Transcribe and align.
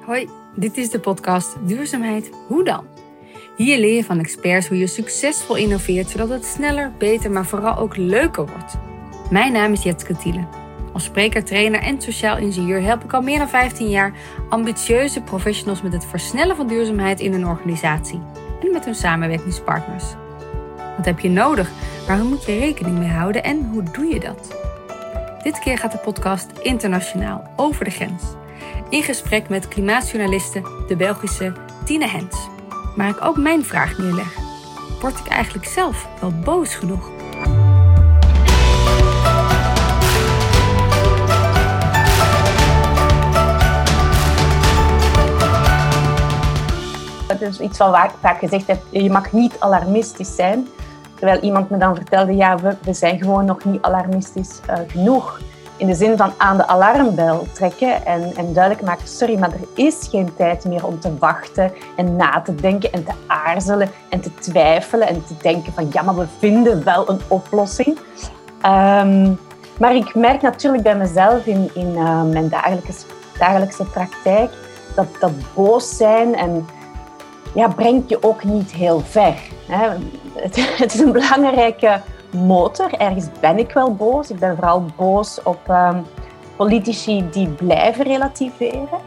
Hoi, 0.00 0.28
dit 0.54 0.76
is 0.76 0.90
de 0.90 1.00
podcast 1.00 1.56
Duurzaamheid 1.66 2.30
Hoe 2.46 2.64
dan? 2.64 2.86
Hier 3.56 3.78
leer 3.78 3.94
je 3.94 4.04
van 4.04 4.18
experts 4.18 4.68
hoe 4.68 4.78
je 4.78 4.86
succesvol 4.86 5.56
innoveert 5.56 6.08
zodat 6.08 6.28
het 6.28 6.44
sneller, 6.44 6.92
beter, 6.98 7.30
maar 7.30 7.46
vooral 7.46 7.76
ook 7.76 7.96
leuker 7.96 8.46
wordt. 8.46 8.78
Mijn 9.30 9.52
naam 9.52 9.72
is 9.72 9.82
Jetske 9.82 10.16
Thielen. 10.16 10.48
Als 10.92 11.04
spreker, 11.04 11.44
trainer 11.44 11.80
en 11.80 12.00
sociaal 12.00 12.38
ingenieur 12.38 12.82
help 12.82 13.04
ik 13.04 13.12
al 13.12 13.22
meer 13.22 13.38
dan 13.38 13.48
15 13.48 13.88
jaar 13.88 14.12
ambitieuze 14.48 15.20
professionals 15.20 15.82
met 15.82 15.92
het 15.92 16.04
versnellen 16.04 16.56
van 16.56 16.66
duurzaamheid 16.66 17.20
in 17.20 17.32
hun 17.32 17.46
organisatie 17.46 18.20
en 18.62 18.72
met 18.72 18.84
hun 18.84 18.94
samenwerkingspartners. 18.94 20.04
Wat 20.96 21.04
heb 21.04 21.20
je 21.20 21.30
nodig? 21.30 21.70
Waar 22.06 22.24
moet 22.24 22.44
je 22.44 22.58
rekening 22.58 22.98
mee 22.98 23.08
houden 23.08 23.44
en 23.44 23.68
hoe 23.72 23.82
doe 23.82 24.06
je 24.06 24.20
dat? 24.20 24.56
Dit 25.42 25.58
keer 25.58 25.78
gaat 25.78 25.92
de 25.92 25.98
podcast 25.98 26.46
internationaal 26.62 27.50
over 27.56 27.84
de 27.84 27.90
grens 27.90 28.22
in 28.90 29.02
gesprek 29.02 29.48
met 29.48 29.68
klimaatjournaliste, 29.68 30.62
de 30.88 30.96
Belgische 30.96 31.52
Tine 31.84 32.08
Hens. 32.08 32.48
Maar 32.96 33.08
ik 33.08 33.24
ook 33.24 33.36
mijn 33.36 33.64
vraag 33.64 33.98
neerleg. 33.98 34.36
Word 35.00 35.18
ik 35.18 35.26
eigenlijk 35.26 35.66
zelf 35.66 36.08
wel 36.20 36.32
boos 36.44 36.74
genoeg? 36.74 37.10
Dat 47.28 47.40
is 47.40 47.60
iets 47.60 47.78
wat 47.78 48.12
vaak 48.20 48.38
gezegd 48.38 48.66
heb, 48.66 48.82
je 48.90 49.10
mag 49.10 49.32
niet 49.32 49.60
alarmistisch 49.60 50.34
zijn. 50.34 50.68
Terwijl 51.14 51.40
iemand 51.40 51.70
me 51.70 51.78
dan 51.78 51.94
vertelde, 51.94 52.36
ja, 52.36 52.56
we, 52.58 52.76
we 52.82 52.92
zijn 52.92 53.18
gewoon 53.18 53.44
nog 53.44 53.64
niet 53.64 53.82
alarmistisch 53.82 54.60
uh, 54.70 54.76
genoeg 54.86 55.40
in 55.80 55.86
de 55.86 55.94
zin 55.94 56.16
van 56.16 56.32
aan 56.36 56.56
de 56.56 56.66
alarmbel 56.66 57.46
trekken 57.52 58.06
en, 58.06 58.32
en 58.36 58.52
duidelijk 58.52 58.86
maken, 58.86 59.08
sorry, 59.08 59.38
maar 59.38 59.52
er 59.52 59.84
is 59.84 60.08
geen 60.10 60.34
tijd 60.36 60.64
meer 60.64 60.86
om 60.86 61.00
te 61.00 61.18
wachten 61.18 61.72
en 61.96 62.16
na 62.16 62.40
te 62.40 62.54
denken 62.54 62.92
en 62.92 63.04
te 63.04 63.12
aarzelen 63.26 63.90
en 64.08 64.20
te 64.20 64.34
twijfelen 64.34 65.08
en 65.08 65.24
te 65.24 65.34
denken 65.42 65.72
van 65.72 65.88
ja, 65.92 66.02
maar 66.02 66.16
we 66.16 66.26
vinden 66.38 66.84
wel 66.84 67.10
een 67.10 67.20
oplossing. 67.28 67.98
Um, 68.66 69.38
maar 69.78 69.94
ik 69.94 70.14
merk 70.14 70.42
natuurlijk 70.42 70.82
bij 70.82 70.96
mezelf 70.96 71.46
in, 71.46 71.70
in 71.74 71.88
uh, 71.94 72.22
mijn 72.22 72.48
dagelijkse, 72.48 73.06
dagelijkse 73.38 73.84
praktijk 73.84 74.50
dat, 74.94 75.06
dat 75.20 75.32
boos 75.54 75.96
zijn 75.96 76.34
en 76.36 76.66
ja, 77.54 77.68
brengt 77.68 78.08
je 78.08 78.22
ook 78.22 78.44
niet 78.44 78.72
heel 78.72 79.00
ver. 79.00 79.34
Hè. 79.68 79.88
Het 80.34 80.94
is 80.94 81.00
een 81.00 81.12
belangrijke 81.12 82.00
motor. 82.30 82.92
Ergens 82.92 83.26
ben 83.40 83.58
ik 83.58 83.72
wel 83.72 83.94
boos. 83.94 84.30
Ik 84.30 84.38
ben 84.38 84.56
vooral 84.56 84.84
boos 84.96 85.42
op 85.42 85.68
um, 85.68 86.06
politici 86.56 87.28
die 87.30 87.48
blijven 87.48 88.04
relativeren. 88.04 88.98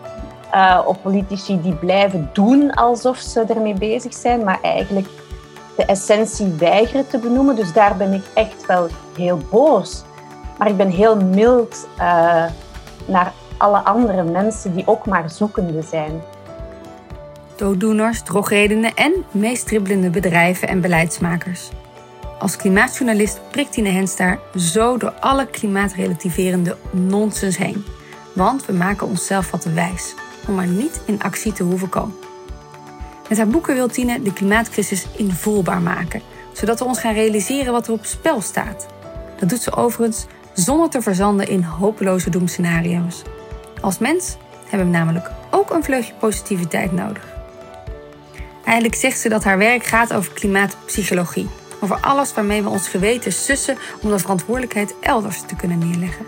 Uh, 0.53 0.81
op 0.85 0.97
politici 1.02 1.61
die 1.61 1.75
blijven 1.75 2.30
doen 2.33 2.73
alsof 2.73 3.17
ze 3.17 3.43
ermee 3.47 3.73
bezig 3.73 4.13
zijn, 4.13 4.43
maar 4.43 4.59
eigenlijk 4.61 5.07
de 5.75 5.85
essentie 5.85 6.53
weigeren 6.53 7.07
te 7.07 7.17
benoemen. 7.17 7.55
Dus 7.55 7.73
daar 7.73 7.97
ben 7.97 8.13
ik 8.13 8.23
echt 8.33 8.65
wel 8.65 8.88
heel 9.17 9.39
boos. 9.52 10.03
Maar 10.58 10.69
ik 10.69 10.77
ben 10.77 10.89
heel 10.89 11.15
mild 11.15 11.87
uh, 11.97 12.45
naar 13.05 13.31
alle 13.58 13.77
andere 13.77 14.23
mensen 14.23 14.75
die 14.75 14.87
ook 14.87 15.05
maar 15.05 15.30
zoekende 15.30 15.81
zijn. 15.81 16.21
Dooddoeners, 17.55 18.21
drogredenen 18.21 18.93
en 18.93 19.13
meestribbelende 19.31 20.09
bedrijven 20.09 20.67
en 20.67 20.81
beleidsmakers. 20.81 21.69
Als 22.44 22.55
klimaatjournalist 22.55 23.39
prikt 23.52 23.72
Tine 23.72 23.89
Hens 23.89 24.16
zo 24.55 24.97
door 24.97 25.13
alle 25.19 25.47
klimaatrelativerende 25.47 26.77
nonsens 26.91 27.58
heen. 27.58 27.86
Want 28.33 28.66
we 28.66 28.73
maken 28.73 29.08
onszelf 29.08 29.52
wat 29.52 29.63
wijs 29.63 30.13
om 30.47 30.55
maar 30.55 30.67
niet 30.67 31.02
in 31.05 31.21
actie 31.21 31.53
te 31.53 31.64
hoeven 31.64 31.89
komen. 31.89 32.16
Met 33.30 33.38
haar 33.38 33.47
boeken 33.47 33.75
wil 33.75 33.88
Tine 33.88 34.21
de 34.21 34.33
klimaatcrisis 34.33 35.08
invoelbaar 35.17 35.81
maken, 35.81 36.21
zodat 36.54 36.80
we 36.80 36.86
ons 36.86 36.99
gaan 36.99 37.14
realiseren 37.14 37.71
wat 37.71 37.87
er 37.87 37.93
op 37.93 38.05
spel 38.05 38.42
staat. 38.42 38.87
Dat 39.39 39.49
doet 39.49 39.61
ze 39.61 39.75
overigens 39.75 40.25
zonder 40.54 40.89
te 40.89 41.02
verzanden 41.02 41.48
in 41.48 41.64
hopeloze 41.64 42.30
doemscenario's. 42.30 43.21
Als 43.81 43.98
mens 43.98 44.37
hebben 44.70 44.92
we 44.92 44.98
namelijk 44.98 45.31
ook 45.52 45.70
een 45.71 45.83
vleugje 45.83 46.14
positiviteit 46.20 46.92
nodig. 46.92 47.33
Eigenlijk 48.65 48.95
zegt 48.95 49.20
ze 49.20 49.30
dat 49.30 49.43
haar 49.43 49.58
werk 49.58 49.83
gaat 49.83 50.14
over 50.14 50.33
klimaatpsychologie 50.33 51.49
over 51.83 51.98
alles 52.02 52.33
waarmee 52.33 52.64
we 52.64 52.70
ons 52.70 52.88
geweten 52.88 53.32
sussen 53.32 53.77
om 54.02 54.10
de 54.10 54.20
verantwoordelijkheid 54.20 54.95
elders 54.99 55.42
te 55.45 55.55
kunnen 55.55 55.77
neerleggen. 55.77 56.26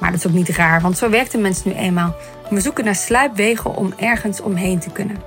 Maar 0.00 0.10
dat 0.10 0.20
is 0.20 0.26
ook 0.26 0.32
niet 0.32 0.48
raar, 0.48 0.80
want 0.80 0.98
zo 0.98 1.10
werkt 1.10 1.32
de 1.32 1.38
mens 1.38 1.64
nu 1.64 1.72
eenmaal. 1.72 2.14
We 2.50 2.60
zoeken 2.60 2.84
naar 2.84 2.94
sluipwegen 2.94 3.74
om 3.74 3.92
ergens 3.96 4.40
omheen 4.40 4.78
te 4.78 4.90
kunnen. 4.90 5.22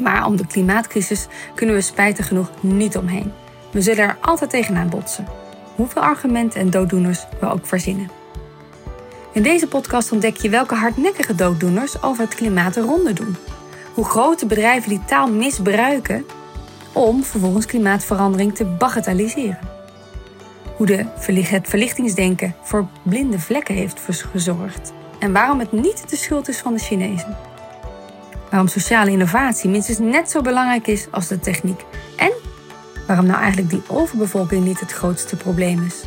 Maar 0.00 0.26
om 0.26 0.36
de 0.36 0.46
klimaatcrisis 0.46 1.26
kunnen 1.54 1.74
we 1.74 1.80
spijtig 1.80 2.26
genoeg 2.26 2.50
niet 2.60 2.96
omheen. 2.96 3.32
We 3.70 3.82
zullen 3.82 4.04
er 4.04 4.16
altijd 4.20 4.50
tegenaan 4.50 4.88
botsen. 4.88 5.26
Hoeveel 5.74 6.02
argumenten 6.02 6.60
en 6.60 6.70
dooddoeners 6.70 7.26
we 7.40 7.50
ook 7.50 7.66
verzinnen. 7.66 8.10
In 9.32 9.42
deze 9.42 9.66
podcast 9.66 10.12
ontdek 10.12 10.36
je 10.36 10.48
welke 10.48 10.74
hardnekkige 10.74 11.34
dooddoeners 11.34 12.02
over 12.02 12.24
het 12.24 12.34
klimaat 12.34 12.74
de 12.74 12.80
ronde 12.80 13.12
doen. 13.12 13.36
Hoe 13.94 14.04
grote 14.04 14.46
bedrijven 14.46 14.88
die 14.88 15.04
taal 15.06 15.30
misbruiken 15.30 16.26
om 16.92 17.24
vervolgens 17.24 17.66
klimaatverandering 17.66 18.54
te 18.54 18.64
bagatelliseren. 18.64 19.58
Hoe 20.76 20.86
de, 20.86 21.04
het 21.42 21.68
verlichtingsdenken 21.68 22.54
voor 22.62 22.86
blinde 23.02 23.38
vlekken 23.38 23.74
heeft 23.74 24.00
gezorgd 24.32 24.92
en 25.18 25.32
waarom 25.32 25.58
het 25.58 25.72
niet 25.72 26.10
de 26.10 26.16
schuld 26.16 26.48
is 26.48 26.58
van 26.58 26.74
de 26.74 26.80
Chinezen. 26.80 27.36
Waarom 28.50 28.68
sociale 28.68 29.10
innovatie 29.10 29.70
minstens 29.70 29.98
net 29.98 30.30
zo 30.30 30.40
belangrijk 30.40 30.86
is 30.86 31.06
als 31.10 31.28
de 31.28 31.38
techniek 31.38 31.84
en 32.16 32.32
waarom 33.06 33.26
nou 33.26 33.40
eigenlijk 33.40 33.70
die 33.70 33.82
overbevolking 33.88 34.64
niet 34.64 34.80
het 34.80 34.92
grootste 34.92 35.36
probleem 35.36 35.84
is. 35.86 36.02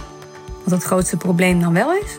Wat 0.63 0.73
het 0.73 0.83
grootste 0.83 1.17
probleem 1.17 1.59
dan 1.61 1.73
wel 1.73 1.93
is? 1.93 2.17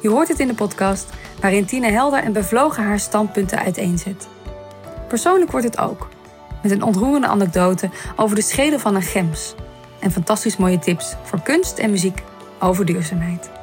Je 0.00 0.08
hoort 0.08 0.28
het 0.28 0.40
in 0.40 0.46
de 0.46 0.54
podcast 0.54 1.06
waarin 1.40 1.66
Tina 1.66 1.88
helder 1.88 2.22
en 2.22 2.32
bevlogen 2.32 2.84
haar 2.84 3.00
standpunten 3.00 3.58
uiteenzet. 3.58 4.28
Persoonlijk 5.08 5.50
wordt 5.50 5.66
het 5.66 5.78
ook 5.78 6.08
met 6.62 6.72
een 6.72 6.82
ontroerende 6.82 7.26
anekdote 7.26 7.90
over 8.16 8.36
de 8.36 8.42
schedel 8.42 8.78
van 8.78 8.94
een 8.94 9.02
gems 9.02 9.54
en 9.98 10.10
fantastisch 10.10 10.56
mooie 10.56 10.78
tips 10.78 11.14
voor 11.22 11.42
kunst 11.42 11.78
en 11.78 11.90
muziek 11.90 12.22
over 12.60 12.84
duurzaamheid. 12.84 13.55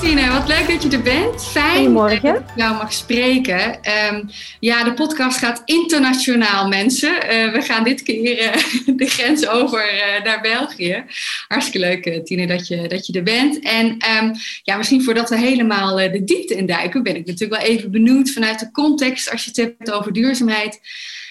Tina, 0.00 0.38
wat 0.38 0.48
leuk 0.48 0.68
dat 0.68 0.82
je 0.82 0.90
er 0.90 1.02
bent. 1.02 1.44
Fijn 1.44 1.94
dat 1.94 2.10
ik 2.10 2.22
jou 2.56 2.76
mag 2.76 2.92
spreken. 2.92 3.78
Um, 4.12 4.28
ja, 4.60 4.84
de 4.84 4.94
podcast 4.94 5.38
gaat 5.38 5.62
internationaal 5.64 6.68
mensen. 6.68 7.12
Uh, 7.14 7.52
we 7.52 7.62
gaan 7.62 7.84
dit 7.84 8.02
keer 8.02 8.44
uh, 8.44 8.96
de 8.96 9.06
grens 9.06 9.48
over 9.48 9.94
uh, 9.94 10.24
naar 10.24 10.40
België. 10.40 11.04
Hartstikke 11.48 11.78
leuk 11.78 12.26
Tina 12.26 12.46
dat 12.46 12.66
je, 12.66 12.88
dat 12.88 13.06
je 13.06 13.12
er 13.12 13.22
bent. 13.22 13.58
En 13.58 13.86
um, 13.86 14.32
ja, 14.62 14.76
misschien 14.76 15.02
voordat 15.02 15.28
we 15.28 15.38
helemaal 15.38 15.96
de 15.96 16.24
diepte 16.24 16.54
induiken, 16.54 17.02
ben 17.02 17.16
ik 17.16 17.26
natuurlijk 17.26 17.62
wel 17.62 17.70
even 17.70 17.90
benieuwd 17.90 18.30
vanuit 18.30 18.58
de 18.58 18.70
context 18.70 19.30
als 19.30 19.44
je 19.44 19.50
het 19.50 19.58
hebt 19.58 19.92
over 19.92 20.12
duurzaamheid. 20.12 20.80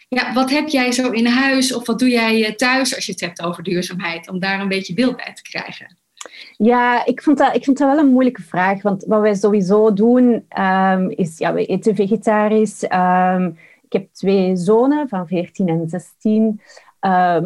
Ja, 0.09 0.33
wat 0.33 0.49
heb 0.49 0.67
jij 0.67 0.91
zo 0.91 1.11
in 1.11 1.25
huis 1.25 1.73
of 1.73 1.85
wat 1.85 1.99
doe 1.99 2.09
jij 2.09 2.53
thuis 2.53 2.95
als 2.95 3.05
je 3.05 3.11
het 3.11 3.21
hebt 3.21 3.41
over 3.41 3.63
duurzaamheid? 3.63 4.29
Om 4.29 4.39
daar 4.39 4.59
een 4.59 4.67
beetje 4.67 4.93
beeld 4.93 5.15
bij 5.15 5.33
te 5.33 5.41
krijgen. 5.41 5.97
Ja, 6.57 7.05
ik 7.05 7.21
vond, 7.21 7.37
dat, 7.37 7.55
ik 7.55 7.63
vond 7.65 7.77
dat 7.77 7.87
wel 7.87 7.97
een 7.97 8.11
moeilijke 8.11 8.41
vraag. 8.41 8.81
Want 8.81 9.05
wat 9.05 9.21
wij 9.21 9.35
sowieso 9.35 9.93
doen, 9.93 10.45
um, 10.59 11.09
is... 11.09 11.37
Ja, 11.37 11.53
we 11.53 11.65
eten 11.65 11.95
vegetarisch. 11.95 12.83
Um, 12.83 13.57
ik 13.81 13.93
heb 13.93 14.13
twee 14.13 14.55
zonen 14.55 15.09
van 15.09 15.27
14 15.27 15.67
en 15.67 15.89
16. 15.89 16.43
Um, 16.43 16.59
ehm, 16.99 17.45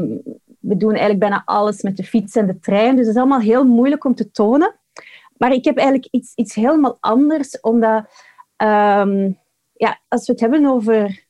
we 0.60 0.78
doen 0.78 0.90
eigenlijk 0.90 1.20
bijna 1.20 1.42
alles 1.46 1.82
met 1.82 1.98
de 1.98 2.04
fiets 2.04 2.36
en 2.36 2.48
de 2.48 2.60
trein. 2.60 2.96
Dus 2.96 3.06
het 3.06 3.16
is 3.16 3.22
allemaal 3.22 3.40
heel 3.40 3.66
moeilijk 3.66 4.06
om 4.06 4.16
te 4.16 4.32
tonen. 4.32 4.76
Maar 5.38 5.52
ik 5.52 5.66
heb 5.66 5.78
eigenlijk 5.78 6.08
iets, 6.12 6.32
iets 6.36 6.56
helemaal 6.56 6.98
anders. 7.00 7.60
Omdat, 7.60 8.06
ja, 8.58 10.00
als 10.08 10.26
we 10.26 10.32
het 10.32 10.40
hebben 10.40 10.66
over 10.66 11.26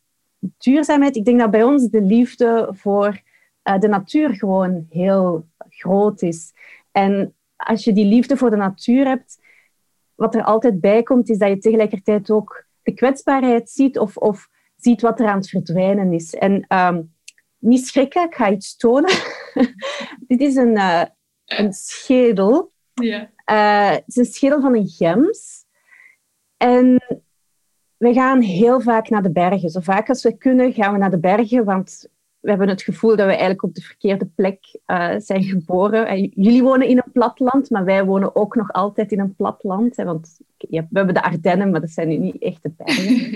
duurzaamheid... 0.58 1.16
Ik 1.16 1.26
denk 1.26 1.40
dat 1.40 1.52
bij 1.52 1.64
ons 1.64 1.90
de 1.90 2.02
liefde 2.02 2.70
voor 2.72 3.22
uh, 3.64 3.80
de 3.80 3.88
natuur 3.88 4.36
gewoon 4.36 4.86
heel 4.90 5.46
groot 5.70 6.22
is. 6.22 6.53
En 6.94 7.36
als 7.56 7.84
je 7.84 7.94
die 7.94 8.06
liefde 8.06 8.38
voor 8.38 8.50
de 8.50 8.56
natuur 8.56 9.06
hebt, 9.06 9.38
wat 10.16 10.36
er 10.36 10.44
altijd 10.44 10.82
bij 10.82 11.04
komt, 11.04 11.30
is 11.30 11.38
dat 11.38 11.50
je 11.50 11.58
tegelijkertijd 11.58 12.32
ook 12.32 12.66
de 12.82 12.94
kwetsbaarheid 12.94 13.70
ziet 13.70 14.00
of, 14.00 14.18
of 14.18 14.50
ziet 14.76 15.02
wat 15.02 15.20
er 15.20 15.28
aan 15.28 15.38
het 15.38 15.50
verdwijnen 15.50 16.14
is. 16.14 16.34
En 16.34 16.66
um, 16.78 17.14
niet 17.58 17.88
schrikken, 17.88 18.24
ik 18.24 18.36
ga 18.36 18.52
iets 18.52 18.78
tonen. 18.78 19.12
Dit 20.28 20.42
is 20.42 20.56
een, 20.56 20.76
uh, 20.76 21.04
een 21.46 21.74
schedel. 21.74 22.72
Ja. 22.94 23.32
Uh, 23.52 23.96
het 23.96 24.08
is 24.08 24.16
een 24.16 24.34
schedel 24.34 24.62
van 24.62 24.76
een 24.76 24.88
gems. 24.88 25.66
En 26.58 27.04
we 27.98 28.14
gaan 28.14 28.42
heel 28.42 28.82
vaak 28.82 29.10
naar 29.10 29.22
de 29.22 29.32
bergen. 29.32 29.70
Zo 29.70 29.80
vaak 29.80 30.10
als 30.10 30.24
we 30.24 30.38
kunnen 30.38 30.74
gaan 30.74 30.94
we 30.94 30.98
naar 30.98 31.12
de 31.12 31.20
bergen, 31.20 31.66
want 31.66 32.08
we 32.44 32.50
hebben 32.50 32.70
het 32.70 32.82
gevoel 32.82 33.10
dat 33.10 33.26
we 33.26 33.32
eigenlijk 33.32 33.64
op 33.64 33.74
de 33.74 33.82
verkeerde 33.82 34.26
plek 34.26 34.80
uh, 34.88 35.14
zijn 35.18 35.44
geboren. 35.44 36.08
En 36.08 36.32
jullie 36.36 36.64
wonen 36.64 36.88
in 36.88 36.98
een 36.98 37.12
platland, 37.12 37.70
maar 37.70 37.86
wij 37.86 38.06
wonen 38.06 38.36
ook 38.36 38.56
nog 38.56 38.72
altijd 38.72 39.12
in 39.12 39.20
een 39.20 39.36
platland. 39.36 39.96
Hè, 39.96 40.04
want 40.04 40.40
we 40.58 40.86
hebben 40.92 41.14
de 41.14 41.24
Ardennen, 41.24 41.72
maar 41.72 41.82
dat 41.82 41.90
zijn 41.90 42.08
nu 42.08 42.18
niet 42.18 42.42
echte 42.42 42.74
bergen. 42.78 43.34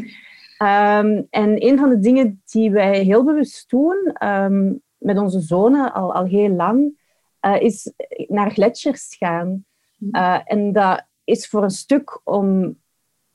um, 1.07 1.27
en 1.43 1.65
een 1.67 1.77
van 1.77 1.89
de 1.89 1.99
dingen 1.99 2.41
die 2.45 2.71
wij 2.71 3.03
heel 3.03 3.23
bewust 3.23 3.69
doen 3.69 4.15
um, 4.23 4.81
met 4.97 5.17
onze 5.17 5.39
zonen 5.39 5.93
al, 5.93 6.13
al 6.13 6.25
heel 6.25 6.49
lang, 6.49 6.99
uh, 7.41 7.61
is 7.61 7.93
naar 8.27 8.51
gletsjers 8.51 9.15
gaan. 9.15 9.65
Uh, 10.11 10.39
en 10.43 10.71
dat 10.71 11.05
is 11.23 11.47
voor 11.47 11.63
een 11.63 11.69
stuk 11.69 12.21
om 12.23 12.77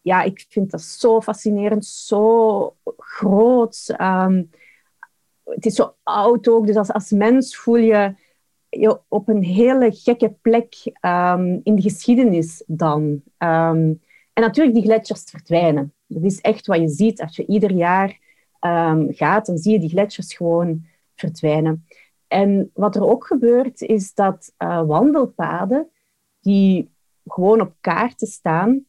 ja, 0.00 0.22
ik 0.22 0.46
vind 0.48 0.70
dat 0.70 0.82
zo 0.82 1.20
fascinerend, 1.20 1.84
zo 1.86 2.76
groot. 2.96 3.94
Um, 4.00 4.50
het 5.54 5.66
is 5.66 5.74
zo 5.74 5.94
oud 6.02 6.48
ook, 6.48 6.66
dus 6.66 6.76
als, 6.76 6.92
als 6.92 7.10
mens 7.10 7.56
voel 7.56 7.76
je 7.76 8.14
je 8.68 9.00
op 9.08 9.28
een 9.28 9.42
hele 9.42 9.92
gekke 9.92 10.36
plek 10.42 10.74
um, 11.00 11.60
in 11.62 11.74
de 11.74 11.82
geschiedenis 11.82 12.64
dan. 12.66 13.02
Um, 13.38 14.00
en 14.32 14.42
natuurlijk, 14.42 14.74
die 14.76 14.84
gletsjers 14.84 15.22
verdwijnen. 15.22 15.94
Dat 16.06 16.22
is 16.22 16.40
echt 16.40 16.66
wat 16.66 16.78
je 16.78 16.88
ziet. 16.88 17.20
Als 17.20 17.36
je 17.36 17.46
ieder 17.46 17.72
jaar 17.72 18.18
gaat, 19.08 19.46
dan 19.46 19.58
zie 19.58 19.72
je 19.72 19.78
die 19.78 19.88
gletsjers 19.88 20.34
gewoon 20.34 20.86
verdwijnen. 21.14 21.86
En 22.28 22.70
wat 22.74 22.96
er 22.96 23.06
ook 23.06 23.26
gebeurt, 23.26 23.80
is 23.80 24.14
dat 24.14 24.52
uh, 24.58 24.82
wandelpaden 24.82 25.90
die 26.40 26.90
gewoon 27.26 27.60
op 27.60 27.72
kaarten 27.80 28.26
staan, 28.26 28.84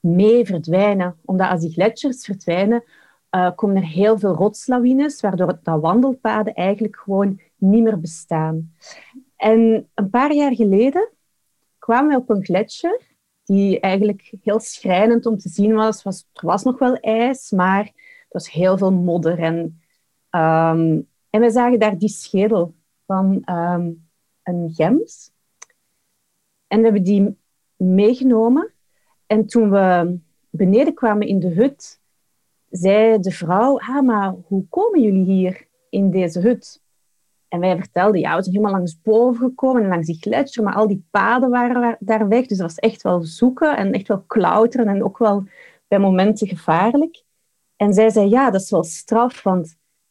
mee 0.00 0.46
verdwijnen. 0.46 1.16
Omdat 1.24 1.50
als 1.50 1.60
die 1.60 1.72
gletsjers 1.72 2.24
verdwijnen, 2.24 2.84
uh, 3.30 3.50
komen 3.54 3.76
er 3.76 3.86
heel 3.86 4.18
veel 4.18 4.34
rotslawines, 4.34 5.20
waardoor 5.20 5.58
dat 5.62 5.80
wandelpaden 5.80 6.54
eigenlijk 6.54 6.96
gewoon 6.96 7.40
niet 7.56 7.82
meer 7.82 8.00
bestaan. 8.00 8.74
En 9.36 9.88
een 9.94 10.10
paar 10.10 10.32
jaar 10.32 10.54
geleden 10.54 11.08
kwamen 11.78 12.10
we 12.10 12.16
op 12.16 12.30
een 12.30 12.44
gletsjer 12.44 13.00
die 13.44 13.80
eigenlijk 13.80 14.32
heel 14.42 14.60
schrijnend 14.60 15.26
om 15.26 15.38
te 15.38 15.48
zien 15.48 15.74
was. 15.74 16.02
was 16.02 16.26
er 16.32 16.46
was 16.46 16.62
nog 16.62 16.78
wel 16.78 16.94
ijs, 16.96 17.50
maar 17.50 17.84
het 17.84 18.28
was 18.28 18.50
heel 18.50 18.78
veel 18.78 18.92
modder. 18.92 19.38
En, 19.38 19.56
um, 20.30 21.08
en 21.30 21.40
we 21.40 21.50
zagen 21.50 21.78
daar 21.78 21.98
die 21.98 22.08
schedel 22.08 22.74
van 23.06 23.42
um, 23.50 24.08
een 24.42 24.72
gems. 24.74 25.32
En 26.66 26.78
we 26.78 26.84
hebben 26.84 27.02
die 27.02 27.38
meegenomen. 27.76 28.72
En 29.26 29.46
toen 29.46 29.70
we 29.70 30.18
beneden 30.50 30.94
kwamen 30.94 31.26
in 31.26 31.38
de 31.38 31.48
hut, 31.48 32.00
zei 32.76 33.18
de 33.18 33.30
vrouw, 33.30 33.78
ah, 33.78 34.00
maar 34.00 34.34
hoe 34.46 34.66
komen 34.68 35.02
jullie 35.02 35.24
hier 35.24 35.66
in 35.90 36.10
deze 36.10 36.40
hut? 36.40 36.84
En 37.48 37.60
wij 37.60 37.76
vertelden, 37.76 38.20
ja, 38.20 38.36
we 38.36 38.42
zijn 38.42 38.54
helemaal 38.54 38.76
langs 38.76 39.00
boven 39.02 39.48
gekomen 39.48 39.82
en 39.82 39.88
langs 39.88 40.06
die 40.06 40.20
gletsjer, 40.20 40.64
maar 40.64 40.74
al 40.74 40.86
die 40.86 41.06
paden 41.10 41.50
waren 41.50 41.96
daar 42.00 42.28
weg. 42.28 42.46
Dus 42.46 42.58
dat 42.58 42.66
was 42.66 42.78
echt 42.78 43.02
wel 43.02 43.22
zoeken 43.22 43.76
en 43.76 43.92
echt 43.92 44.08
wel 44.08 44.22
klauteren 44.26 44.88
en 44.88 45.04
ook 45.04 45.18
wel 45.18 45.44
bij 45.88 45.98
momenten 45.98 46.48
gevaarlijk. 46.48 47.24
En 47.76 47.92
zij 47.92 48.10
zei, 48.10 48.28
ja, 48.28 48.50
dat 48.50 48.60
is 48.60 48.70
wel 48.70 48.84
straf, 48.84 49.42
want 49.42 49.66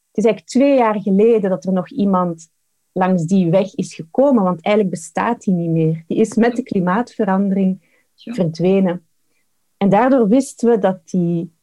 het 0.08 0.18
is 0.18 0.24
eigenlijk 0.24 0.46
twee 0.46 0.78
jaar 0.78 1.02
geleden 1.02 1.50
dat 1.50 1.66
er 1.66 1.74
nog 1.74 1.90
iemand 1.90 2.50
langs 2.92 3.24
die 3.24 3.50
weg 3.50 3.76
is 3.76 3.96
gekomen, 3.96 4.44
want 4.44 4.62
eigenlijk 4.62 4.96
bestaat 4.96 5.42
die 5.44 5.54
niet 5.54 5.70
meer. 5.70 6.04
Die 6.08 6.18
is 6.18 6.36
met 6.36 6.56
de 6.56 6.64
klimaatverandering 6.64 7.82
verdwenen. 8.16 9.08
En 9.78 9.90
daardoor 9.90 10.28
wisten 10.28 10.70
we 10.70 10.78
dat 10.78 11.10
die 11.10 11.55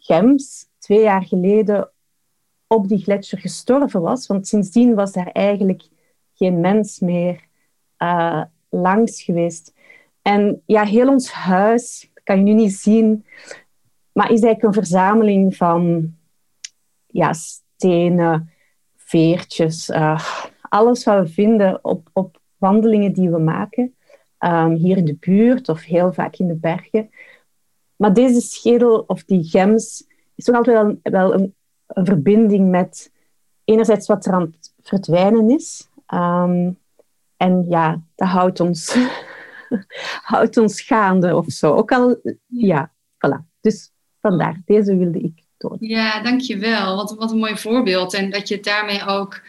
gems 0.00 0.68
twee 0.78 1.02
jaar 1.02 1.24
geleden 1.24 1.90
op 2.66 2.88
die 2.88 3.02
gletsjer 3.02 3.40
gestorven 3.40 4.00
was. 4.00 4.26
Want 4.26 4.48
sindsdien 4.48 4.94
was 4.94 5.12
daar 5.12 5.26
eigenlijk 5.26 5.82
geen 6.34 6.60
mens 6.60 7.00
meer 7.00 7.44
uh, 7.98 8.42
langs 8.68 9.22
geweest. 9.22 9.74
En 10.22 10.62
ja, 10.66 10.84
heel 10.84 11.08
ons 11.08 11.32
huis, 11.32 12.10
kan 12.24 12.36
je 12.36 12.42
nu 12.42 12.52
niet 12.52 12.72
zien, 12.72 13.24
maar 14.12 14.30
is 14.30 14.42
eigenlijk 14.42 14.62
een 14.62 14.82
verzameling 14.82 15.56
van 15.56 16.14
ja, 17.06 17.32
stenen, 17.32 18.50
veertjes, 18.96 19.88
uh, 19.88 20.24
alles 20.60 21.04
wat 21.04 21.26
we 21.26 21.32
vinden 21.32 21.84
op, 21.84 22.08
op 22.12 22.40
wandelingen 22.56 23.12
die 23.12 23.30
we 23.30 23.38
maken. 23.38 23.94
Um, 24.38 24.72
hier 24.72 24.96
in 24.96 25.04
de 25.04 25.16
buurt 25.20 25.68
of 25.68 25.84
heel 25.84 26.12
vaak 26.12 26.36
in 26.36 26.46
de 26.46 26.54
bergen. 26.54 27.10
Maar 28.00 28.14
deze 28.14 28.40
schedel 28.40 29.04
of 29.06 29.24
die 29.24 29.44
gems 29.44 30.04
is 30.34 30.44
toch 30.44 30.56
altijd 30.56 30.98
wel, 31.02 31.34
een, 31.34 31.54
verbinding 31.86 32.70
met 32.70 33.12
enerzijds 33.64 34.06
wat 34.06 34.26
er 34.26 34.32
aan 34.32 34.54
het 34.56 34.72
verdwijnen 34.82 35.50
is. 35.50 35.88
Um, 36.14 36.78
en 37.36 37.66
ja, 37.68 38.02
dat 38.14 38.28
houdt 38.28 38.60
ons, 38.60 38.96
houdt 40.32 40.56
ons 40.56 40.80
gaande 40.80 41.36
of 41.36 41.46
zo. 41.46 41.74
Ook 41.74 41.92
al, 41.92 42.20
ja, 42.46 42.92
voilà. 43.14 43.58
Dus 43.60 43.90
vandaar, 44.20 44.62
deze 44.64 44.96
wilde 44.96 45.18
ik 45.20 45.44
tonen. 45.56 45.88
Ja, 45.88 46.22
dankjewel. 46.22 46.96
Wat, 46.96 47.14
wat 47.14 47.30
een 47.30 47.38
mooi 47.38 47.56
voorbeeld. 47.56 48.14
En 48.14 48.30
dat 48.30 48.48
je 48.48 48.60
daarmee 48.60 49.06
ook 49.06 49.42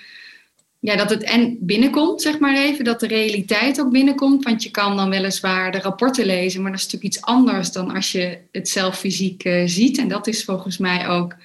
ja, 0.83 0.95
dat 0.95 1.09
het 1.09 1.23
en 1.23 1.57
binnenkomt, 1.59 2.21
zeg 2.21 2.39
maar 2.39 2.55
even, 2.57 2.83
dat 2.83 2.99
de 2.99 3.07
realiteit 3.07 3.81
ook 3.81 3.91
binnenkomt. 3.91 4.43
Want 4.43 4.63
je 4.63 4.71
kan 4.71 4.95
dan 4.95 5.09
weliswaar 5.09 5.71
de 5.71 5.79
rapporten 5.79 6.25
lezen, 6.25 6.61
maar 6.61 6.71
dat 6.71 6.79
is 6.79 6.85
natuurlijk 6.85 7.15
iets 7.15 7.23
anders 7.25 7.71
dan 7.71 7.91
als 7.91 8.11
je 8.11 8.37
het 8.51 8.69
zelf 8.69 8.99
fysiek 8.99 9.45
uh, 9.45 9.63
ziet. 9.65 9.97
En 9.97 10.07
dat 10.07 10.27
is 10.27 10.43
volgens 10.43 10.77
mij 10.77 11.07
ook 11.07 11.35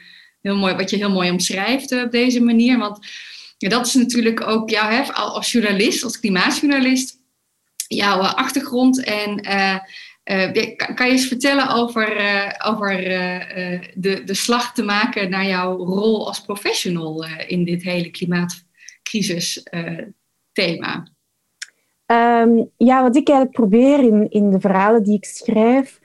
heel 0.43 0.57
mooi, 0.57 0.75
wat 0.75 0.91
je 0.91 0.97
heel 0.97 1.11
mooi 1.11 1.31
omschrijft 1.31 1.93
uh, 1.93 2.03
op 2.03 2.11
deze 2.11 2.41
manier. 2.41 2.79
Want 2.79 3.07
ja, 3.59 3.69
dat 3.69 3.87
is 3.87 3.95
natuurlijk 3.95 4.47
ook 4.47 4.71
jouw, 4.71 5.13
als 5.13 5.53
journalist, 5.53 6.05
als 6.05 6.21
klimaatjournalist, 6.21 7.19
jouw 7.89 8.21
achtergrond. 8.21 9.05
En 9.05 9.47
uh, 9.49 9.79
kan 10.95 11.07
je 11.07 11.13
eens 11.13 11.27
vertellen 11.27 11.69
over, 11.69 12.09
over 12.65 12.97
de, 13.95 14.23
de 14.25 14.35
slag 14.35 14.75
te 14.75 14.83
maken 14.83 15.31
naar 15.31 15.47
jouw 15.47 15.77
rol 15.77 16.27
als 16.27 16.41
professional 16.41 17.27
in 17.47 17.65
dit 17.65 17.83
hele 17.83 18.11
klimaat? 18.11 18.66
Crisisthema? 19.11 21.07
Uh, 22.07 22.41
um, 22.41 22.71
ja, 22.77 23.03
wat 23.03 23.17
ik 23.17 23.29
eigenlijk 23.29 23.59
probeer 23.59 23.99
in, 23.99 24.31
in 24.31 24.51
de 24.51 24.61
verhalen 24.61 25.03
die 25.03 25.17
ik 25.17 25.25
schrijf, 25.25 26.01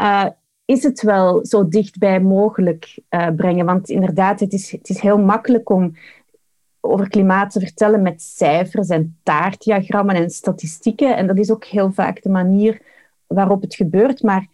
uh, 0.00 0.26
is 0.64 0.82
het 0.82 1.02
wel 1.02 1.46
zo 1.46 1.68
dichtbij 1.68 2.20
mogelijk 2.20 2.98
uh, 3.10 3.28
brengen. 3.36 3.66
Want 3.66 3.88
inderdaad, 3.88 4.40
het 4.40 4.52
is, 4.52 4.70
het 4.70 4.88
is 4.88 5.00
heel 5.00 5.18
makkelijk 5.18 5.70
om 5.70 5.96
over 6.80 7.08
klimaat 7.08 7.50
te 7.50 7.60
vertellen 7.60 8.02
met 8.02 8.22
cijfers 8.22 8.88
en 8.88 9.18
taartdiagrammen 9.22 10.14
en 10.14 10.30
statistieken. 10.30 11.16
En 11.16 11.26
dat 11.26 11.38
is 11.38 11.50
ook 11.50 11.64
heel 11.64 11.92
vaak 11.92 12.22
de 12.22 12.28
manier 12.28 12.80
waarop 13.26 13.62
het 13.62 13.74
gebeurt. 13.74 14.22
Maar 14.22 14.46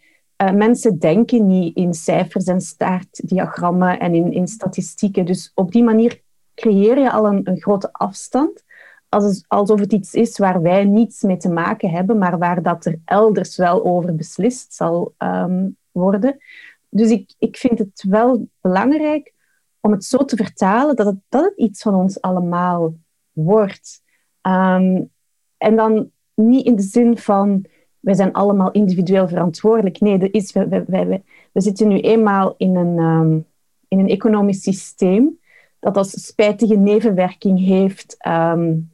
mensen 0.53 0.99
denken 0.99 1.47
niet 1.47 1.75
in 1.75 1.93
cijfers 1.93 2.45
en 2.45 2.59
taartdiagrammen 2.77 3.99
en 3.99 4.15
in, 4.15 4.31
in 4.31 4.47
statistieken. 4.47 5.25
Dus 5.25 5.51
op 5.55 5.71
die 5.71 5.83
manier 5.83 6.22
creëer 6.63 6.99
je 6.99 7.11
al 7.11 7.27
een, 7.27 7.57
grote 7.59 7.93
afstand. 7.93 8.63
Als, 9.09 9.43
alsof 9.47 9.79
het 9.79 9.93
iets 9.93 10.13
is 10.13 10.37
waar 10.37 10.61
wij 10.61 10.83
niets 10.83 11.21
mee 11.21 11.37
te 11.37 11.49
maken 11.49 11.89
hebben, 11.89 12.17
maar 12.17 12.37
waar 12.37 12.61
dat 12.61 12.85
er 12.85 12.99
elders 13.05 13.57
wel 13.57 13.85
over 13.85 14.15
beslist 14.15 14.73
zal 14.73 15.13
um, 15.17 15.77
worden. 15.91 16.37
Dus 16.89 17.09
ik, 17.09 17.33
ik 17.39 17.57
vind 17.57 17.79
het 17.79 18.05
wel 18.07 18.47
belangrijk 18.61 19.33
om 19.79 19.91
het 19.91 20.05
zo 20.05 20.25
te 20.25 20.35
vertalen 20.35 20.95
dat 20.95 21.05
het, 21.05 21.17
dat 21.29 21.43
het 21.43 21.57
iets 21.57 21.81
van 21.81 21.95
ons 21.95 22.21
allemaal 22.21 22.93
wordt. 23.31 24.01
Um, 24.41 25.11
en 25.57 25.75
dan 25.75 26.11
niet 26.33 26.65
in 26.65 26.75
de 26.75 26.81
zin 26.81 27.17
van 27.17 27.65
wij 27.99 28.13
zijn 28.13 28.33
allemaal 28.33 28.71
individueel 28.71 29.27
verantwoordelijk. 29.27 29.99
Nee, 29.99 30.17
dat 30.17 30.29
is, 30.31 30.53
we, 30.53 30.83
we, 31.51 31.61
zitten 31.61 31.87
nu 31.87 31.99
eenmaal 31.99 32.55
in 32.57 32.75
een, 32.75 32.97
um, 32.97 33.45
in 33.87 33.99
een 33.99 34.09
economisch 34.09 34.61
systeem 34.61 35.41
dat 35.83 35.97
als 35.97 36.25
spijtige 36.25 36.75
nevenwerking 36.75 37.59
heeft 37.59 38.15
um, 38.27 38.91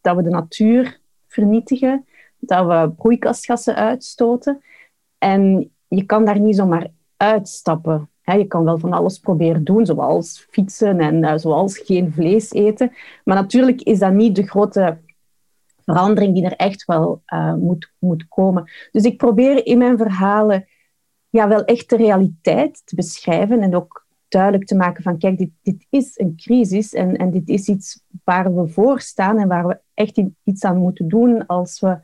dat 0.00 0.16
we 0.16 0.22
de 0.22 0.30
natuur 0.30 1.00
vernietigen, 1.26 2.06
dat 2.38 2.66
we 2.66 2.92
broeikasgassen 2.96 3.74
uitstoten. 3.74 4.62
En 5.18 5.70
je 5.88 6.02
kan 6.02 6.24
daar 6.24 6.40
niet 6.40 6.56
zomaar 6.56 6.86
uitstappen. 7.16 8.10
je 8.22 8.46
kan 8.46 8.64
wel 8.64 8.78
van 8.78 8.92
alles 8.92 9.18
proberen 9.18 9.64
doen, 9.64 9.86
zoals 9.86 10.46
fietsen 10.50 11.00
en 11.00 11.22
uh, 11.22 11.32
zoals 11.36 11.78
geen 11.78 12.12
vlees 12.12 12.52
eten. 12.52 12.92
Maar 13.24 13.36
natuurlijk 13.36 13.82
is 13.82 13.98
dat 13.98 14.12
niet 14.12 14.36
de 14.36 14.46
grote 14.46 14.98
verandering 15.84 16.34
die 16.34 16.44
er 16.44 16.56
echt 16.56 16.84
wel 16.84 17.22
uh, 17.26 17.54
moet, 17.54 17.92
moet 17.98 18.28
komen. 18.28 18.70
Dus 18.92 19.02
ik 19.02 19.16
probeer 19.16 19.66
in 19.66 19.78
mijn 19.78 19.98
verhalen 19.98 20.66
ja, 21.28 21.48
wel 21.48 21.64
echt 21.64 21.90
de 21.90 21.96
realiteit 21.96 22.82
te 22.84 22.94
beschrijven 22.94 23.60
en 23.60 23.76
ook 23.76 24.06
duidelijk 24.28 24.66
te 24.66 24.76
maken 24.76 25.02
van 25.02 25.18
kijk, 25.18 25.38
dit, 25.38 25.50
dit 25.62 25.86
is 25.90 26.18
een 26.18 26.36
crisis 26.36 26.92
en, 26.92 27.16
en 27.16 27.30
dit 27.30 27.48
is 27.48 27.68
iets 27.68 28.00
waar 28.24 28.54
we 28.54 28.68
voor 28.68 29.00
staan 29.00 29.38
en 29.38 29.48
waar 29.48 29.66
we 29.66 29.78
echt 29.94 30.20
iets 30.44 30.64
aan 30.64 30.76
moeten 30.76 31.08
doen 31.08 31.46
als 31.46 31.80
we 31.80 31.98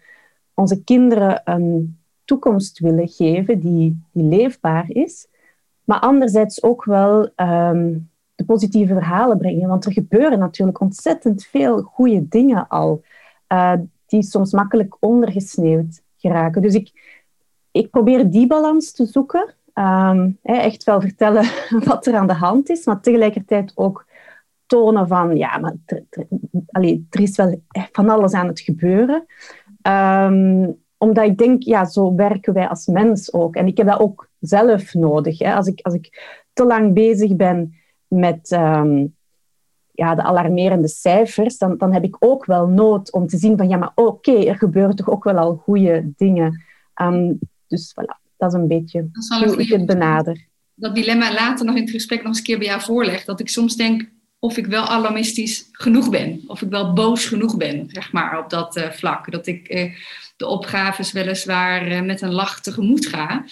onze 0.54 0.84
kinderen 0.84 1.40
een 1.44 1.98
toekomst 2.24 2.78
willen 2.78 3.08
geven 3.08 3.60
die, 3.60 4.02
die 4.12 4.24
leefbaar 4.24 4.84
is. 4.88 5.28
Maar 5.84 5.98
anderzijds 5.98 6.62
ook 6.62 6.84
wel 6.84 7.30
um, 7.36 8.10
de 8.34 8.44
positieve 8.44 8.92
verhalen 8.92 9.38
brengen. 9.38 9.68
Want 9.68 9.84
er 9.84 9.92
gebeuren 9.92 10.38
natuurlijk 10.38 10.80
ontzettend 10.80 11.44
veel 11.44 11.82
goede 11.82 12.28
dingen 12.28 12.68
al, 12.68 13.02
uh, 13.48 13.72
die 14.06 14.22
soms 14.22 14.52
makkelijk 14.52 14.96
ondergesneeuwd 15.00 16.02
geraken. 16.16 16.62
Dus 16.62 16.74
ik, 16.74 17.18
ik 17.70 17.90
probeer 17.90 18.30
die 18.30 18.46
balans 18.46 18.92
te 18.92 19.06
zoeken. 19.06 19.54
Ehm, 19.74 20.30
echt 20.42 20.84
wel 20.84 21.00
vertellen 21.00 21.44
wat 21.88 22.06
er 22.06 22.16
aan 22.16 22.26
de 22.26 22.32
hand 22.32 22.68
is, 22.68 22.84
maar 22.84 23.00
tegelijkertijd 23.00 23.72
ook 23.74 24.06
tonen 24.66 25.08
van, 25.08 25.36
ja, 25.36 25.58
maar 25.58 25.74
er 27.10 27.20
is 27.20 27.36
wel 27.36 27.60
van 27.92 28.08
alles 28.08 28.32
aan 28.32 28.46
het 28.46 28.60
gebeuren. 28.60 29.26
Ehm, 29.82 30.70
omdat 30.98 31.24
ik 31.24 31.38
denk, 31.38 31.62
ja, 31.62 31.84
zo 31.84 32.14
werken 32.14 32.52
wij 32.52 32.68
als 32.68 32.86
mens 32.86 33.32
ook. 33.32 33.56
En 33.56 33.66
ik 33.66 33.76
heb 33.76 33.86
dat 33.86 34.00
ook 34.00 34.28
zelf 34.40 34.94
nodig. 34.94 35.38
Hè. 35.38 35.54
Als, 35.54 35.66
ik, 35.66 35.80
als 35.82 35.94
ik 35.94 36.34
te 36.52 36.64
lang 36.64 36.94
bezig 36.94 37.36
ben 37.36 37.74
met 38.06 38.50
ehm, 38.50 39.06
ja, 39.90 40.14
de 40.14 40.22
alarmerende 40.22 40.88
cijfers, 40.88 41.58
dan, 41.58 41.76
dan 41.78 41.92
heb 41.92 42.04
ik 42.04 42.16
ook 42.18 42.44
wel 42.44 42.66
nood 42.66 43.12
om 43.12 43.26
te 43.26 43.36
zien 43.36 43.56
van, 43.56 43.68
ja, 43.68 43.76
maar 43.76 43.92
oké, 43.94 44.44
er 44.44 44.56
gebeuren 44.56 44.96
toch 44.96 45.10
ook 45.10 45.24
wel 45.24 45.36
al 45.36 45.56
goede 45.56 46.12
dingen. 46.16 46.64
Dus 47.66 47.94
voilà, 47.94 48.23
dat 48.36 48.52
is 48.52 48.60
een 48.60 48.68
beetje 48.68 49.08
hoe 49.28 49.60
ik 49.60 49.68
het 49.68 49.86
benader. 49.86 50.46
Dat 50.74 50.94
dilemma 50.94 51.32
later 51.32 51.66
nog 51.66 51.74
in 51.74 51.82
het 51.82 51.90
gesprek 51.90 52.18
nog 52.18 52.28
eens 52.28 52.38
een 52.38 52.44
keer 52.44 52.58
bij 52.58 52.66
jou 52.66 52.80
voorleg. 52.80 53.24
Dat 53.24 53.40
ik 53.40 53.48
soms 53.48 53.76
denk, 53.76 54.10
of 54.38 54.56
ik 54.56 54.66
wel 54.66 54.86
alarmistisch 54.86 55.68
genoeg 55.72 56.10
ben. 56.10 56.44
Of 56.46 56.62
ik 56.62 56.70
wel 56.70 56.92
boos 56.92 57.26
genoeg 57.26 57.56
ben, 57.56 57.84
zeg 57.88 58.12
maar, 58.12 58.38
op 58.38 58.50
dat 58.50 58.76
uh, 58.76 58.90
vlak. 58.90 59.30
Dat 59.32 59.46
ik 59.46 59.74
uh, 59.74 59.94
de 60.36 60.46
opgaves 60.46 61.12
weliswaar 61.12 61.88
uh, 61.88 62.02
met 62.02 62.20
een 62.20 62.32
lach 62.32 62.60
tegemoet 62.60 63.06
ga. 63.06 63.44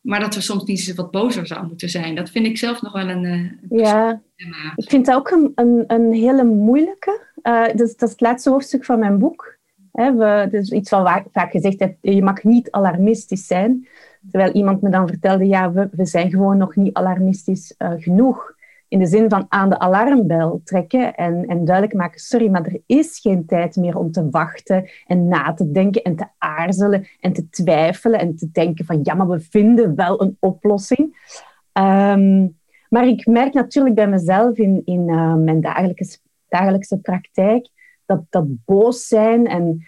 Maar 0.00 0.20
dat 0.20 0.34
we 0.34 0.40
soms 0.40 0.64
niet 0.64 0.78
eens 0.78 0.94
wat 0.94 1.10
bozer 1.10 1.46
zouden 1.46 1.68
moeten 1.68 1.88
zijn. 1.88 2.14
Dat 2.14 2.30
vind 2.30 2.46
ik 2.46 2.58
zelf 2.58 2.82
nog 2.82 2.92
wel 2.92 3.08
een... 3.08 3.24
een 3.24 3.58
ja, 3.70 4.22
thema. 4.36 4.72
ik 4.76 4.90
vind 4.90 5.06
dat 5.06 5.14
ook 5.14 5.30
een, 5.30 5.52
een, 5.54 5.84
een 5.86 6.12
hele 6.12 6.44
moeilijke. 6.44 7.20
dat, 7.42 7.76
dat 7.76 8.02
is 8.02 8.10
het 8.10 8.20
laatste 8.20 8.50
hoofdstuk 8.50 8.84
van 8.84 8.98
mijn 8.98 9.18
boek. 9.18 9.58
He, 9.92 10.14
we, 10.14 10.48
dus 10.50 10.70
iets 10.70 10.90
wat 10.90 11.22
vaak 11.32 11.50
gezegd 11.50 11.80
heb, 11.80 11.96
je 12.00 12.22
mag 12.22 12.44
niet 12.44 12.70
alarmistisch 12.70 13.46
zijn. 13.46 13.88
Terwijl 14.30 14.52
iemand 14.52 14.82
me 14.82 14.90
dan 14.90 15.08
vertelde, 15.08 15.46
ja, 15.46 15.72
we, 15.72 15.88
we 15.92 16.06
zijn 16.06 16.30
gewoon 16.30 16.56
nog 16.56 16.76
niet 16.76 16.94
alarmistisch 16.94 17.74
genoeg 17.78 18.54
in 18.88 18.98
de 18.98 19.06
zin 19.06 19.28
van 19.28 19.46
aan 19.48 19.68
de 19.68 19.78
alarmbel 19.78 20.60
trekken 20.64 21.14
en, 21.14 21.46
en 21.46 21.64
duidelijk 21.64 21.96
maken, 21.96 22.20
sorry, 22.20 22.48
maar 22.48 22.64
er 22.64 22.80
is 22.86 23.18
geen 23.18 23.46
tijd 23.46 23.76
meer 23.76 23.98
om 23.98 24.12
te 24.12 24.30
wachten 24.30 24.88
en 25.06 25.28
na 25.28 25.54
te 25.54 25.70
denken 25.70 26.02
en 26.02 26.16
te 26.16 26.26
aarzelen 26.38 27.06
en 27.20 27.32
te 27.32 27.48
twijfelen 27.48 28.20
en 28.20 28.36
te 28.36 28.50
denken 28.52 28.84
van 28.84 29.00
ja, 29.02 29.14
maar 29.14 29.28
we 29.28 29.40
vinden 29.40 29.94
wel 29.94 30.22
een 30.22 30.36
oplossing. 30.40 31.34
Ehm, 31.72 32.48
maar 32.88 33.06
ik 33.06 33.26
merk 33.26 33.52
natuurlijk 33.52 33.94
bij 33.94 34.08
mezelf 34.08 34.56
in, 34.56 34.82
in 34.84 35.08
uh, 35.08 35.34
mijn 35.34 35.60
dagelijkse, 35.60 36.18
dagelijkse 36.48 36.98
praktijk 36.98 37.68
dat, 38.04 38.22
dat 38.30 38.64
boos 38.64 39.06
zijn 39.06 39.46
en 39.46 39.84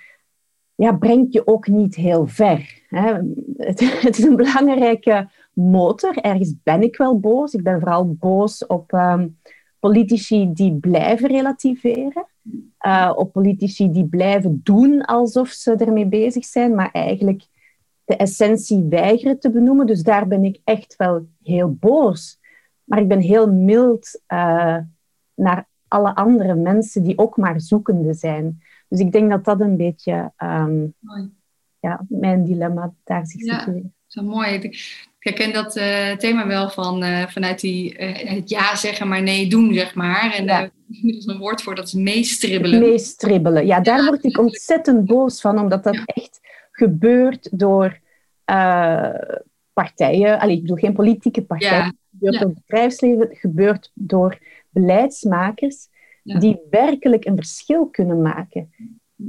ja, 0.78 0.92
brengt 0.92 1.32
je 1.32 1.46
ook 1.46 1.66
niet 1.66 1.94
heel 1.94 2.26
ver. 2.26 2.82
Hè. 2.88 3.12
Het, 4.02 4.18
is 4.18 4.24
een 4.24 4.36
belangrijke 4.36 5.30
motor. 5.52 6.16
Ergens 6.16 6.54
ben 6.62 6.82
ik 6.82 6.96
wel 6.96 7.20
boos. 7.20 7.54
Ik 7.54 7.62
ben 7.62 7.80
vooral 7.80 8.14
boos 8.14 8.66
op 8.66 8.92
um, 8.92 9.38
politici 9.78 10.52
die 10.52 10.74
blijven 10.74 11.28
relativeren. 11.28 12.26
Uh, 12.80 13.12
op 13.14 13.32
politici 13.32 13.90
die 13.90 14.06
blijven 14.06 14.60
doen 14.64 15.04
alsof 15.04 15.48
ze 15.48 15.74
ermee 15.74 16.06
bezig 16.06 16.44
zijn, 16.44 16.74
maar 16.74 16.90
eigenlijk 16.92 17.42
de 18.04 18.16
essentie 18.16 18.86
weigeren 18.88 19.38
te 19.38 19.50
benoemen. 19.50 19.86
Dus 19.86 20.02
daar 20.02 20.28
ben 20.28 20.44
ik 20.44 20.60
echt 20.64 20.96
wel 20.96 21.26
heel 21.42 21.74
boos. 21.74 22.38
Maar 22.84 23.00
ik 23.00 23.08
ben 23.08 23.20
heel 23.20 23.52
mild 23.52 24.20
uh, 24.28 24.76
naar 25.34 25.68
alle 25.88 26.14
andere 26.14 26.54
mensen 26.54 27.02
die 27.02 27.18
ook 27.18 27.36
maar 27.36 27.60
zoekende 27.60 28.14
zijn. 28.14 28.62
Dus 28.88 29.00
ik 29.00 29.12
denk 29.12 29.30
dat 29.30 29.44
dat 29.44 29.60
een 29.60 29.76
beetje 29.76 30.32
um, 30.38 30.94
ja, 31.80 32.04
mijn 32.08 32.44
dilemma 32.44 32.94
daar 33.04 33.26
zich 33.26 33.44
ja, 33.44 33.58
situeert. 33.58 33.86
Zo 34.06 34.22
mooi. 34.22 34.54
Ik 34.54 35.18
herken 35.18 35.52
dat 35.52 35.76
uh, 35.76 36.10
thema 36.10 36.46
wel 36.46 36.70
van, 36.70 37.04
uh, 37.04 37.26
vanuit 37.26 37.60
die, 37.60 37.98
uh, 37.98 38.34
het 38.34 38.48
ja 38.48 38.76
zeggen, 38.76 39.08
maar 39.08 39.22
nee 39.22 39.46
doen, 39.46 39.74
zeg 39.74 39.94
maar. 39.94 40.34
En 40.34 40.44
ja. 40.44 40.62
er 40.62 40.70
is 40.88 41.26
een 41.26 41.38
woord 41.38 41.62
voor, 41.62 41.74
dat 41.74 41.86
is 41.86 41.92
meestribbelen. 41.92 42.80
Meestribbelen, 42.80 43.66
ja, 43.66 43.80
daar 43.80 43.98
ja, 43.98 44.06
word 44.06 44.24
ik 44.24 44.38
ontzettend 44.38 45.04
boos 45.04 45.40
van, 45.40 45.58
omdat 45.58 45.84
dat 45.84 46.02
echt 46.04 46.40
gebeurt 46.70 47.58
door 47.58 47.98
partijen. 49.72 50.40
Allee, 50.40 50.54
ik 50.54 50.60
bedoel 50.60 50.76
geen 50.76 50.92
politieke 50.92 51.42
partijen, 51.42 51.84
het 51.84 51.94
gebeurt 52.10 52.38
door 52.40 52.48
het 52.48 52.64
bedrijfsleven, 52.66 53.20
het 53.20 53.38
gebeurt 53.38 53.90
door 53.94 54.38
beleidsmakers 54.70 55.88
die 56.22 56.60
werkelijk 56.70 57.24
een 57.24 57.36
verschil 57.36 57.86
kunnen 57.86 58.22
maken. 58.22 58.70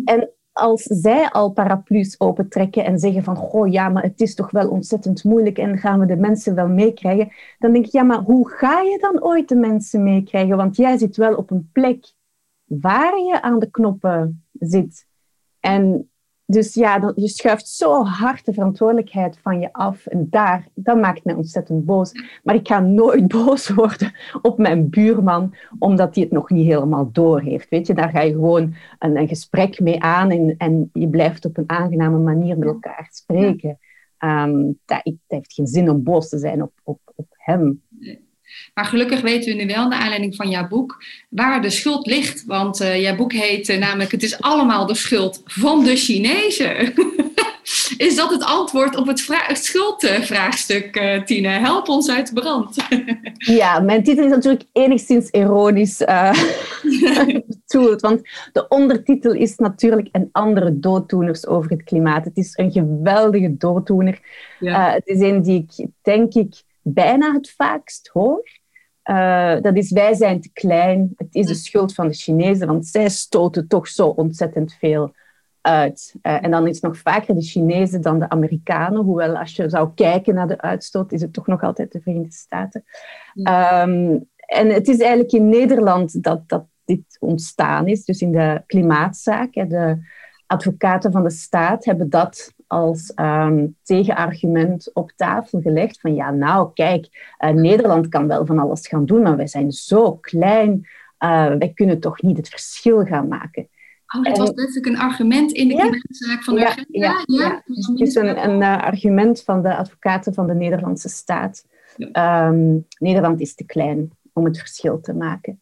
En 0.05 0.29
als 0.51 0.83
zij 0.83 1.29
al 1.29 1.51
paraplu's 1.51 2.15
opentrekken 2.17 2.85
en 2.85 2.99
zeggen 2.99 3.23
van, 3.23 3.35
goh, 3.35 3.71
ja, 3.71 3.89
maar 3.89 4.03
het 4.03 4.21
is 4.21 4.35
toch 4.35 4.51
wel 4.51 4.69
ontzettend 4.69 5.23
moeilijk 5.23 5.57
en 5.57 5.77
gaan 5.77 5.99
we 5.99 6.05
de 6.05 6.15
mensen 6.15 6.55
wel 6.55 6.67
meekrijgen, 6.67 7.31
dan 7.59 7.71
denk 7.73 7.85
ik, 7.85 7.91
ja, 7.91 8.03
maar 8.03 8.21
hoe 8.21 8.49
ga 8.49 8.81
je 8.81 8.97
dan 8.99 9.23
ooit 9.23 9.49
de 9.49 9.55
mensen 9.55 10.03
meekrijgen? 10.03 10.57
Want 10.57 10.75
jij 10.75 10.97
zit 10.97 11.17
wel 11.17 11.35
op 11.35 11.51
een 11.51 11.69
plek 11.71 12.13
waar 12.65 13.19
je 13.19 13.41
aan 13.41 13.59
de 13.59 13.69
knoppen 13.69 14.45
zit. 14.53 15.07
En 15.59 16.08
dus 16.51 16.73
ja, 16.73 17.13
je 17.15 17.27
schuift 17.27 17.67
zo 17.67 18.03
hard 18.03 18.45
de 18.45 18.53
verantwoordelijkheid 18.53 19.37
van 19.41 19.59
je 19.59 19.73
af. 19.73 20.05
En 20.05 20.27
daar, 20.29 20.67
dat 20.73 20.97
maakt 20.97 21.23
me 21.23 21.35
ontzettend 21.35 21.85
boos. 21.85 22.11
Maar 22.43 22.55
ik 22.55 22.67
ga 22.67 22.79
nooit 22.79 23.27
boos 23.37 23.69
worden 23.69 24.13
op 24.41 24.57
mijn 24.57 24.89
buurman, 24.89 25.55
omdat 25.79 26.15
hij 26.15 26.23
het 26.23 26.33
nog 26.33 26.49
niet 26.49 26.65
helemaal 26.65 27.09
door 27.11 27.41
heeft. 27.41 27.69
Weet 27.69 27.87
je, 27.87 27.93
daar 27.93 28.09
ga 28.09 28.21
je 28.21 28.31
gewoon 28.31 28.73
een, 28.99 29.17
een 29.17 29.27
gesprek 29.27 29.79
mee 29.79 30.01
aan 30.01 30.31
en, 30.31 30.55
en 30.57 30.89
je 30.93 31.07
blijft 31.07 31.45
op 31.45 31.57
een 31.57 31.69
aangename 31.69 32.17
manier 32.17 32.57
met 32.57 32.67
elkaar 32.67 33.07
spreken. 33.11 33.77
Um, 34.19 34.79
dat, 34.85 35.01
dat, 35.03 35.13
heeft 35.27 35.53
geen 35.53 35.67
zin 35.67 35.89
om 35.89 36.03
boos 36.03 36.29
te 36.29 36.37
zijn 36.37 36.61
op, 36.61 36.71
op, 36.83 36.99
op 37.15 37.27
hem. 37.29 37.81
Maar 38.73 38.85
gelukkig 38.85 39.21
weten 39.21 39.55
we 39.55 39.63
nu 39.63 39.67
wel, 39.67 39.87
naar 39.87 39.99
aanleiding 39.99 40.35
van 40.35 40.49
jouw 40.49 40.67
boek, 40.67 41.03
waar 41.29 41.61
de 41.61 41.69
schuld 41.69 42.05
ligt. 42.05 42.43
Want 42.45 42.81
uh, 42.81 43.01
jouw 43.01 43.15
boek 43.15 43.33
heet 43.33 43.69
uh, 43.69 43.77
namelijk 43.77 44.11
Het 44.11 44.23
is 44.23 44.41
allemaal 44.41 44.85
de 44.85 44.95
schuld 44.95 45.41
van 45.45 45.83
de 45.83 45.95
Chinezen. 45.95 46.93
is 47.97 48.15
dat 48.15 48.29
het 48.29 48.43
antwoord 48.43 48.95
op 48.95 49.07
het, 49.07 49.27
het 49.27 49.63
schuldvraagstuk, 49.63 50.95
uh, 50.95 51.23
Tine? 51.23 51.47
Help 51.47 51.87
ons 51.87 52.09
uit 52.09 52.27
de 52.27 52.41
brand. 52.41 52.75
ja, 53.59 53.79
mijn 53.79 54.03
titel 54.03 54.23
is 54.23 54.31
natuurlijk 54.31 54.63
enigszins 54.73 55.29
ironisch 55.29 55.97
bedoeld. 57.67 58.01
want 58.01 58.21
de 58.51 58.67
ondertitel 58.67 59.33
is 59.33 59.55
natuurlijk 59.55 60.07
een 60.11 60.29
andere 60.31 60.79
dooddoeners 60.79 61.47
over 61.47 61.71
het 61.71 61.83
klimaat. 61.83 62.25
Het 62.25 62.37
is 62.37 62.51
een 62.55 62.71
geweldige 62.71 63.57
dooddoener. 63.57 64.19
Ja. 64.59 64.91
het 64.91 65.07
is 65.07 65.19
een 65.19 65.41
die 65.41 65.67
ik, 65.67 65.87
denk 66.01 66.33
ik, 66.33 66.63
bijna 66.81 67.33
het 67.33 67.51
vaakst 67.51 68.09
hoor. 68.13 68.49
Uh, 69.03 69.61
dat 69.61 69.75
is 69.75 69.91
wij 69.91 70.13
zijn 70.13 70.41
te 70.41 70.49
klein. 70.53 71.13
Het 71.15 71.35
is 71.35 71.45
de 71.45 71.53
schuld 71.53 71.93
van 71.93 72.07
de 72.07 72.13
Chinezen, 72.13 72.67
want 72.67 72.87
zij 72.87 73.09
stoten 73.09 73.67
toch 73.67 73.87
zo 73.87 74.07
ontzettend 74.07 74.73
veel 74.73 75.13
uit. 75.61 76.15
Uh, 76.21 76.43
en 76.43 76.51
dan 76.51 76.67
is 76.67 76.75
het 76.75 76.83
nog 76.83 76.97
vaker 76.97 77.35
de 77.35 77.41
Chinezen 77.41 78.01
dan 78.01 78.19
de 78.19 78.29
Amerikanen. 78.29 79.03
Hoewel 79.03 79.37
als 79.37 79.55
je 79.55 79.69
zou 79.69 79.89
kijken 79.95 80.35
naar 80.35 80.47
de 80.47 80.61
uitstoot, 80.61 81.11
is 81.11 81.21
het 81.21 81.33
toch 81.33 81.47
nog 81.47 81.63
altijd 81.63 81.91
de 81.91 82.01
Verenigde 82.01 82.35
Staten. 82.35 82.83
Ja. 83.33 83.81
Um, 83.81 84.29
en 84.49 84.69
het 84.69 84.87
is 84.87 84.99
eigenlijk 84.99 85.31
in 85.31 85.49
Nederland 85.49 86.23
dat, 86.23 86.49
dat 86.49 86.65
dit 86.85 87.17
ontstaan 87.19 87.87
is. 87.87 88.05
Dus 88.05 88.21
in 88.21 88.31
de 88.31 88.63
klimaatzaak. 88.65 89.53
De 89.53 89.97
advocaten 90.45 91.11
van 91.11 91.23
de 91.23 91.29
staat 91.29 91.85
hebben 91.85 92.09
dat 92.09 92.53
als 92.69 93.11
um, 93.15 93.75
tegenargument 93.83 94.93
op 94.93 95.11
tafel 95.15 95.61
gelegd 95.61 95.99
van 95.99 96.15
ja, 96.15 96.31
nou 96.31 96.69
kijk, 96.73 97.35
uh, 97.39 97.49
Nederland 97.49 98.07
kan 98.07 98.27
wel 98.27 98.45
van 98.45 98.59
alles 98.59 98.87
gaan 98.87 99.05
doen, 99.05 99.21
maar 99.21 99.35
wij 99.35 99.47
zijn 99.47 99.71
zo 99.71 100.15
klein, 100.15 100.87
uh, 101.19 101.45
wij 101.45 101.71
kunnen 101.73 101.99
toch 101.99 102.21
niet 102.21 102.37
het 102.37 102.49
verschil 102.49 103.05
gaan 103.05 103.27
maken. 103.27 103.67
Oh, 104.15 104.23
dat 104.23 104.33
en, 104.33 104.39
was 104.39 104.51
letterlijk 104.55 104.85
een 104.85 104.97
argument 104.97 105.51
in 105.51 105.67
de 105.67 105.73
ja, 105.73 105.89
zaak 106.09 106.43
van 106.43 106.55
de 106.55 106.59
ja, 106.59 106.75
ja, 106.87 107.23
ja, 107.25 107.25
ja. 107.25 107.63
Het 107.65 107.99
is 107.99 108.15
een, 108.15 108.43
een 108.49 108.61
uh, 108.61 108.83
argument 108.83 109.43
van 109.43 109.61
de 109.61 109.75
advocaten 109.75 110.33
van 110.33 110.47
de 110.47 110.55
Nederlandse 110.55 111.09
staat. 111.09 111.65
Um, 111.97 112.85
Nederland 112.99 113.39
is 113.39 113.55
te 113.55 113.65
klein 113.65 114.11
om 114.33 114.45
het 114.45 114.57
verschil 114.57 114.99
te 114.99 115.13
maken. 115.13 115.61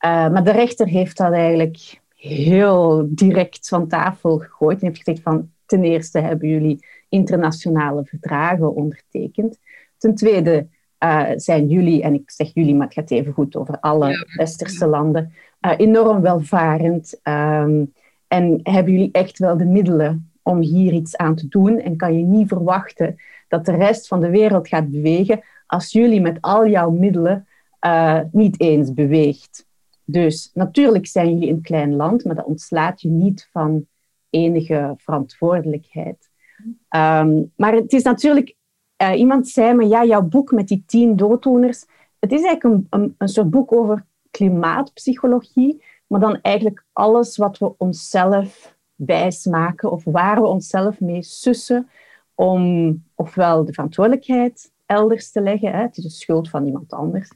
maar 0.00 0.44
de 0.44 0.52
rechter 0.52 0.86
heeft 0.86 1.16
dat 1.16 1.32
eigenlijk 1.32 2.00
heel 2.14 3.06
direct 3.08 3.68
van 3.68 3.88
tafel 3.88 4.38
gegooid 4.38 4.80
en 4.80 4.86
heeft 4.86 5.02
gezegd 5.02 5.22
van 5.22 5.50
ten 5.66 5.84
eerste 5.84 6.18
hebben 6.18 6.48
jullie 6.48 6.86
internationale 7.08 8.04
verdragen 8.04 8.74
ondertekend. 8.74 9.58
Ten 9.98 10.14
tweede 10.14 10.66
uh, 11.04 11.30
zijn 11.36 11.68
jullie, 11.68 12.02
en 12.02 12.14
ik 12.14 12.30
zeg 12.30 12.54
jullie, 12.54 12.74
maar 12.74 12.86
het 12.86 12.94
gaat 12.94 13.10
even 13.10 13.32
goed 13.32 13.56
over 13.56 13.80
alle 13.80 14.08
ja. 14.08 14.24
westerse 14.36 14.86
landen, 14.86 15.32
uh, 15.60 15.72
enorm 15.76 16.20
welvarend. 16.20 17.20
Um, 17.22 17.92
en 18.28 18.60
hebben 18.62 18.92
jullie 18.92 19.12
echt 19.12 19.38
wel 19.38 19.56
de 19.56 19.64
middelen 19.64 20.30
om 20.42 20.60
hier 20.60 20.92
iets 20.92 21.16
aan 21.16 21.34
te 21.34 21.48
doen? 21.48 21.78
En 21.80 21.96
kan 21.96 22.18
je 22.18 22.24
niet 22.24 22.48
verwachten 22.48 23.16
dat 23.48 23.64
de 23.64 23.76
rest 23.76 24.08
van 24.08 24.20
de 24.20 24.30
wereld 24.30 24.68
gaat 24.68 24.90
bewegen 24.90 25.40
als 25.66 25.92
jullie 25.92 26.20
met 26.20 26.38
al 26.40 26.68
jouw 26.68 26.90
middelen 26.90 27.46
uh, 27.86 28.20
niet 28.32 28.60
eens 28.60 28.94
beweegt. 28.94 29.66
Dus 30.04 30.50
natuurlijk 30.54 31.06
zijn 31.06 31.32
jullie 31.32 31.50
een 31.50 31.62
klein 31.62 31.94
land, 31.94 32.24
maar 32.24 32.34
dat 32.34 32.44
ontslaat 32.44 33.00
je 33.00 33.08
niet 33.08 33.48
van 33.52 33.86
enige 34.36 34.94
verantwoordelijkheid. 34.96 36.30
Um, 36.96 37.52
maar 37.56 37.72
het 37.72 37.92
is 37.92 38.02
natuurlijk, 38.02 38.54
uh, 39.02 39.18
iemand 39.18 39.48
zei 39.48 39.74
me, 39.74 39.86
ja, 39.86 40.04
jouw 40.04 40.22
boek 40.22 40.52
met 40.52 40.68
die 40.68 40.82
tien 40.86 41.16
dooddoeners, 41.16 41.86
het 42.18 42.32
is 42.32 42.42
eigenlijk 42.42 42.86
een, 42.90 43.14
een, 43.18 43.28
soort 43.28 43.50
boek 43.50 43.72
over 43.72 44.06
klimaatpsychologie, 44.30 45.82
maar 46.06 46.20
dan 46.20 46.40
eigenlijk 46.40 46.84
alles 46.92 47.36
wat 47.36 47.58
we 47.58 47.76
onszelf 47.76 48.76
wijsmaken 48.94 49.90
of 49.90 50.04
waar 50.04 50.40
we 50.40 50.46
onszelf 50.46 51.00
mee 51.00 51.22
sussen 51.22 51.88
om 52.34 53.04
ofwel 53.14 53.64
de 53.64 53.72
verantwoordelijkheid 53.72 54.72
elders 54.86 55.30
te 55.30 55.40
leggen, 55.40 55.72
hè, 55.72 55.82
het 55.82 55.96
is 55.96 56.02
de 56.02 56.10
schuld 56.10 56.50
van 56.50 56.66
iemand 56.66 56.92
anders, 56.92 57.30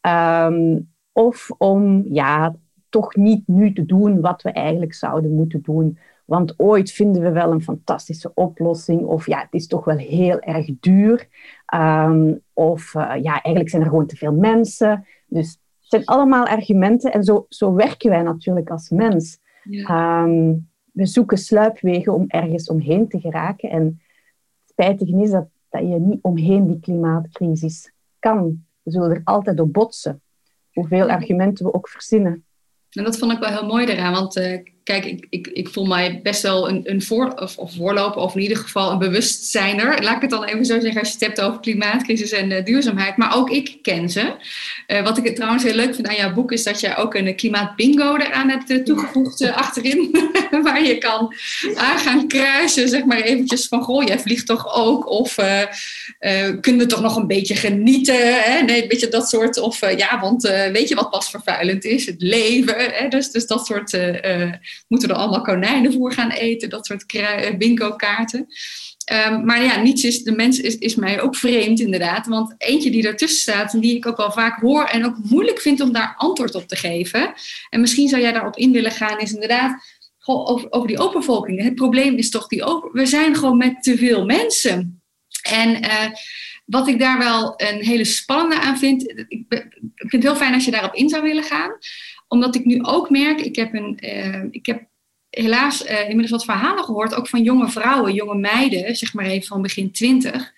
um, 0.00 0.92
of 1.12 1.50
om 1.58 2.04
ja, 2.08 2.54
toch 2.88 3.16
niet 3.16 3.46
nu 3.46 3.72
te 3.72 3.86
doen 3.86 4.20
wat 4.20 4.42
we 4.42 4.50
eigenlijk 4.50 4.94
zouden 4.94 5.34
moeten 5.34 5.62
doen. 5.62 5.98
Want 6.26 6.54
ooit 6.56 6.90
vinden 6.90 7.22
we 7.22 7.30
wel 7.30 7.52
een 7.52 7.62
fantastische 7.62 8.30
oplossing. 8.34 9.00
Of 9.00 9.26
ja, 9.26 9.38
het 9.38 9.52
is 9.52 9.66
toch 9.66 9.84
wel 9.84 9.96
heel 9.96 10.40
erg 10.40 10.70
duur. 10.80 11.28
Um, 11.74 12.40
of 12.52 12.94
uh, 12.94 13.02
ja, 13.22 13.32
eigenlijk 13.32 13.68
zijn 13.68 13.82
er 13.82 13.88
gewoon 13.88 14.06
te 14.06 14.16
veel 14.16 14.32
mensen. 14.32 15.06
Dus 15.26 15.48
het 15.50 15.88
zijn 15.88 16.04
allemaal 16.04 16.46
argumenten. 16.46 17.12
En 17.12 17.24
zo, 17.24 17.46
zo 17.48 17.74
werken 17.74 18.10
wij 18.10 18.22
natuurlijk 18.22 18.70
als 18.70 18.88
mens. 18.88 19.38
Ja. 19.62 20.22
Um, 20.22 20.68
we 20.92 21.06
zoeken 21.06 21.38
sluipwegen 21.38 22.14
om 22.14 22.24
ergens 22.28 22.68
omheen 22.68 23.08
te 23.08 23.20
geraken. 23.20 23.70
En 23.70 24.00
spijtig 24.66 25.08
is 25.08 25.30
dat, 25.30 25.46
dat 25.68 25.80
je 25.80 25.98
niet 26.00 26.22
omheen 26.22 26.66
die 26.66 26.80
klimaatcrisis 26.80 27.92
kan. 28.18 28.64
We 28.82 28.90
zullen 28.90 29.10
er 29.10 29.20
altijd 29.24 29.60
op 29.60 29.72
botsen 29.72 30.20
hoeveel 30.72 31.10
argumenten 31.10 31.66
we 31.66 31.74
ook 31.74 31.88
verzinnen. 31.88 32.44
En 32.90 33.04
dat 33.04 33.18
vond 33.18 33.32
ik 33.32 33.38
wel 33.38 33.48
heel 33.48 33.66
mooi 33.66 33.86
eraan, 33.86 34.12
want 34.12 34.36
uh, 34.36 34.58
kijk, 34.86 35.04
ik, 35.04 35.26
ik, 35.30 35.46
ik 35.46 35.68
voel 35.68 35.84
mij 35.84 36.20
best 36.22 36.42
wel 36.42 36.68
een, 36.68 36.80
een 36.84 37.02
voor, 37.02 37.32
of, 37.34 37.56
of 37.56 37.74
voorloper, 37.74 38.20
of 38.20 38.34
in 38.34 38.40
ieder 38.40 38.56
geval 38.56 38.90
een 38.90 38.98
bewustzijner. 38.98 40.02
Laat 40.02 40.16
ik 40.16 40.20
het 40.20 40.30
dan 40.30 40.44
even 40.44 40.64
zo 40.64 40.80
zeggen 40.80 41.00
als 41.00 41.08
je 41.08 41.14
het 41.14 41.26
hebt 41.26 41.40
over 41.40 41.60
klimaatcrisis 41.60 42.30
en 42.30 42.50
uh, 42.50 42.64
duurzaamheid. 42.64 43.16
Maar 43.16 43.36
ook 43.36 43.50
ik 43.50 43.78
ken 43.82 44.10
ze. 44.10 44.34
Uh, 44.86 45.02
wat 45.02 45.18
ik 45.18 45.34
trouwens 45.34 45.62
heel 45.62 45.74
leuk 45.74 45.94
vind 45.94 46.06
aan 46.06 46.14
jouw 46.14 46.32
boek 46.32 46.52
is 46.52 46.62
dat 46.62 46.80
je 46.80 46.96
ook 46.96 47.14
een 47.14 47.36
klimaatbingo 47.36 48.16
eraan 48.16 48.50
hebt 48.50 48.84
toegevoegd 48.84 49.50
achterin. 49.52 50.10
waar 50.62 50.84
je 50.84 50.98
kan 50.98 51.34
aan 51.74 51.98
gaan 51.98 52.28
kruisen, 52.28 52.88
zeg 52.88 53.04
maar 53.04 53.20
eventjes 53.20 53.68
van, 53.68 53.82
goh, 53.82 54.04
jij 54.04 54.18
vliegt 54.18 54.46
toch 54.46 54.74
ook? 54.74 55.10
Of 55.10 55.34
kunnen 56.60 56.78
we 56.78 56.86
toch 56.86 57.00
nog 57.00 57.16
een 57.16 57.26
beetje 57.26 57.54
genieten? 57.54 58.42
Hè? 58.42 58.62
Nee, 58.62 58.82
een 58.82 58.88
beetje 58.88 59.08
dat 59.08 59.28
soort. 59.28 59.58
Of 59.58 59.96
ja, 59.96 60.20
want 60.20 60.42
weet 60.72 60.88
je 60.88 60.94
wat 60.94 61.10
pas 61.10 61.30
vervuilend 61.30 61.84
is? 61.84 62.06
Het 62.06 62.22
leven. 62.22 62.74
Hè? 62.78 63.08
Dus, 63.08 63.30
dus 63.30 63.46
dat 63.46 63.66
soort 63.66 63.98
moeten 64.88 65.08
er 65.08 65.14
allemaal 65.14 65.42
konijnenvoer 65.42 66.12
gaan 66.12 66.30
eten, 66.30 66.70
dat 66.70 66.86
soort 66.86 67.06
eh, 67.06 67.56
bingo-kaarten. 67.56 68.46
Um, 69.28 69.44
maar 69.44 69.62
ja, 69.62 69.80
niets 69.80 70.04
is, 70.04 70.22
de 70.22 70.32
mens 70.32 70.60
is, 70.60 70.78
is 70.78 70.94
mij 70.94 71.20
ook 71.20 71.36
vreemd 71.36 71.80
inderdaad. 71.80 72.26
Want 72.26 72.54
eentje 72.58 72.90
die 72.90 73.06
ertussen 73.06 73.40
staat 73.40 73.72
en 73.72 73.80
die 73.80 73.96
ik 73.96 74.06
ook 74.06 74.16
wel 74.16 74.32
vaak 74.32 74.60
hoor 74.60 74.84
en 74.84 75.04
ook 75.04 75.16
moeilijk 75.22 75.60
vind 75.60 75.80
om 75.80 75.92
daar 75.92 76.14
antwoord 76.16 76.54
op 76.54 76.68
te 76.68 76.76
geven. 76.76 77.32
En 77.70 77.80
misschien 77.80 78.08
zou 78.08 78.22
jij 78.22 78.32
daarop 78.32 78.56
in 78.56 78.72
willen 78.72 78.90
gaan, 78.90 79.18
is 79.18 79.32
inderdaad 79.32 79.82
over, 80.24 80.86
die 80.86 80.98
overvolking. 80.98 81.62
Het 81.62 81.74
probleem 81.74 82.16
is 82.16 82.30
toch 82.30 82.46
die 82.46 82.64
over, 82.64 82.92
we 82.92 83.06
zijn 83.06 83.34
gewoon 83.34 83.56
met 83.56 83.82
te 83.82 83.96
veel 83.96 84.24
mensen. 84.24 85.02
En 85.42 85.84
uh, 85.84 86.10
wat 86.64 86.88
ik 86.88 86.98
daar 86.98 87.18
wel 87.18 87.54
een 87.56 87.84
hele 87.84 88.04
spannende 88.04 88.64
aan 88.64 88.78
vind, 88.78 89.02
ik, 89.28 89.44
ik 89.48 90.10
vind 90.10 90.12
het 90.12 90.22
heel 90.22 90.36
fijn 90.36 90.54
als 90.54 90.64
je 90.64 90.70
daarop 90.70 90.94
in 90.94 91.08
zou 91.08 91.22
willen 91.22 91.44
gaan 91.44 91.70
omdat 92.28 92.54
ik 92.54 92.64
nu 92.64 92.82
ook 92.82 93.10
merk, 93.10 93.40
ik 93.40 93.56
heb, 93.56 93.74
een, 93.74 93.98
uh, 94.00 94.42
ik 94.50 94.66
heb 94.66 94.82
helaas 95.30 95.86
uh, 95.86 96.00
inmiddels 96.00 96.30
wat 96.30 96.44
verhalen 96.44 96.84
gehoord, 96.84 97.14
ook 97.14 97.28
van 97.28 97.42
jonge 97.42 97.68
vrouwen, 97.68 98.14
jonge 98.14 98.38
meiden, 98.38 98.96
zeg 98.96 99.14
maar 99.14 99.24
even 99.24 99.46
van 99.46 99.62
begin 99.62 99.92
twintig, 99.92 100.52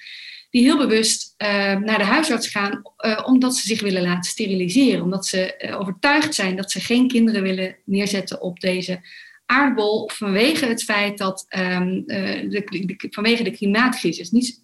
die 0.50 0.62
heel 0.62 0.76
bewust 0.76 1.34
uh, 1.38 1.48
naar 1.76 1.98
de 1.98 2.04
huisarts 2.04 2.48
gaan 2.48 2.82
omdat 3.24 3.56
ze 3.56 3.66
zich 3.66 3.80
willen 3.80 4.02
laten 4.02 4.30
steriliseren. 4.30 5.02
Omdat 5.02 5.26
ze 5.26 5.72
overtuigd 5.78 6.34
zijn 6.34 6.56
dat 6.56 6.70
ze 6.70 6.80
geen 6.80 7.08
kinderen 7.08 7.42
willen 7.42 7.76
neerzetten 7.84 8.40
op 8.40 8.60
deze 8.60 9.00
aardbol 9.46 10.10
vanwege 10.12 10.66
het 10.66 10.84
feit 10.84 11.18
dat 11.18 11.46
um, 11.58 12.04
de, 12.06 13.08
vanwege 13.10 13.42
de 13.42 13.50
klimaatcrisis. 13.50 14.30
Niet, 14.30 14.62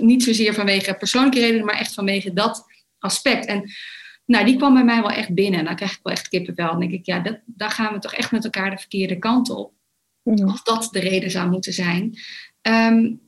niet 0.00 0.22
zozeer 0.22 0.54
vanwege 0.54 0.94
persoonlijke 0.94 1.40
redenen, 1.40 1.64
maar 1.64 1.78
echt 1.78 1.94
vanwege 1.94 2.32
dat 2.32 2.64
aspect. 2.98 3.46
En 3.46 3.70
nou, 4.28 4.44
die 4.44 4.56
kwam 4.56 4.74
bij 4.74 4.84
mij 4.84 5.00
wel 5.00 5.10
echt 5.10 5.34
binnen. 5.34 5.58
En 5.58 5.64
dan 5.64 5.76
krijg 5.76 5.92
ik 5.92 6.00
wel 6.02 6.12
echt 6.12 6.28
kippenvel. 6.28 6.70
Dan 6.70 6.80
denk 6.80 6.92
ik, 6.92 7.06
ja, 7.06 7.18
dat, 7.18 7.38
daar 7.44 7.70
gaan 7.70 7.92
we 7.92 7.98
toch 7.98 8.14
echt 8.14 8.32
met 8.32 8.44
elkaar 8.44 8.70
de 8.70 8.78
verkeerde 8.78 9.18
kant 9.18 9.50
op. 9.50 9.72
Als 10.44 10.64
dat 10.64 10.88
de 10.90 11.00
reden 11.00 11.30
zou 11.30 11.50
moeten 11.50 11.72
zijn. 11.72 12.18
Um, 12.62 13.20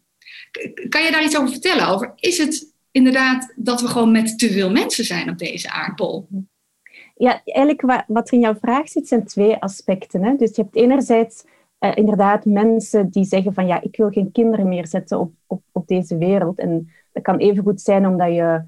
kan 0.89 1.03
je 1.03 1.11
daar 1.11 1.25
iets 1.25 1.39
over 1.39 1.51
vertellen? 1.51 1.89
Over, 1.89 2.13
is 2.17 2.39
het 2.39 2.75
inderdaad 2.91 3.53
dat 3.57 3.81
we 3.81 3.89
gewoon 3.89 4.13
met 4.13 4.39
te 4.39 4.51
veel 4.51 4.71
mensen 4.71 5.05
zijn 5.05 5.31
op 5.31 5.39
deze 5.39 5.71
aardbol? 5.71 6.29
Ja, 7.17 7.43
eigenlijk 7.45 8.05
wat 8.07 8.29
er 8.29 8.35
in 8.35 8.41
jouw 8.41 8.57
vraag 8.61 8.89
zit, 8.89 9.09
zijn 9.09 9.25
twee 9.25 9.57
aspecten. 9.57 10.25
Hè? 10.25 10.37
Dus 10.37 10.57
je 10.57 10.63
hebt 10.63 10.77
enerzijds 10.77 11.45
uh, 11.81 11.91
inderdaad 11.95 12.45
mensen 12.45 13.11
die 13.11 13.25
zeggen 13.25 13.55
van 13.55 13.67
ja, 13.67 13.83
ik 13.83 13.97
wil 13.97 14.11
geen 14.11 14.33
kinderen 14.33 14.69
meer 14.69 14.87
zetten 14.87 15.19
op, 15.19 15.33
op, 15.47 15.63
op 15.73 15.87
deze 15.87 16.19
wereld. 16.19 16.59
En 16.59 16.91
dat 17.13 17.23
kan 17.23 17.39
even 17.39 17.63
goed 17.63 17.81
zijn 17.81 18.07
omdat 18.07 18.35
je 18.35 18.63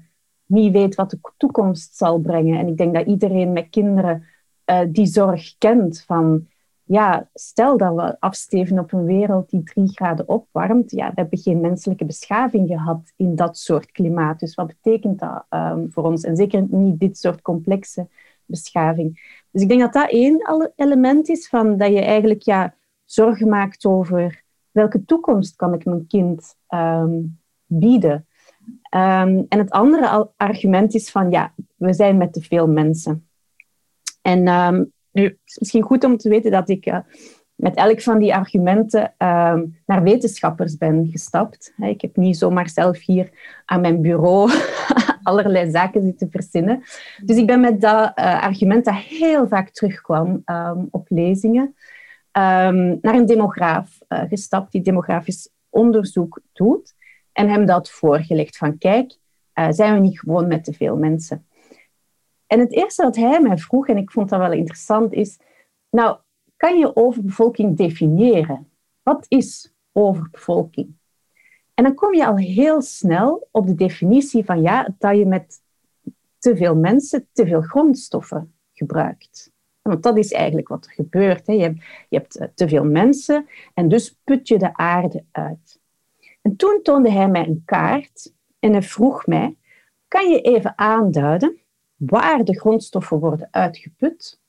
niet 0.45 0.71
weet 0.71 0.95
wat 0.95 1.09
de 1.09 1.19
toekomst 1.37 1.97
zal 1.97 2.19
brengen. 2.19 2.59
En 2.59 2.67
ik 2.67 2.77
denk 2.77 2.93
dat 2.93 3.07
iedereen 3.07 3.53
met 3.53 3.69
kinderen 3.69 4.23
uh, 4.65 4.79
die 4.87 5.05
zorg 5.05 5.57
kent 5.57 6.03
van, 6.07 6.47
ja, 6.83 7.29
stel 7.33 7.77
dat 7.77 7.95
we 7.95 8.19
afsteven 8.19 8.79
op 8.79 8.91
een 8.91 9.05
wereld 9.05 9.49
die 9.49 9.63
drie 9.63 9.87
graden 9.87 10.27
opwarmt, 10.27 10.91
ja, 10.91 11.07
we 11.07 11.13
hebben 11.15 11.39
geen 11.39 11.61
menselijke 11.61 12.05
beschaving 12.05 12.67
gehad 12.67 13.13
in 13.15 13.35
dat 13.35 13.57
soort 13.57 13.91
klimaat. 13.91 14.39
Dus 14.39 14.55
wat 14.55 14.67
betekent 14.67 15.19
dat 15.19 15.45
um, 15.49 15.91
voor 15.91 16.03
ons? 16.03 16.23
En 16.23 16.35
zeker 16.35 16.65
niet 16.69 16.99
dit 16.99 17.17
soort 17.17 17.41
complexe 17.41 18.07
beschaving. 18.45 19.41
Dus 19.51 19.61
ik 19.61 19.67
denk 19.67 19.81
dat 19.81 19.93
dat 19.93 20.09
één 20.09 20.71
element 20.75 21.29
is 21.29 21.47
van 21.47 21.77
dat 21.77 21.91
je 21.91 22.01
eigenlijk 22.01 22.41
ja, 22.41 22.75
zorgen 23.05 23.49
maakt 23.49 23.85
over 23.85 24.43
welke 24.71 25.05
toekomst 25.05 25.55
kan 25.55 25.73
ik 25.73 25.85
mijn 25.85 26.07
kind 26.07 26.55
um, 26.69 27.39
bieden. 27.65 28.27
Um, 28.95 29.45
en 29.49 29.57
het 29.57 29.69
andere 29.69 30.31
argument 30.37 30.93
is 30.93 31.11
van, 31.11 31.31
ja, 31.31 31.53
we 31.75 31.93
zijn 31.93 32.17
met 32.17 32.33
te 32.33 32.41
veel 32.41 32.67
mensen. 32.67 33.27
En 34.21 34.47
um, 34.47 34.91
nu, 35.11 35.23
het 35.23 35.39
is 35.45 35.59
misschien 35.59 35.81
goed 35.81 36.03
om 36.03 36.17
te 36.17 36.29
weten 36.29 36.51
dat 36.51 36.69
ik 36.69 36.85
uh, 36.85 36.97
met 37.55 37.75
elk 37.75 38.01
van 38.01 38.19
die 38.19 38.35
argumenten 38.35 39.01
um, 39.01 39.77
naar 39.85 40.03
wetenschappers 40.03 40.77
ben 40.77 41.07
gestapt. 41.11 41.73
Ik 41.77 42.01
heb 42.01 42.15
niet 42.15 42.37
zomaar 42.37 42.69
zelf 42.69 43.05
hier 43.05 43.29
aan 43.65 43.81
mijn 43.81 44.01
bureau 44.01 44.51
allerlei 45.23 45.71
zaken 45.71 46.01
zitten 46.01 46.31
verzinnen. 46.31 46.83
Dus 47.25 47.37
ik 47.37 47.47
ben 47.47 47.59
met 47.59 47.81
dat 47.81 48.19
uh, 48.19 48.43
argument 48.43 48.85
dat 48.85 48.95
heel 48.95 49.47
vaak 49.47 49.69
terugkwam 49.69 50.43
op 50.91 51.05
lezingen, 51.09 51.75
naar 52.31 53.13
een 53.15 53.25
demograaf 53.25 53.99
uh, 54.09 54.21
gestapt 54.29 54.71
die 54.71 54.81
demografisch 54.81 55.49
onderzoek 55.69 56.41
doet 56.53 56.93
en 57.33 57.49
hem 57.49 57.65
dat 57.65 57.89
voorgelegd 57.89 58.57
van 58.57 58.77
kijk, 58.77 59.17
uh, 59.53 59.67
zijn 59.69 59.93
we 59.93 59.99
niet 59.99 60.19
gewoon 60.19 60.47
met 60.47 60.63
te 60.63 60.73
veel 60.73 60.95
mensen? 60.95 61.47
En 62.47 62.59
het 62.59 62.71
eerste 62.71 63.03
wat 63.03 63.15
hij 63.15 63.41
mij 63.41 63.57
vroeg, 63.57 63.87
en 63.87 63.97
ik 63.97 64.11
vond 64.11 64.29
dat 64.29 64.39
wel 64.39 64.51
interessant, 64.51 65.13
is, 65.13 65.39
nou, 65.89 66.17
kan 66.57 66.77
je 66.77 66.95
overbevolking 66.95 67.77
definiëren? 67.77 68.71
Wat 69.03 69.25
is 69.27 69.73
overbevolking? 69.91 70.95
En 71.73 71.83
dan 71.83 71.93
kom 71.93 72.13
je 72.13 72.25
al 72.25 72.37
heel 72.37 72.81
snel 72.81 73.47
op 73.51 73.67
de 73.67 73.75
definitie 73.75 74.45
van 74.45 74.61
ja, 74.61 74.95
dat 74.97 75.17
je 75.17 75.25
met 75.25 75.61
te 76.37 76.55
veel 76.55 76.75
mensen 76.75 77.27
te 77.31 77.45
veel 77.45 77.61
grondstoffen 77.61 78.53
gebruikt. 78.73 79.51
Want 79.81 80.03
dat 80.03 80.17
is 80.17 80.31
eigenlijk 80.31 80.67
wat 80.67 80.85
er 80.85 80.91
gebeurt. 80.91 81.47
Hè. 81.47 81.53
Je, 81.53 81.61
hebt, 81.61 81.83
je 82.09 82.17
hebt 82.17 82.37
eh, 82.37 82.47
te 82.55 82.67
veel 82.67 82.85
mensen 82.85 83.47
en 83.73 83.87
dus 83.87 84.19
put 84.23 84.47
je 84.47 84.57
de 84.57 84.75
aarde 84.75 85.25
uit. 85.31 85.79
En 86.43 86.55
toen 86.55 86.79
toonde 86.83 87.11
hij 87.11 87.27
mij 87.27 87.47
een 87.47 87.61
kaart 87.65 88.33
en 88.59 88.71
hij 88.71 88.81
vroeg 88.81 89.25
mij, 89.25 89.57
kan 90.07 90.29
je 90.29 90.41
even 90.41 90.77
aanduiden 90.77 91.57
waar 91.95 92.43
de 92.43 92.59
grondstoffen 92.59 93.19
worden 93.19 93.47
uitgeput? 93.51 94.41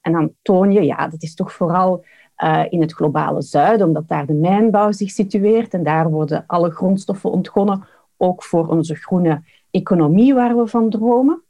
En 0.00 0.12
dan 0.12 0.34
toon 0.42 0.72
je, 0.72 0.82
ja, 0.82 1.08
dat 1.08 1.22
is 1.22 1.34
toch 1.34 1.52
vooral 1.52 2.04
uh, 2.36 2.64
in 2.68 2.80
het 2.80 2.92
globale 2.92 3.42
zuiden, 3.42 3.86
omdat 3.86 4.08
daar 4.08 4.26
de 4.26 4.32
mijnbouw 4.32 4.92
zich 4.92 5.10
situeert 5.10 5.74
en 5.74 5.82
daar 5.82 6.10
worden 6.10 6.44
alle 6.46 6.70
grondstoffen 6.70 7.30
ontgonnen, 7.30 7.84
ook 8.16 8.42
voor 8.42 8.66
onze 8.66 8.94
groene 8.94 9.42
economie 9.70 10.34
waar 10.34 10.56
we 10.56 10.66
van 10.66 10.90
dromen. 10.90 11.42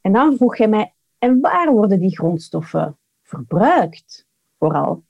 En 0.00 0.12
dan 0.12 0.36
vroeg 0.36 0.58
hij 0.58 0.68
mij, 0.68 0.94
en 1.18 1.40
waar 1.40 1.72
worden 1.72 2.00
die 2.00 2.16
grondstoffen 2.16 2.98
verbruikt 3.22 4.26
vooral? 4.58 5.04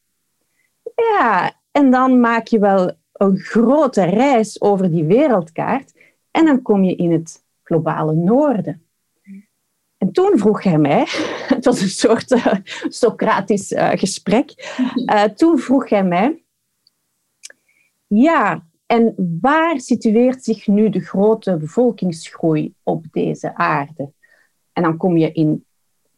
Ja, 0.94 1.52
en 1.70 1.90
dan 1.90 2.20
maak 2.20 2.46
je 2.46 2.58
wel 2.58 2.92
een 3.18 3.38
grote 3.38 4.04
reis 4.04 4.60
over 4.60 4.90
die 4.90 5.04
wereldkaart 5.04 5.92
en 6.30 6.44
dan 6.44 6.62
kom 6.62 6.84
je 6.84 6.94
in 6.94 7.12
het 7.12 7.44
globale 7.62 8.14
noorden. 8.14 8.82
En 9.96 10.12
toen 10.12 10.38
vroeg 10.38 10.62
hij 10.62 10.78
mij, 10.78 11.04
het 11.54 11.64
was 11.64 11.80
een 11.80 11.88
soort 11.88 12.30
uh, 12.30 12.54
Socratisch 12.88 13.72
uh, 13.72 13.90
gesprek, 13.90 14.74
uh, 14.94 15.22
toen 15.40 15.58
vroeg 15.58 15.88
hij 15.88 16.04
mij, 16.04 16.44
ja, 18.06 18.66
en 18.86 19.14
waar 19.40 19.80
situeert 19.80 20.44
zich 20.44 20.66
nu 20.66 20.90
de 20.90 21.00
grote 21.00 21.56
bevolkingsgroei 21.56 22.74
op 22.82 23.04
deze 23.10 23.54
aarde? 23.54 24.12
En 24.72 24.82
dan 24.82 24.96
kom 24.96 25.16
je 25.16 25.32
in 25.32 25.64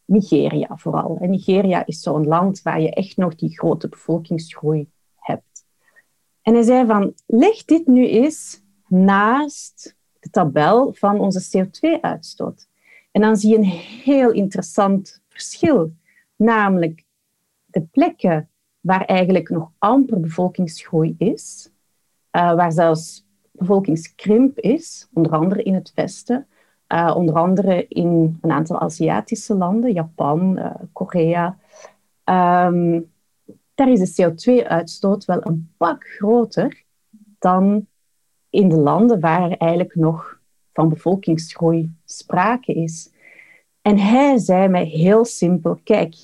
Nigeria 0.05 0.77
vooral. 0.77 1.17
En 1.21 1.29
Nigeria 1.29 1.85
is 1.85 2.01
zo'n 2.01 2.27
land 2.27 2.61
waar 2.61 2.81
je 2.81 2.93
echt 2.93 3.17
nog 3.17 3.35
die 3.35 3.57
grote 3.57 3.89
bevolkingsgroei. 3.89 4.89
En 6.51 6.57
hij 6.57 6.65
zei 6.65 6.85
van, 6.85 7.13
leg 7.25 7.65
dit 7.65 7.87
nu 7.87 8.07
eens 8.07 8.61
naast 8.87 9.95
de 10.19 10.29
tabel 10.29 10.93
van 10.93 11.19
onze 11.19 11.65
CO2-uitstoot. 11.65 12.67
En 13.11 13.21
dan 13.21 13.35
zie 13.35 13.49
je 13.49 13.57
een 13.57 13.63
heel 14.03 14.31
interessant 14.31 15.21
verschil. 15.27 15.93
Namelijk 16.35 17.03
de 17.65 17.81
plekken 17.81 18.49
waar 18.79 19.05
eigenlijk 19.05 19.49
nog 19.49 19.71
amper 19.77 20.19
bevolkingsgroei 20.19 21.15
is, 21.17 21.69
uh, 22.31 22.53
waar 22.53 22.71
zelfs 22.71 23.25
bevolkingskrimp 23.51 24.59
is, 24.59 25.09
onder 25.13 25.31
andere 25.31 25.63
in 25.63 25.73
het 25.73 25.91
Westen, 25.95 26.47
uh, 26.87 27.13
onder 27.15 27.35
andere 27.35 27.87
in 27.87 28.37
een 28.41 28.51
aantal 28.51 28.79
Aziatische 28.79 29.55
landen, 29.55 29.93
Japan, 29.93 30.57
uh, 30.57 30.75
Korea. 30.93 31.57
Um, 32.25 33.10
daar 33.75 33.89
is 33.89 34.13
de 34.13 34.33
CO2-uitstoot 34.33 35.25
wel 35.25 35.45
een 35.45 35.73
pak 35.77 36.03
groter 36.03 36.83
dan 37.39 37.87
in 38.49 38.69
de 38.69 38.77
landen 38.77 39.19
waar 39.19 39.51
er 39.51 39.57
eigenlijk 39.57 39.95
nog 39.95 40.39
van 40.73 40.89
bevolkingsgroei 40.89 41.95
sprake 42.05 42.73
is. 42.73 43.11
En 43.81 43.97
hij 43.97 44.37
zei 44.37 44.67
mij 44.67 44.85
heel 44.85 45.25
simpel: 45.25 45.79
kijk, 45.83 46.15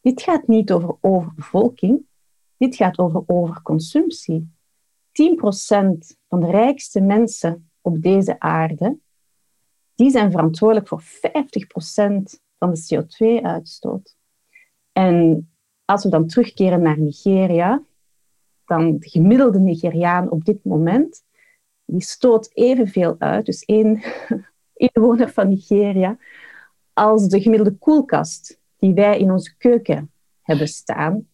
dit 0.00 0.22
gaat 0.22 0.46
niet 0.46 0.72
over 0.72 0.96
overbevolking, 1.00 2.06
dit 2.56 2.76
gaat 2.76 2.98
over 2.98 3.22
overconsumptie. 3.26 4.52
10% 5.08 6.16
van 6.28 6.40
de 6.40 6.50
rijkste 6.50 7.00
mensen 7.00 7.70
op 7.80 8.02
deze 8.02 8.40
aarde, 8.40 8.98
die 9.94 10.10
zijn 10.10 10.30
verantwoordelijk 10.30 10.88
voor 10.88 11.02
50% 11.02 11.06
van 12.58 12.72
de 12.72 12.86
CO2-uitstoot. 12.94 14.16
En 14.92 15.48
als 15.84 16.04
we 16.04 16.10
dan 16.10 16.26
terugkeren 16.26 16.82
naar 16.82 16.98
Nigeria, 16.98 17.82
dan 18.64 18.98
de 18.98 19.08
gemiddelde 19.08 19.60
Nigeriaan 19.60 20.30
op 20.30 20.44
dit 20.44 20.64
moment, 20.64 21.24
die 21.84 22.02
stoot 22.02 22.50
evenveel 22.52 23.16
uit, 23.18 23.46
dus 23.46 23.64
één 23.64 24.02
inwoner 24.92 25.30
van 25.30 25.48
Nigeria, 25.48 26.18
als 26.92 27.28
de 27.28 27.40
gemiddelde 27.40 27.78
koelkast 27.78 28.58
die 28.76 28.94
wij 28.94 29.18
in 29.18 29.32
onze 29.32 29.56
keuken 29.56 30.10
hebben 30.42 30.68
staan. 30.68 31.28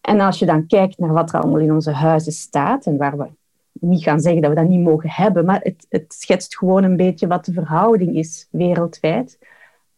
En 0.00 0.20
als 0.20 0.38
je 0.38 0.46
dan 0.46 0.66
kijkt 0.66 0.98
naar 0.98 1.12
wat 1.12 1.32
er 1.32 1.40
allemaal 1.40 1.60
in 1.60 1.72
onze 1.72 1.90
huizen 1.90 2.32
staat 2.32 2.86
en 2.86 2.96
waar 2.96 3.16
we 3.16 3.26
niet 3.72 4.02
gaan 4.02 4.20
zeggen 4.20 4.42
dat 4.42 4.50
we 4.50 4.56
dat 4.56 4.68
niet 4.68 4.80
mogen 4.80 5.10
hebben, 5.10 5.44
maar 5.44 5.60
het, 5.62 5.86
het 5.88 6.14
schetst 6.18 6.56
gewoon 6.56 6.84
een 6.84 6.96
beetje 6.96 7.26
wat 7.26 7.44
de 7.44 7.52
verhouding 7.52 8.16
is 8.16 8.48
wereldwijd. 8.50 9.38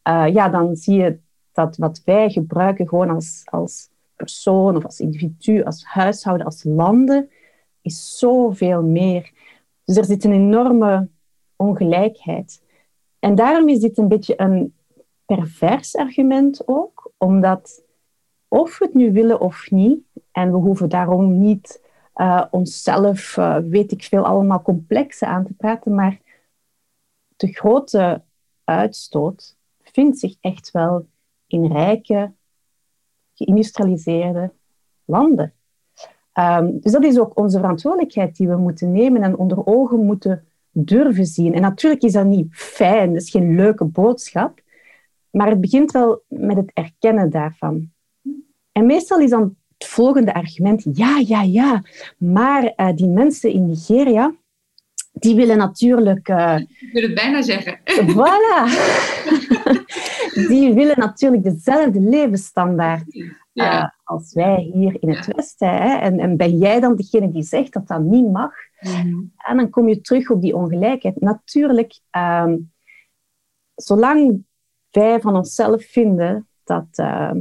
Uh, 0.09 0.27
ja, 0.33 0.49
dan 0.49 0.77
zie 0.77 0.97
je 0.97 1.19
dat 1.65 1.77
wat 1.77 2.03
wij 2.05 2.31
gebruiken 2.31 2.89
gewoon 2.89 3.11
als, 3.11 3.43
als 3.45 3.89
persoon 4.17 4.77
of 4.77 4.85
als 4.85 5.01
individu, 5.01 5.63
als 5.63 5.85
huishouden, 5.85 6.47
als 6.47 6.65
landen, 6.65 7.31
is 7.83 8.19
zoveel 8.19 8.83
meer. 8.83 9.33
Dus 9.85 9.97
er 9.97 10.05
zit 10.05 10.25
een 10.25 10.33
enorme 10.33 11.09
ongelijkheid. 11.57 12.63
En 13.19 13.35
daarom 13.35 13.69
is 13.69 13.81
dit 13.81 13.99
een 13.99 14.09
beetje 14.09 14.41
een 14.41 14.75
pervers 15.25 15.97
argument 15.97 16.69
ook, 16.69 17.13
omdat 17.17 17.83
of 18.49 18.79
we 18.79 18.85
het 18.85 18.95
nu 18.95 19.13
willen 19.13 19.41
of 19.41 19.71
niet, 19.71 20.01
en 20.33 20.51
we 20.51 20.57
hoeven 20.57 20.89
daarom 20.89 21.39
niet 21.39 21.83
uh, 22.17 22.45
onszelf, 22.51 23.37
uh, 23.37 23.57
weet 23.57 23.93
ik 23.93 24.03
veel, 24.03 24.25
allemaal 24.25 24.63
complexen 24.63 25.29
aan 25.29 25.45
te 25.45 25.53
praten, 25.53 25.95
maar 25.95 26.21
de 27.37 27.53
grote 27.53 28.23
uitstoot 28.65 29.57
vindt 29.83 30.19
zich 30.19 30.37
echt 30.41 30.71
wel 30.71 31.07
in 31.53 31.73
rijke, 31.73 32.33
geïndustrialiseerde 33.35 34.53
landen. 35.05 35.55
Um, 36.35 36.81
dus 36.81 36.93
dat 36.93 37.05
is 37.05 37.19
ook 37.19 37.39
onze 37.39 37.59
verantwoordelijkheid 37.59 38.37
die 38.37 38.49
we 38.49 38.57
moeten 38.57 38.93
nemen 38.93 39.23
en 39.23 39.37
onder 39.37 39.67
ogen 39.67 40.05
moeten 40.05 40.45
durven 40.71 41.27
zien. 41.27 41.55
En 41.55 41.61
natuurlijk 41.61 42.03
is 42.03 42.13
dat 42.13 42.25
niet 42.25 42.49
fijn, 42.51 43.13
dat 43.13 43.23
is 43.23 43.31
geen 43.31 43.55
leuke 43.55 43.85
boodschap, 43.85 44.61
maar 45.31 45.49
het 45.49 45.61
begint 45.61 45.91
wel 45.91 46.23
met 46.29 46.57
het 46.57 46.71
erkennen 46.75 47.31
daarvan. 47.31 47.91
En 48.73 48.87
meestal 48.87 49.19
is 49.19 49.31
dan 49.31 49.57
het 49.79 49.89
volgende 49.89 50.35
argument, 50.35 50.87
ja, 50.93 51.23
ja, 51.27 51.43
ja, 51.43 51.83
maar 52.19 52.73
uh, 52.77 52.95
die 52.95 53.09
mensen 53.09 53.51
in 53.51 53.67
Nigeria, 53.67 54.35
die 55.13 55.35
willen 55.35 55.57
natuurlijk... 55.57 56.29
Uh, 56.29 56.57
ik 56.59 56.91
wil 56.93 57.03
het 57.03 57.15
bijna 57.15 57.43
zeggen. 57.43 57.79
Voilà. 57.85 58.65
die 60.49 60.75
willen 60.75 60.99
natuurlijk 60.99 61.43
dezelfde 61.43 62.01
levensstandaard 62.01 63.15
uh, 63.55 63.89
als 64.05 64.33
wij 64.33 64.71
hier 64.73 64.97
in 65.01 65.09
het 65.11 65.27
Westen. 65.27 65.69
Hè? 65.69 65.97
En, 65.97 66.19
en 66.19 66.37
ben 66.37 66.59
jij 66.59 66.81
dan 66.81 66.97
degene 66.97 67.31
die 67.31 67.43
zegt 67.43 67.73
dat 67.73 67.89
dat 67.89 68.03
niet 68.03 68.31
mag? 68.31 68.53
Mm. 68.81 69.33
En 69.37 69.57
dan 69.57 69.71
kom 69.71 69.89
je 69.89 70.01
terug 70.01 70.31
op 70.31 70.41
die 70.41 70.57
ongelijkheid. 70.57 71.21
Natuurlijk, 71.21 72.01
um, 72.17 72.73
zolang 73.75 74.45
wij 74.91 75.21
van 75.21 75.37
onszelf 75.37 75.85
vinden 75.85 76.49
dat 76.65 76.87
uh, 77.01 77.33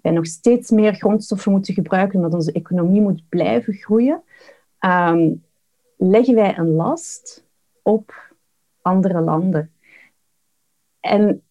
wij 0.00 0.12
nog 0.12 0.26
steeds 0.26 0.70
meer 0.70 0.94
grondstoffen 0.94 1.52
moeten 1.52 1.74
gebruiken, 1.74 2.16
omdat 2.16 2.34
onze 2.34 2.52
economie 2.52 3.00
moet 3.00 3.22
blijven 3.28 3.74
groeien, 3.74 4.22
um, 4.80 5.44
leggen 5.96 6.34
wij 6.34 6.58
een 6.58 6.70
last 6.70 7.46
op 7.82 8.34
andere 8.82 9.20
landen. 9.20 9.72
En 11.00 11.42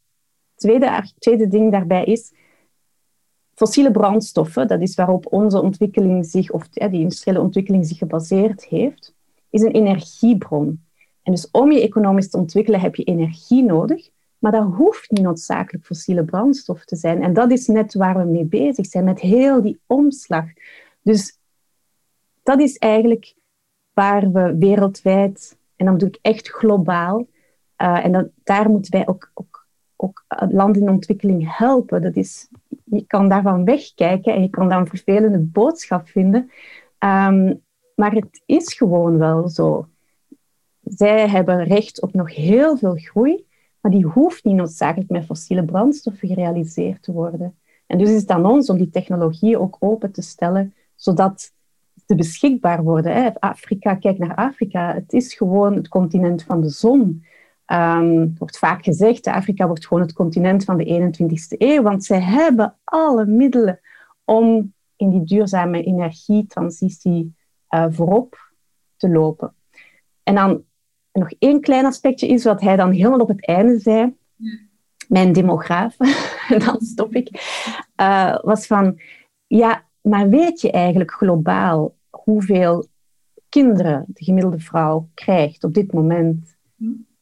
tweede, 0.60 1.12
tweede 1.20 1.48
ding 1.48 1.72
daarbij 1.72 2.04
is, 2.04 2.34
fossiele 3.56 3.92
brandstoffen, 3.92 4.68
dat 4.68 4.82
is 4.82 4.96
waarop 4.96 5.34
onze 5.34 5.62
ontwikkeling 5.62 6.26
zich, 6.26 6.52
of 6.52 6.68
ja, 6.72 6.88
die 6.88 7.02
industriële 7.02 7.42
ontwikkeling 7.42 7.86
zich 7.86 7.98
gebaseerd 7.98 8.66
heeft, 8.66 9.14
is 9.50 9.62
een 9.62 9.72
energiebron. 9.72 10.84
En 11.24 11.32
dus 11.32 11.52
om 11.52 11.72
je 11.72 11.82
economisch 11.82 12.30
te 12.30 12.38
ontwikkelen 12.38 12.80
heb 12.80 12.96
je 12.96 13.04
energie 13.04 13.64
nodig, 13.64 14.10
maar 14.38 14.52
dat 14.52 14.74
hoeft 14.74 15.12
niet 15.12 15.24
noodzakelijk 15.24 15.86
fossiele 15.86 16.24
brandstof 16.24 16.86
te 16.86 16.96
zijn. 16.96 17.24
En 17.24 17.34
dat 17.34 17.52
is 17.52 17.68
net 17.68 17.94
waar 17.94 18.18
we 18.18 18.24
mee 18.24 18.46
bezig 18.46 18.86
zijn, 18.86 19.04
met 19.04 19.20
heel 19.20 19.62
die 19.62 19.80
omslag. 19.86 20.46
Dus 21.02 21.38
dat 22.44 22.60
is 22.62 22.78
eigenlijk 22.78 23.36
waar 23.94 24.32
we 24.32 24.56
wereldwijd, 24.58 25.58
en 25.76 25.86
dan 25.86 25.94
bedoel 25.94 26.10
ik 26.10 26.20
echt 26.22 26.50
globaal, 26.50 27.28
uh, 27.78 28.06
en 28.06 28.34
daar 28.44 28.70
moeten 28.70 28.92
wij 28.92 29.08
ook, 29.08 29.32
ook, 29.34 29.59
ook 30.02 30.26
landen 30.50 30.82
in 30.82 30.90
ontwikkeling 30.90 31.58
helpen. 31.58 32.02
Dat 32.02 32.16
is, 32.16 32.48
je 32.84 33.06
kan 33.06 33.30
daarvan 33.30 33.66
wegkijken 33.66 34.34
en 34.34 34.42
je 34.42 34.50
kan 34.50 34.70
daar 34.70 34.80
een 34.80 34.88
vervelende 34.88 35.40
boodschap 35.40 36.08
vinden. 36.08 36.52
Um, 37.00 37.62
maar 37.96 38.12
het 38.12 38.42
is 38.46 38.74
gewoon 38.74 39.18
wel 39.18 39.50
zo. 39.50 39.88
Zij 40.84 41.28
hebben 41.28 41.64
recht 41.64 42.02
op 42.02 42.14
nog 42.14 42.36
heel 42.36 42.78
veel 42.78 42.96
groei, 42.96 43.46
maar 43.82 43.92
die 43.92 44.06
hoeft 44.06 44.44
niet 44.44 44.56
noodzakelijk 44.56 45.10
met 45.10 45.26
fossiele 45.26 45.66
brandstoffen 45.66 46.28
gerealiseerd 46.28 47.04
te 47.04 47.12
worden. 47.12 47.56
En 47.88 47.98
dus 47.98 48.10
is 48.10 48.22
het 48.22 48.30
aan 48.30 48.46
ons 48.46 48.70
om 48.70 48.78
die 48.78 48.90
technologie 48.90 49.60
ook 49.60 49.78
open 49.80 50.12
te 50.12 50.22
stellen, 50.22 50.74
zodat 50.96 51.52
ze 52.08 52.16
beschikbaar 52.16 52.84
worden. 52.84 53.40
Afrika, 53.40 53.96
kijk 53.96 54.18
naar 54.18 54.36
Afrika. 54.36 54.94
Het 54.94 55.14
is 55.14 55.34
gewoon 55.34 55.76
het 55.76 55.88
continent 55.88 56.44
van 56.44 56.62
de 56.62 56.70
zon. 56.70 57.26
Um, 57.72 58.36
wordt 58.38 58.58
vaak 58.58 58.84
gezegd, 58.84 59.28
Afrika 59.28 59.68
wordt 59.68 59.88
gewoon 59.88 60.04
het 60.04 60.14
continent 60.14 60.64
van 60.64 60.78
de 60.78 61.12
21ste 61.14 61.58
eeuw, 61.58 61.82
want 61.82 62.06
zij 62.06 62.22
hebben 62.22 62.76
alle 62.84 63.26
middelen 63.26 63.80
om 64.24 64.74
in 64.96 65.10
die 65.10 65.24
duurzame 65.24 65.84
energietransitie 65.84 67.36
uh, 67.70 67.86
voorop 67.90 68.52
te 68.98 69.10
lopen. 69.10 69.54
En 70.24 70.36
dan 70.36 70.64
nog 71.12 71.32
één 71.40 71.62
klein 71.62 71.86
aspectje 71.86 72.28
is 72.28 72.44
wat 72.44 72.62
hij 72.62 72.76
dan 72.76 72.92
helemaal 72.92 73.20
op 73.20 73.28
het 73.28 73.46
einde 73.46 73.80
zei. 73.80 74.16
Mijn 75.08 75.34
demograaf, 75.34 75.98
dan 76.66 76.82
stop 76.82 77.16
ik, 77.16 77.30
uh, 78.02 78.40
was 78.42 78.68
van, 78.68 79.00
ja, 79.48 79.86
maar 80.02 80.30
weet 80.30 80.62
je 80.62 80.72
eigenlijk 80.72 81.12
globaal 81.12 81.96
hoeveel 82.10 82.88
kinderen 83.50 84.06
de 84.08 84.24
gemiddelde 84.24 84.60
vrouw 84.60 85.10
krijgt 85.14 85.64
op 85.64 85.74
dit 85.74 85.94
moment? 85.94 86.58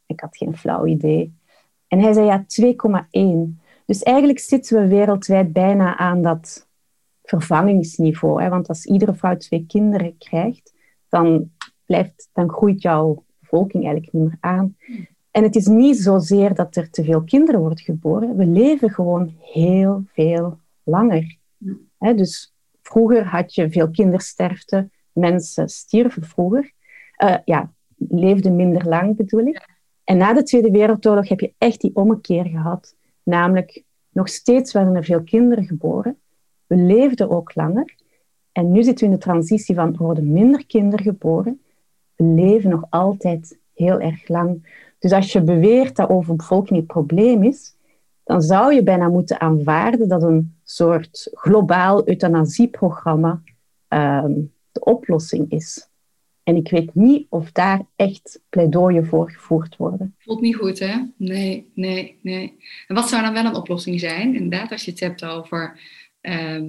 Ik 0.07 0.19
had 0.19 0.37
geen 0.37 0.57
flauw 0.57 0.85
idee. 0.85 1.33
En 1.87 1.99
hij 1.99 2.13
zei 2.13 2.25
ja, 2.25 2.45
2,1. 3.55 3.65
Dus 3.85 4.03
eigenlijk 4.03 4.39
zitten 4.39 4.81
we 4.81 4.87
wereldwijd 4.87 5.53
bijna 5.53 5.97
aan 5.97 6.21
dat 6.21 6.67
vervangingsniveau. 7.23 8.41
Hè? 8.41 8.49
Want 8.49 8.67
als 8.67 8.85
iedere 8.85 9.13
vrouw 9.13 9.37
twee 9.37 9.65
kinderen 9.65 10.17
krijgt, 10.17 10.73
dan, 11.09 11.51
blijft, 11.85 12.29
dan 12.33 12.49
groeit 12.49 12.81
jouw 12.81 13.23
bevolking 13.39 13.83
eigenlijk 13.83 14.13
niet 14.13 14.23
meer 14.23 14.37
aan. 14.39 14.75
En 15.31 15.43
het 15.43 15.55
is 15.55 15.65
niet 15.65 15.97
zozeer 15.97 16.53
dat 16.53 16.75
er 16.75 16.89
te 16.89 17.03
veel 17.03 17.23
kinderen 17.23 17.59
worden 17.59 17.83
geboren. 17.83 18.35
We 18.35 18.45
leven 18.45 18.89
gewoon 18.89 19.35
heel 19.41 20.03
veel 20.05 20.59
langer. 20.83 21.37
dus 21.97 22.53
vroeger 22.81 23.25
had 23.25 23.55
je 23.55 23.69
veel 23.69 23.91
kindersterfte. 23.91 24.89
Mensen 25.11 25.69
stierven 25.69 26.23
vroeger. 26.23 26.71
Uh, 27.23 27.37
ja, 27.45 27.73
leefden 27.97 28.55
minder 28.55 28.87
lang 28.87 29.15
bedoel 29.15 29.45
ik. 29.45 29.76
En 30.07 30.17
na 30.17 30.33
de 30.33 30.43
Tweede 30.43 30.71
Wereldoorlog 30.71 31.29
heb 31.29 31.39
je 31.39 31.53
echt 31.57 31.81
die 31.81 31.95
ommekeer 31.95 32.45
gehad. 32.45 32.95
Namelijk, 33.23 33.83
nog 34.09 34.29
steeds 34.29 34.73
werden 34.73 34.95
er 34.95 35.03
veel 35.03 35.23
kinderen 35.23 35.65
geboren. 35.65 36.17
We 36.67 36.75
leefden 36.75 37.29
ook 37.29 37.55
langer. 37.55 37.95
En 38.51 38.71
nu 38.71 38.83
zitten 38.83 39.05
we 39.07 39.13
in 39.13 39.19
de 39.19 39.25
transitie 39.25 39.75
van 39.75 39.93
er 39.93 40.03
worden 40.03 40.31
minder 40.31 40.65
kinderen 40.65 41.05
geboren. 41.05 41.61
We 42.15 42.23
leven 42.23 42.69
nog 42.69 42.83
altijd 42.89 43.59
heel 43.73 43.99
erg 43.99 44.27
lang. 44.27 44.67
Dus 44.99 45.11
als 45.11 45.31
je 45.31 45.41
beweert 45.41 45.95
dat 45.95 46.09
overbevolking 46.09 46.79
het 46.79 46.87
probleem 46.87 47.43
is, 47.43 47.75
dan 48.23 48.41
zou 48.41 48.73
je 48.73 48.83
bijna 48.83 49.07
moeten 49.07 49.39
aanvaarden 49.39 50.07
dat 50.07 50.23
een 50.23 50.55
soort 50.63 51.29
globaal 51.33 52.07
euthanasieprogramma 52.07 53.41
um, 53.87 54.53
de 54.71 54.83
oplossing 54.83 55.51
is. 55.51 55.89
En 56.47 56.55
ik 56.55 56.69
weet 56.69 56.95
niet 56.95 57.25
of 57.29 57.51
daar 57.51 57.81
echt 57.95 58.41
pleidooien 58.49 59.05
voor 59.05 59.31
gevoerd 59.31 59.77
worden. 59.77 60.15
Voelt 60.19 60.41
niet 60.41 60.55
goed, 60.55 60.79
hè? 60.79 60.95
Nee, 61.17 61.71
nee, 61.73 62.19
nee. 62.21 62.57
En 62.87 62.95
wat 62.95 63.09
zou 63.09 63.21
dan 63.23 63.33
wel 63.33 63.45
een 63.45 63.55
oplossing 63.55 63.99
zijn? 63.99 64.35
Inderdaad, 64.35 64.71
als 64.71 64.85
je 64.85 64.91
het 64.91 64.99
hebt 64.99 65.25
over, 65.25 65.79
eh, 66.21 66.61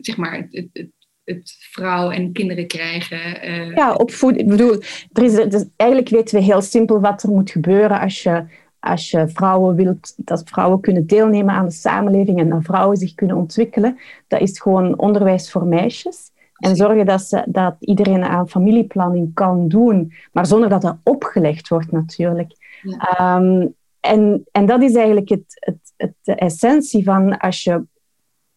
zeg 0.00 0.16
maar, 0.16 0.48
het, 0.50 0.70
het, 0.72 0.88
het, 1.24 1.56
vrouwen 1.70 2.16
en 2.16 2.32
kinderen 2.32 2.66
krijgen. 2.66 3.48
Uh... 3.48 3.74
Ja, 3.74 3.94
opvoeden. 3.94 4.40
Ik 4.40 4.48
bedoel, 4.48 4.82
er 5.12 5.22
is, 5.22 5.34
dus 5.34 5.64
eigenlijk 5.76 6.10
weten 6.10 6.38
we 6.38 6.44
heel 6.44 6.62
simpel 6.62 7.00
wat 7.00 7.22
er 7.22 7.30
moet 7.30 7.50
gebeuren 7.50 8.00
als 8.00 8.22
je, 8.22 8.44
als 8.78 9.10
je 9.10 9.28
vrouwen 9.28 9.76
wilt, 9.76 10.14
dat 10.16 10.48
vrouwen 10.48 10.80
kunnen 10.80 11.06
deelnemen 11.06 11.54
aan 11.54 11.66
de 11.66 11.72
samenleving 11.72 12.38
en 12.38 12.48
dat 12.48 12.64
vrouwen 12.64 12.96
zich 12.96 13.14
kunnen 13.14 13.36
ontwikkelen. 13.36 13.98
Dat 14.28 14.40
is 14.40 14.60
gewoon 14.60 14.98
onderwijs 14.98 15.50
voor 15.50 15.66
meisjes. 15.66 16.31
En 16.62 16.76
zorgen 16.76 17.06
dat, 17.06 17.22
ze, 17.22 17.44
dat 17.46 17.76
iedereen 17.78 18.24
aan 18.24 18.48
familieplanning 18.48 19.34
kan 19.34 19.68
doen, 19.68 20.12
maar 20.32 20.46
zonder 20.46 20.68
dat 20.68 20.82
dat 20.82 20.96
opgelegd 21.02 21.68
wordt 21.68 21.92
natuurlijk. 21.92 22.52
Ehm, 22.82 23.66
en, 24.00 24.44
en 24.52 24.66
dat 24.66 24.82
is 24.82 24.94
eigenlijk 24.94 25.28
het, 25.28 25.44
het, 25.48 25.92
het, 25.96 26.14
de 26.22 26.34
essentie 26.34 27.04
van 27.04 27.38
als 27.38 27.64
je, 27.64 27.84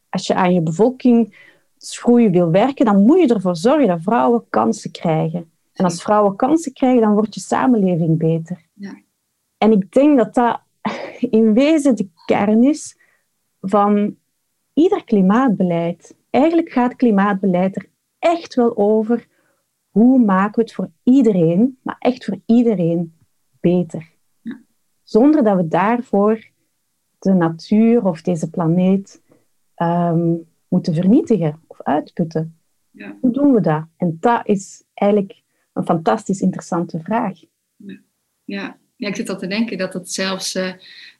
als 0.09 0.27
je 0.27 0.35
aan 0.35 0.53
je 0.53 0.61
bevolkingsgroei 0.61 2.29
wil 2.29 2.51
werken, 2.51 2.85
dan 2.85 3.01
moet 3.01 3.19
je 3.19 3.33
ervoor 3.33 3.55
zorgen 3.55 3.87
dat 3.87 4.01
vrouwen 4.01 4.45
kansen 4.49 4.91
krijgen. 4.91 5.51
En 5.73 5.85
als 5.85 6.01
vrouwen 6.01 6.35
kansen 6.35 6.73
krijgen, 6.73 7.01
dan 7.01 7.13
wordt 7.13 7.33
je 7.33 7.39
samenleving 7.39 8.17
beter. 8.17 8.65
Ja. 8.73 9.01
En 9.57 9.71
ik 9.71 9.91
denk 9.91 10.17
dat 10.17 10.33
dat 10.33 10.61
in 11.39 11.53
wezen 11.53 11.95
de 11.95 12.09
kern 12.25 12.63
is 12.63 12.97
van 13.61 14.15
ieder 14.73 15.03
klimaatbeleid. 15.03 16.15
Eigenlijk 16.29 16.69
gaat 16.69 16.95
klimaatbeleid 16.95 17.75
er 17.75 17.89
echt 18.25 18.55
wel 18.55 18.77
over 18.77 19.27
hoe 19.89 20.19
maken 20.19 20.55
we 20.55 20.61
het 20.61 20.73
voor 20.73 20.91
iedereen, 21.03 21.79
maar 21.81 21.95
echt 21.99 22.25
voor 22.25 22.39
iedereen, 22.45 23.17
beter. 23.59 24.13
Zonder 25.03 25.43
dat 25.43 25.57
we 25.57 25.67
daarvoor 25.67 26.49
de 27.19 27.33
natuur 27.33 28.05
of 28.05 28.21
deze 28.21 28.49
planeet 28.49 29.21
ehm, 29.75 30.33
moeten 30.67 30.93
vernietigen 30.93 31.61
of 31.67 31.81
uitputten. 31.81 32.57
Ja. 32.91 33.17
Hoe 33.21 33.31
doen 33.31 33.53
we 33.53 33.61
dat? 33.61 33.85
En 33.97 34.17
dat 34.19 34.47
is 34.47 34.83
eigenlijk 34.93 35.41
een 35.73 35.85
fantastisch 35.85 36.41
interessante 36.41 36.99
vraag. 36.99 37.39
Ja, 38.45 38.77
ja. 38.95 39.07
ik 39.07 39.15
zit 39.15 39.29
al 39.29 39.37
te 39.37 39.47
denken 39.47 39.77
dat 39.77 39.93
het 39.93 40.11
zelfs 40.11 40.55
uh, 40.55 40.73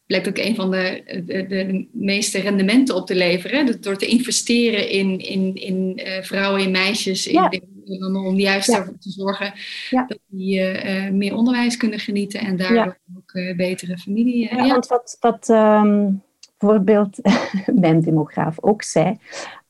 blijkt 0.06 0.28
ook 0.28 0.38
een 0.38 0.56
van 0.56 0.72
de, 0.72 1.04
de, 1.26 1.46
de, 1.48 1.88
meeste 1.92 2.40
rendementen 2.40 2.96
op 2.96 3.08
te 3.08 3.16
leveren. 3.16 3.82
Door 3.82 3.98
te 3.98 4.06
investeren 4.06 4.90
in, 4.90 5.20
in, 5.20 5.56
in 5.56 6.00
uh, 6.00 6.22
vrouwen 6.22 6.62
en 6.62 6.72
meisjes, 6.72 7.28
in, 7.28 8.16
om 8.16 8.40
juist 8.40 8.70
ervoor 8.70 8.98
te 8.98 9.10
zorgen 9.10 9.54
dat 9.90 10.20
die 10.28 10.60
uh, 10.60 11.10
meer 11.10 11.36
onderwijs 11.36 11.78
kunnen 11.78 12.00
genieten 12.00 12.40
en 12.40 12.58
daardoor 12.58 12.98
ook 13.18 13.34
uh, 13.34 13.56
betere 13.56 13.98
familie. 13.98 14.56
ja, 14.56 14.68
want 14.68 14.88
wat, 14.88 15.18
wat 15.20 15.50
um, 15.50 16.24
bijvoorbeeld 16.58 17.18
mijn 17.82 18.02
demograaf 18.02 18.62
ook 18.62 18.84
zei, 18.84 19.18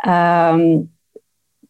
um, 0.08 0.94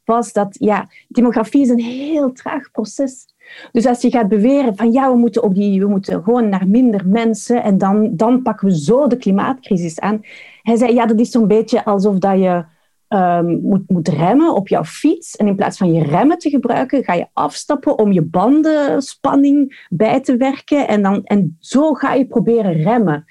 was 0.04 0.34
dat 0.34 0.56
ja, 0.60 0.90
demografie 1.08 1.62
is 1.62 1.70
een 1.70 1.80
heel 1.80 2.32
traag 2.32 2.72
proces 2.72 3.26
dus 3.72 3.86
als 3.86 4.02
je 4.02 4.10
gaat 4.10 4.28
beweren 4.28 4.76
van 4.76 4.92
ja, 4.92 5.12
we 5.12 5.18
moeten, 5.18 5.44
op 5.44 5.56
die, 5.56 5.80
we 5.80 5.88
moeten 5.88 6.24
gewoon 6.24 6.50
naar 6.50 6.68
minder 6.68 7.08
mensen 7.08 7.64
en 7.64 7.78
dan, 7.78 8.16
dan 8.16 8.42
pakken 8.42 8.68
we 8.68 8.80
zo 8.80 9.08
de 9.08 9.18
klimaatcrisis 9.18 10.00
aan. 10.00 10.22
Hij 10.62 10.76
zei 10.76 10.94
ja, 10.94 11.06
dat 11.06 11.20
is 11.20 11.32
zo'n 11.32 11.48
beetje 11.48 11.86
alsof 11.86 12.18
dat 12.18 12.40
je 12.40 12.66
um, 13.10 13.60
moet, 13.62 13.90
moet 13.90 14.08
remmen 14.08 14.54
op 14.56 14.68
jouw 14.68 14.84
fiets. 14.84 15.36
En 15.36 15.48
in 15.48 15.56
plaats 15.56 15.78
van 15.78 15.94
je 15.94 16.04
remmen 16.04 16.38
te 16.38 16.50
gebruiken, 16.50 17.04
ga 17.04 17.14
je 17.14 17.28
afstappen 17.34 17.98
om 17.98 18.12
je 18.12 18.22
bandenspanning 18.22 19.86
bij 19.90 20.20
te 20.20 20.38
werken. 20.38 20.88
En, 20.88 21.02
dan, 21.02 21.24
en 21.24 21.58
zo 21.60 21.94
ga 21.94 22.14
je 22.14 22.28
proberen 22.28 22.74
remmen. 22.74 23.26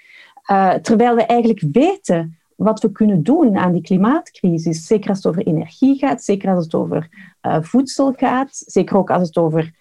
Uh, 0.51 0.73
terwijl 0.73 1.15
we 1.15 1.23
eigenlijk 1.23 1.65
weten 1.73 2.39
wat 2.57 2.81
we 2.81 2.93
kunnen 2.93 3.23
doen 3.23 3.57
aan 3.57 3.73
die 3.73 3.83
klimaatcrisis. 3.83 4.87
Zeker 4.87 5.09
als 5.09 5.19
het 5.19 5.27
over 5.27 5.47
energie 5.47 5.99
gaat, 5.99 6.25
zeker 6.25 6.55
als 6.55 6.65
het 6.65 6.75
over 6.75 7.09
uh, 7.43 7.57
voedsel 7.61 8.13
gaat, 8.17 8.63
zeker 8.67 8.97
ook 8.97 9.11
als 9.11 9.27
het 9.27 9.37
over 9.37 9.73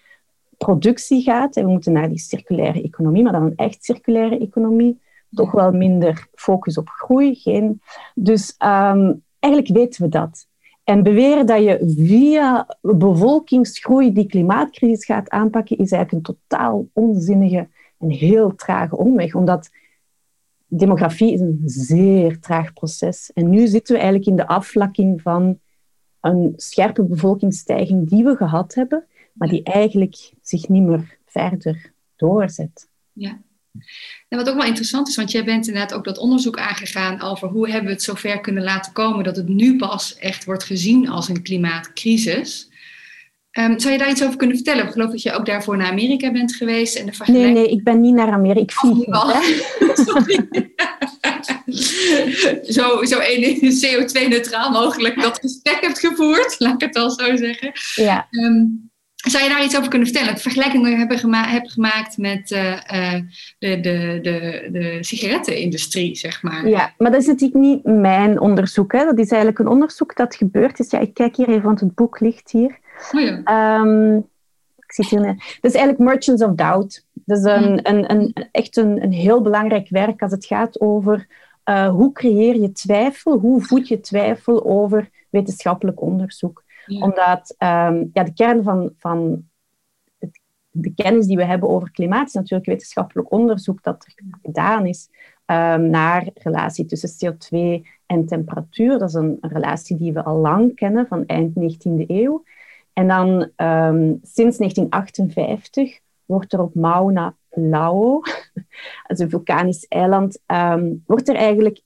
productie 0.64 1.22
gaat. 1.22 1.56
En 1.56 1.64
we 1.64 1.70
moeten 1.70 1.92
naar 1.92 2.08
die 2.08 2.18
circulaire 2.18 2.82
economie, 2.82 3.22
maar 3.22 3.32
dan 3.32 3.42
een 3.42 3.56
echt 3.56 3.84
circulaire 3.84 4.38
economie. 4.38 5.00
Toch 5.30 5.52
wel 5.52 5.72
minder 5.72 6.28
focus 6.34 6.78
op 6.78 6.88
groei. 6.88 7.34
Geen. 7.34 7.80
Dus 8.14 8.54
um, 8.58 9.22
eigenlijk 9.38 9.76
weten 9.76 10.02
we 10.02 10.08
dat. 10.08 10.46
En 10.84 11.02
beweren 11.02 11.46
dat 11.46 11.62
je 11.62 11.94
via 11.96 12.76
bevolkingsgroei 12.80 14.12
die 14.12 14.26
klimaatcrisis 14.26 15.04
gaat 15.04 15.30
aanpakken, 15.30 15.78
is 15.78 15.92
eigenlijk 15.92 16.28
een 16.28 16.36
totaal 16.36 16.88
onzinnige 16.92 17.68
en 17.98 18.10
heel 18.10 18.54
trage 18.54 18.96
omweg. 18.96 19.34
Omdat 19.34 19.70
demografie 20.66 21.32
is 21.32 21.40
een 21.40 21.60
zeer 21.64 22.40
traag 22.40 22.72
proces. 22.72 23.32
En 23.32 23.50
nu 23.50 23.66
zitten 23.66 23.94
we 23.94 24.00
eigenlijk 24.00 24.30
in 24.30 24.36
de 24.36 24.46
afvlakking 24.46 25.22
van 25.22 25.58
een 26.20 26.52
scherpe 26.56 27.02
bevolkingsstijging 27.02 28.08
die 28.08 28.24
we 28.24 28.36
gehad 28.36 28.74
hebben 28.74 29.06
maar 29.34 29.48
die 29.48 29.62
eigenlijk 29.62 30.32
zich 30.48 30.68
niet 30.68 30.82
meer 30.82 31.18
verder 31.26 31.92
doorzet. 32.16 32.88
Ja. 33.12 33.40
En 34.28 34.38
wat 34.38 34.48
ook 34.48 34.56
wel 34.56 34.66
interessant 34.66 35.08
is, 35.08 35.16
want 35.16 35.30
jij 35.30 35.44
bent 35.44 35.66
inderdaad 35.66 35.94
ook 35.94 36.04
dat 36.04 36.18
onderzoek 36.18 36.58
aangegaan 36.58 37.22
over 37.22 37.48
hoe 37.48 37.68
hebben 37.68 37.86
we 37.86 37.92
het 37.92 38.02
zover 38.02 38.40
kunnen 38.40 38.62
laten 38.62 38.92
komen 38.92 39.24
dat 39.24 39.36
het 39.36 39.48
nu 39.48 39.76
pas 39.76 40.16
echt 40.18 40.44
wordt 40.44 40.64
gezien 40.64 41.08
als 41.08 41.28
een 41.28 41.42
klimaatcrisis. 41.42 42.72
Um, 43.58 43.78
zou 43.78 43.92
je 43.92 43.98
daar 43.98 44.10
iets 44.10 44.24
over 44.24 44.36
kunnen 44.36 44.56
vertellen? 44.56 44.84
Ik 44.84 44.92
geloof 44.92 45.10
dat 45.10 45.22
je 45.22 45.32
ook 45.32 45.46
daarvoor 45.46 45.76
naar 45.76 45.90
Amerika 45.90 46.32
bent 46.32 46.54
geweest. 46.54 46.96
En 46.96 47.06
de 47.06 47.12
vergelijking... 47.12 47.54
Nee, 47.54 47.64
nee, 47.64 47.72
ik 47.72 47.84
ben 47.84 48.00
niet 48.00 48.14
naar 48.14 48.30
Amerika. 48.30 48.60
Ik 48.60 48.72
vlieg 48.72 49.06
oh, 49.06 49.40
zo, 52.76 53.04
zo 53.04 53.20
CO2-neutraal 53.84 54.70
mogelijk 54.70 55.20
dat 55.20 55.38
gesprek 55.38 55.78
hebt 55.80 55.98
gevoerd, 55.98 56.54
laat 56.58 56.82
ik 56.82 56.86
het 56.86 56.96
al 56.96 57.10
zo 57.10 57.36
zeggen. 57.36 57.72
Ja. 57.94 58.28
Um, 58.30 58.92
zou 59.24 59.44
je 59.44 59.50
daar 59.50 59.64
iets 59.64 59.76
over 59.76 59.88
kunnen 59.88 60.08
vertellen? 60.08 60.32
Het 60.32 60.42
vergelijkingen 60.42 60.98
hebben 60.98 61.18
gema 61.18 61.46
heb 61.46 61.66
gemaakt 61.66 62.18
met 62.18 62.50
uh, 62.50 62.78
de, 63.58 63.80
de, 63.80 64.18
de, 64.22 64.68
de 64.72 64.98
sigarettenindustrie, 65.00 66.14
zeg 66.14 66.42
maar. 66.42 66.68
Ja, 66.68 66.94
maar 66.98 67.10
dat 67.10 67.20
is 67.20 67.26
natuurlijk 67.26 67.60
niet 67.60 67.84
mijn 67.84 68.40
onderzoek. 68.40 68.92
Hè. 68.92 69.04
Dat 69.04 69.18
is 69.18 69.30
eigenlijk 69.30 69.58
een 69.58 69.68
onderzoek 69.68 70.16
dat 70.16 70.36
gebeurd 70.36 70.78
is. 70.78 70.90
Ja, 70.90 70.98
ik 70.98 71.14
kijk 71.14 71.36
hier 71.36 71.48
even, 71.48 71.62
want 71.62 71.80
het 71.80 71.94
boek 71.94 72.20
ligt 72.20 72.50
hier. 72.50 72.78
Oh 73.12 73.20
ja. 73.20 73.80
Um, 73.80 74.16
ik 74.76 74.92
zie 74.92 75.06
hier 75.08 75.34
dat 75.60 75.70
is 75.70 75.74
eigenlijk 75.74 75.98
Merchants 75.98 76.42
of 76.42 76.54
Doubt. 76.54 77.06
Dat 77.12 77.38
is 77.38 77.44
een, 77.44 77.88
een, 77.88 78.10
een, 78.10 78.48
echt 78.52 78.76
een, 78.76 79.02
een 79.02 79.12
heel 79.12 79.40
belangrijk 79.40 79.88
werk 79.88 80.22
als 80.22 80.32
het 80.32 80.46
gaat 80.46 80.80
over 80.80 81.26
uh, 81.64 81.88
hoe 81.88 82.12
creëer 82.12 82.56
je 82.56 82.72
twijfel, 82.72 83.38
hoe 83.38 83.62
voed 83.62 83.88
je 83.88 84.00
twijfel 84.00 84.66
over 84.66 85.10
wetenschappelijk 85.30 86.00
onderzoek 86.00 86.63
omdat 86.86 87.54
um, 87.58 88.10
ja, 88.12 88.22
de 88.22 88.32
kern 88.34 88.62
van, 88.62 88.92
van 88.98 89.48
het, 90.18 90.40
de 90.70 90.94
kennis 90.94 91.26
die 91.26 91.36
we 91.36 91.44
hebben 91.44 91.68
over 91.68 91.90
klimaat 91.90 92.26
is 92.26 92.32
natuurlijk 92.32 92.68
wetenschappelijk 92.68 93.32
onderzoek 93.32 93.82
dat 93.82 94.04
er 94.04 94.24
gedaan 94.42 94.86
is 94.86 95.08
um, 95.46 95.90
naar 95.90 96.28
relatie 96.34 96.86
tussen 96.86 97.34
CO2 97.34 97.86
en 98.06 98.26
temperatuur. 98.26 98.98
Dat 98.98 99.08
is 99.08 99.14
een, 99.14 99.38
relatie 99.40 99.96
die 99.96 100.12
we 100.12 100.24
al 100.24 100.36
lang 100.36 100.74
kennen 100.74 101.06
van 101.06 101.26
eind 101.26 101.52
19e 101.60 102.06
eeuw. 102.06 102.44
En 102.92 103.08
dan 103.08 103.28
um, 103.56 104.18
sinds 104.22 104.56
1958 104.56 106.00
wordt 106.24 106.52
er 106.52 106.60
op 106.60 106.74
Mauna 106.74 107.34
Loa, 107.50 108.20
dat 109.06 109.16
is 109.16 109.18
een 109.18 109.30
vulkanisch 109.30 109.86
eiland, 109.88 110.38
wordt 111.06 111.28
er 111.28 111.36
eigenlijk 111.36 111.80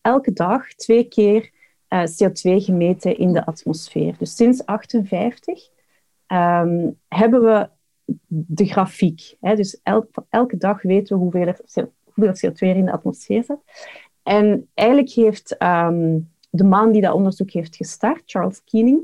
elke 0.00 0.32
dag 0.32 0.74
twee 0.74 1.08
keer 1.08 1.50
uh, 1.94 2.02
CO2 2.02 2.64
gemeten 2.64 3.18
in 3.18 3.32
de 3.32 3.46
atmosfeer. 3.46 4.14
Dus 4.18 4.36
sinds 4.36 4.64
1958 4.64 5.72
um, 6.26 6.98
hebben 7.08 7.42
we 7.42 7.68
de 8.26 8.66
grafiek. 8.66 9.36
Hè? 9.40 9.54
Dus 9.56 9.80
elke 10.28 10.56
dag 10.56 10.82
weten 10.82 11.16
we 11.16 11.22
hoeveel, 11.22 11.54
hoeveel 12.04 12.50
CO2 12.50 12.54
er 12.54 12.76
in 12.76 12.84
de 12.84 12.92
atmosfeer 12.92 13.44
zit. 13.44 13.58
En 14.22 14.68
eigenlijk 14.74 15.10
heeft 15.10 15.56
ehm, 15.56 16.18
de 16.50 16.64
man 16.64 16.92
die 16.92 17.02
dat 17.02 17.14
onderzoek 17.14 17.50
heeft 17.50 17.76
gestart, 17.76 18.22
Charles 18.26 18.64
Keating, 18.64 19.00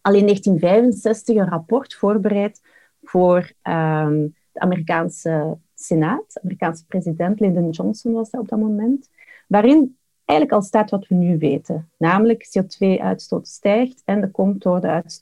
al 0.00 0.14
in 0.14 0.24
1965 0.24 1.36
een 1.36 1.48
rapport 1.48 1.94
voorbereid 1.94 2.60
voor 3.02 3.52
um, 3.62 4.34
de 4.52 4.60
Amerikaanse 4.60 5.58
Senaat. 5.74 6.40
Amerikaanse 6.42 6.86
president 6.86 7.40
Lyndon 7.40 7.70
Johnson 7.70 8.12
was 8.12 8.30
dat 8.30 8.40
op 8.40 8.48
dat 8.48 8.58
moment. 8.58 9.08
Waarin 9.46 9.98
eigenlijk 10.30 10.52
al 10.52 10.62
staat 10.62 10.90
wat 10.90 11.08
we 11.08 11.14
nu 11.14 11.38
weten. 11.38 11.90
Namelijk 11.96 12.48
CO2-uitstoot 12.58 13.48
stijgt 13.48 14.02
en 14.04 14.20
dat 14.20 14.30
komt 14.30 14.62
door, 14.62 14.80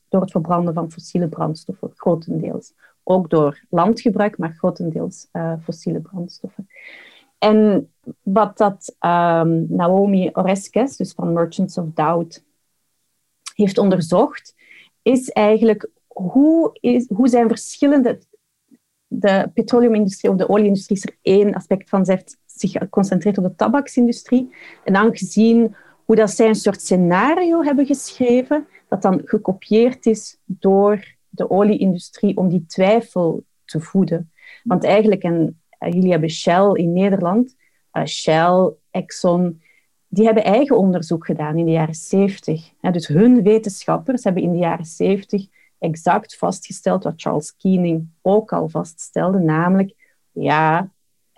door 0.09 0.21
het 0.21 0.31
verbranden 0.31 0.75
van 0.75 0.91
fossiele 0.91 1.29
brandstoffen, 1.29 1.91
grotendeels. 1.95 2.73
Ook 3.03 3.31
door 3.31 3.65
landgebruik, 3.71 4.39
maar 4.39 4.55
grotendeels 4.59 5.29
uh, 5.33 5.53
fossiele 5.63 6.01
brandstoffen. 6.01 6.69
En 7.39 7.91
wat 8.23 8.59
dat 8.59 8.97
um, 9.01 9.67
Naomi 9.69 10.31
Oreskes, 10.33 10.97
dus 10.97 11.13
van 11.13 11.33
Merchants 11.33 11.79
of 11.79 11.87
Doubt, 11.95 12.45
heeft 13.55 13.79
onderzocht, 13.79 14.55
is 15.03 15.29
eigenlijk 15.31 15.91
hoe, 16.07 16.71
is, 16.81 17.09
hoe 17.09 17.29
zijn 17.29 17.49
verschillende... 17.49 18.19
De 19.11 19.51
petroleumindustrie 19.55 20.31
of 20.31 20.37
de 20.37 20.49
olieindustrie 20.49 20.97
is 20.97 21.05
er 21.05 21.17
één 21.23 21.55
aspect 21.55 21.89
van. 21.89 22.05
Ze 22.05 22.13
heeft 22.13 22.39
zich 22.61 22.73
geconcentreerd 22.73 23.39
op 23.39 23.45
de 23.45 23.55
tabaksindustrie. 23.55 24.55
En 24.85 24.93
dan 24.93 25.17
gezien 25.17 25.75
hoe 26.05 26.17
dat 26.17 26.31
zij 26.31 26.49
een 26.49 26.55
soort 26.55 26.81
scenario 26.81 27.63
hebben 27.63 27.87
geschreven, 27.87 28.67
dat 28.89 29.03
dan 29.03 29.21
gekopieerd 29.25 30.07
is 30.07 30.39
door 30.45 31.17
de 31.29 31.51
olieindustrie 31.51 32.37
om 32.37 32.49
die 32.49 32.67
twijfel 32.67 33.45
te 33.65 33.81
voeden. 33.81 34.33
Want 34.63 34.85
eigenlijk, 34.85 35.23
en 35.23 35.61
uh, 35.81 35.93
jullie 35.93 36.11
hebben 36.11 36.31
Shell 36.31 36.71
in 36.73 36.93
Nederland, 36.93 37.57
uh, 37.93 38.05
Shell, 38.05 38.73
Exxon, 38.91 39.63
die 40.09 40.25
hebben 40.25 40.45
eigen 40.45 40.77
onderzoek 40.77 41.27
gedaan 41.27 41.59
in 41.59 41.65
de 41.65 41.71
jaren 41.71 41.95
70. 41.95 42.71
dus 42.81 43.07
hun 43.07 43.43
wetenschappers 43.43 44.25
hebben 44.25 44.43
in 44.43 44.53
de 44.53 44.59
jaren 44.59 44.85
70 44.85 45.47
exact 45.79 46.37
vastgesteld 46.37 47.05
wat 47.05 47.13
Charles 47.17 47.57
Keating 47.57 48.09
ook 48.23 48.53
al 48.53 48.69
vaststelde, 48.69 49.39
namelijk, 49.39 49.95
ja, 50.33 50.91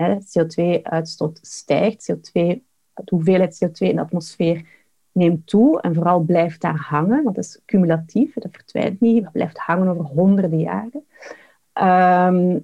CO2-uitstoot 0.09 1.39
stijgt, 1.43 2.13
CO2, 2.13 2.33
de 2.95 3.03
hoeveelheid 3.05 3.65
CO2 3.65 3.89
in 3.89 3.97
de 3.97 4.03
atmosfeer 4.03 4.65
neemt 5.13 5.47
toe 5.47 5.81
en 5.81 5.95
vooral 5.95 6.21
blijft 6.21 6.61
daar 6.61 6.87
hangen, 6.89 7.23
want 7.23 7.37
dat 7.37 7.45
is 7.45 7.61
cumulatief, 7.67 8.35
dat 8.35 8.49
verdwijnt 8.53 9.01
niet, 9.01 9.23
dat 9.23 9.33
blijft 9.33 9.59
hangen 9.59 9.89
over 9.89 10.05
honderden 10.05 10.61
jaren. 10.61 11.05
Ehm, 11.73 12.59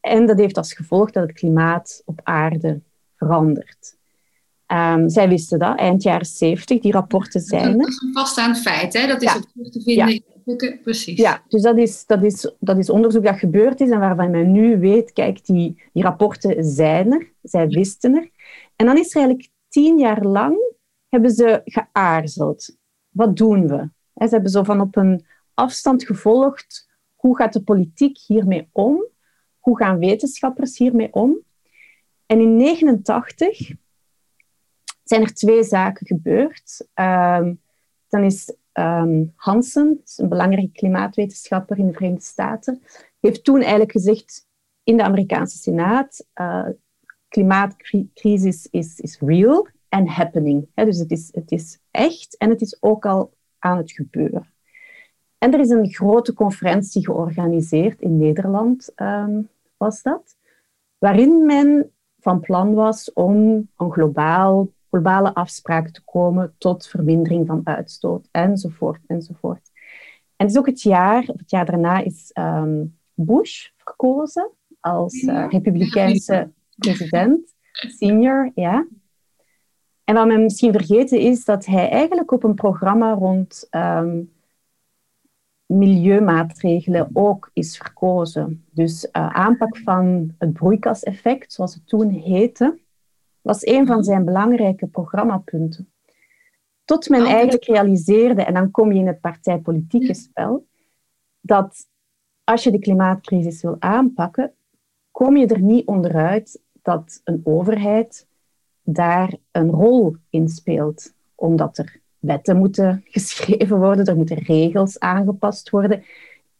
en 0.00 0.26
dat 0.26 0.38
heeft 0.38 0.56
als 0.56 0.72
gevolg 0.72 1.10
dat 1.10 1.22
het 1.22 1.32
klimaat 1.32 2.02
op 2.04 2.20
aarde 2.22 2.80
verandert. 3.16 3.96
Um, 4.72 5.08
zij 5.08 5.28
wisten 5.28 5.58
dat, 5.58 5.78
eind 5.78 6.02
jaren 6.02 6.26
70, 6.26 6.80
die 6.80 6.92
rapporten 6.92 7.40
zijn 7.40 7.78
Dat 7.78 7.88
is 7.88 8.02
een 8.02 8.12
vaststaand 8.12 8.58
feit, 8.60 8.92
hè? 8.92 9.06
dat 9.06 9.22
is 9.22 9.32
ja. 9.32 9.40
terug 9.52 9.70
te 9.70 9.80
vinden 9.82 10.08
ja. 10.14 10.20
Precies. 10.56 11.18
Ja, 11.18 11.42
dus 11.48 11.62
dat 11.62 11.78
is, 11.78 12.06
dat, 12.06 12.22
is, 12.22 12.52
dat 12.58 12.78
is 12.78 12.90
onderzoek 12.90 13.24
dat 13.24 13.38
gebeurd 13.38 13.80
is 13.80 13.90
en 13.90 13.98
waarvan 13.98 14.30
men 14.30 14.52
nu 14.52 14.78
weet, 14.78 15.12
kijk, 15.12 15.44
die, 15.44 15.82
die 15.92 16.02
rapporten 16.02 16.64
zijn 16.64 17.12
er, 17.12 17.32
zij 17.42 17.68
wisten 17.68 18.14
er. 18.14 18.30
En 18.76 18.86
dan 18.86 18.98
is 18.98 19.10
er 19.10 19.16
eigenlijk 19.16 19.50
tien 19.68 19.98
jaar 19.98 20.24
lang, 20.24 20.74
hebben 21.08 21.30
ze 21.30 21.60
geaarzeld. 21.64 22.76
Wat 23.08 23.36
doen 23.36 23.68
we? 23.68 23.88
Ze 24.14 24.34
hebben 24.34 24.50
zo 24.50 24.62
van 24.62 24.80
op 24.80 24.96
een 24.96 25.26
afstand 25.54 26.04
gevolgd, 26.04 26.88
hoe 27.14 27.36
gaat 27.36 27.52
de 27.52 27.62
politiek 27.62 28.18
hiermee 28.18 28.68
om? 28.72 29.06
Hoe 29.58 29.76
gaan 29.76 29.98
wetenschappers 29.98 30.78
hiermee 30.78 31.12
om? 31.12 31.38
En 32.26 32.40
in 32.40 32.58
1989 32.58 33.76
zijn 35.02 35.22
er 35.22 35.34
twee 35.34 35.62
zaken 35.62 36.06
gebeurd. 36.06 36.86
Um, 36.94 37.60
dan 38.08 38.24
is 38.24 38.54
um, 38.78 39.32
Hansen, 39.36 40.02
een 40.16 40.28
belangrijke 40.28 40.72
klimaatwetenschapper 40.72 41.78
in 41.78 41.86
de 41.86 41.92
Verenigde 41.92 42.24
Staten, 42.24 42.82
heeft 43.20 43.44
toen 43.44 43.60
eigenlijk 43.60 43.92
gezegd 43.92 44.46
in 44.82 44.96
de 44.96 45.02
Amerikaanse 45.02 45.56
Senaat, 45.56 46.26
uh, 46.40 46.68
klimaatcrisis 47.28 48.68
is, 48.70 49.00
is 49.00 49.18
real 49.20 49.68
and 49.88 50.08
happening. 50.08 50.68
dus 50.74 50.98
het 50.98 51.10
is, 51.10 51.30
is 51.46 51.78
echt 51.90 52.36
en 52.36 52.50
het 52.50 52.60
is 52.60 52.82
ook 52.82 53.06
al 53.06 53.32
aan 53.58 53.76
het 53.76 53.92
gebeuren. 53.92 54.52
En 55.38 55.52
er 55.52 55.60
is 55.60 55.70
een 55.70 55.92
grote 55.92 56.32
conferentie 56.32 57.04
georganiseerd 57.04 58.00
in 58.00 58.16
Nederland, 58.16 58.92
um, 58.96 59.48
was 59.76 60.02
dat, 60.02 60.36
waarin 60.98 61.46
men 61.46 61.92
van 62.20 62.40
plan 62.40 62.74
was 62.74 63.12
om 63.12 63.68
een 63.76 63.92
globaal 63.92 64.68
globale 64.90 65.34
afspraken 65.34 65.92
te 65.92 66.02
komen 66.04 66.54
tot 66.58 66.86
vermindering 66.86 67.46
van 67.46 67.60
uitstoot, 67.64 68.28
enzovoort, 68.30 69.00
enzovoort. 69.06 69.70
En 70.36 70.46
het 70.46 70.50
is 70.50 70.58
ook 70.58 70.66
het 70.66 70.82
jaar, 70.82 71.24
of 71.26 71.38
het 71.38 71.50
jaar 71.50 71.66
daarna 71.66 71.98
is 71.98 72.30
um, 72.34 72.98
Bush 73.14 73.68
verkozen 73.76 74.50
als 74.80 75.22
uh, 75.22 75.46
republikeinse 75.50 76.52
president, 76.76 77.54
senior, 77.72 78.50
ja. 78.54 78.86
En 80.04 80.14
wat 80.14 80.26
men 80.26 80.42
misschien 80.42 80.72
vergeten 80.72 81.20
is 81.20 81.44
dat 81.44 81.66
hij 81.66 81.90
eigenlijk 81.90 82.32
op 82.32 82.42
een 82.42 82.54
programma 82.54 83.12
rond 83.12 83.66
um, 83.70 84.32
milieumaatregelen 85.66 87.10
ook 87.12 87.50
is 87.52 87.76
verkozen. 87.76 88.64
Dus 88.70 89.04
uh, 89.04 89.28
aanpak 89.28 89.76
van 89.76 90.34
het 90.38 90.52
broeikaseffect, 90.52 91.52
zoals 91.52 91.74
het 91.74 91.86
toen 91.86 92.10
heette, 92.10 92.78
was 93.48 93.66
een 93.66 93.86
van 93.86 94.04
zijn 94.04 94.24
belangrijke 94.24 94.86
programmapunten. 94.86 95.92
Tot 96.84 97.08
men 97.08 97.24
eigenlijk 97.24 97.64
realiseerde, 97.64 98.42
en 98.42 98.54
dan 98.54 98.70
kom 98.70 98.92
je 98.92 98.98
in 98.98 99.06
het 99.06 99.20
partijpolitieke 99.20 100.14
spel, 100.14 100.66
dat 101.40 101.86
als 102.44 102.64
je 102.64 102.70
de 102.70 102.78
klimaatcrisis 102.78 103.62
wil 103.62 103.76
aanpakken, 103.78 104.52
kom 105.10 105.36
je 105.36 105.46
er 105.46 105.60
niet 105.60 105.86
onderuit 105.86 106.60
dat 106.82 107.20
een 107.24 107.40
overheid 107.44 108.26
daar 108.82 109.34
een 109.50 109.70
rol 109.70 110.16
in 110.30 110.48
speelt. 110.48 111.14
Omdat 111.34 111.78
er 111.78 112.00
wetten 112.18 112.56
moeten 112.56 113.02
geschreven 113.16 113.78
worden, 113.78 114.04
er 114.04 114.16
moeten 114.16 114.36
regels 114.36 114.98
aangepast 114.98 115.70
worden. 115.70 116.04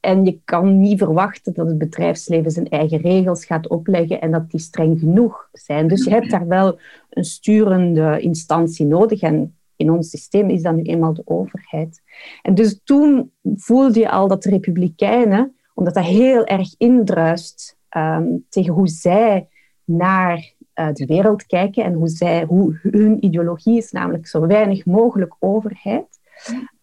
En 0.09 0.25
je 0.25 0.40
kan 0.44 0.79
niet 0.79 0.99
verwachten 0.99 1.55
dat 1.55 1.66
het 1.66 1.79
bedrijfsleven 1.79 2.51
zijn 2.51 2.68
eigen 2.68 2.99
regels 2.99 3.44
gaat 3.44 3.68
opleggen 3.68 4.21
en 4.21 4.31
dat 4.31 4.51
die 4.51 4.61
streng 4.61 4.99
genoeg 4.99 5.49
zijn. 5.53 5.88
Dus 5.88 6.05
je 6.05 6.11
hebt 6.11 6.31
daar 6.31 6.47
wel 6.47 6.79
een 7.11 7.25
sturende 7.25 8.21
instantie 8.21 8.87
nodig. 8.87 9.21
En 9.21 9.57
in 9.77 9.90
ons 9.90 10.11
systeem 10.11 10.51
is 10.51 10.62
dat 10.62 10.75
nu 10.75 10.83
eenmaal 10.83 11.14
de 11.14 11.23
overheid. 11.25 12.03
En 12.42 12.55
dus 12.55 12.81
toen 12.85 13.33
voelde 13.57 14.01
je 14.01 14.11
al 14.11 14.29
dat 14.29 14.42
de 14.42 14.51
Republikeinen, 14.51 15.57
omdat 15.75 15.94
dat 15.94 16.05
heel 16.05 16.44
erg 16.44 16.75
indruist 16.79 17.79
ehm, 17.88 18.27
tegen 18.49 18.73
hoe 18.73 18.88
zij 18.88 19.49
naar 19.85 20.53
uh, 20.75 20.92
de 20.92 21.07
wereld 21.07 21.47
kijken 21.47 21.85
en 21.85 21.92
hoe, 21.92 22.09
zij, 22.09 22.44
hoe 22.44 22.79
hun 22.83 23.25
ideologie 23.25 23.77
is, 23.77 23.90
namelijk 23.90 24.27
zo 24.27 24.47
weinig 24.47 24.87
mogelijk 24.87 25.37
overheid. 25.38 26.17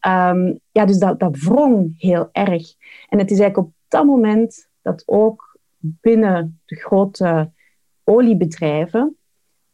Um, 0.08 0.60
ja, 0.72 0.86
dus 0.86 0.98
dat, 0.98 1.20
dat 1.20 1.38
wrong 1.38 1.94
heel 1.98 2.30
erg. 2.32 2.74
En 3.10 3.20
het 3.20 3.32
is 3.32 3.40
eigenlijk 3.40 3.68
op 3.68 3.74
dat 3.88 4.06
moment 4.06 4.70
dat 4.82 5.04
ook 5.06 5.58
binnen 5.80 6.60
de 6.66 6.76
grote 6.76 7.52
oliebedrijven 8.04 9.18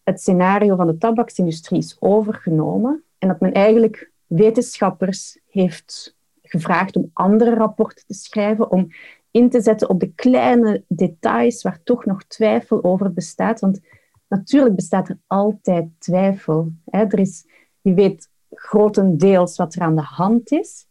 het 0.04 0.22
scenario 0.22 0.76
van 0.76 0.88
de 0.88 0.98
tabaksindustrie 0.98 1.80
is 1.80 1.98
overgenomen 2.00 3.04
en 3.18 3.28
dat 3.28 3.40
men 3.40 3.52
eigenlijk 3.52 4.12
wetenschappers 4.26 5.40
heeft 5.50 6.16
gevraagd 6.44 6.96
om 6.96 7.10
andere 7.14 7.54
rapporten 7.54 8.06
te 8.08 8.14
schrijven, 8.14 8.72
om 8.72 8.88
in 9.32 9.50
te 9.50 9.62
zetten 9.62 9.90
op 9.90 10.00
de 10.00 10.14
kleine 10.14 10.84
details 10.88 11.64
waar 11.64 11.84
toch 11.84 12.06
nog 12.06 12.24
twijfel 12.24 12.84
over 12.84 13.14
bestaat. 13.14 13.60
Want 13.60 13.80
natuurlijk 14.28 14.76
bestaat 14.76 15.10
er 15.10 15.18
altijd 15.28 15.88
twijfel. 15.98 16.72
Er 16.86 17.20
is, 17.20 17.46
je 17.82 17.94
weet 17.94 18.30
grotendeels 18.54 19.56
wat 19.56 19.76
er 19.76 19.82
aan 19.82 19.96
de 19.96 20.02
hand 20.02 20.52
is. 20.52 20.88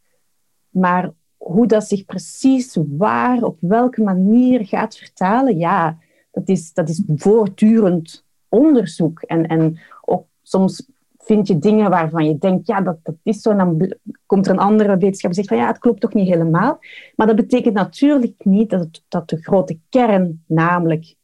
Maar 0.68 1.12
hoe 1.36 1.66
dat 1.66 1.86
zich 1.86 2.04
precies 2.04 2.76
waar, 2.88 3.42
op 3.42 3.56
welke 3.60 4.02
manier 4.02 4.66
gaat 4.66 4.96
vertalen, 4.96 5.58
ja, 5.58 5.98
dat 6.30 6.48
is, 6.48 6.72
dat 6.72 6.88
is 6.88 7.02
voortdurend 7.06 8.24
onderzoek. 8.48 9.22
En, 9.22 9.46
en 9.46 9.80
ook 10.00 10.26
soms 10.42 10.88
vind 11.18 11.46
je 11.48 11.58
dingen 11.58 11.90
waarvan 11.90 12.24
je 12.24 12.38
denkt, 12.38 12.66
ja, 12.66 12.80
dat, 12.80 12.98
dat 13.02 13.14
is 13.22 13.40
zo. 13.40 13.50
En 13.50 13.56
dan 13.56 13.94
komt 14.26 14.46
er 14.46 14.52
een 14.52 14.58
andere 14.58 14.96
wetenschapper 14.96 15.28
en 15.28 15.34
zegt 15.34 15.48
van, 15.48 15.56
ja, 15.56 15.66
het 15.66 15.78
klopt 15.78 16.00
toch 16.00 16.14
niet 16.14 16.28
helemaal. 16.28 16.78
Maar 17.16 17.26
dat 17.26 17.36
betekent 17.36 17.74
natuurlijk 17.74 18.44
niet 18.44 18.70
dat, 18.70 18.80
het, 18.80 19.02
dat 19.08 19.28
de 19.28 19.42
grote 19.42 19.78
kern, 19.88 20.44
namelijk 20.46 21.14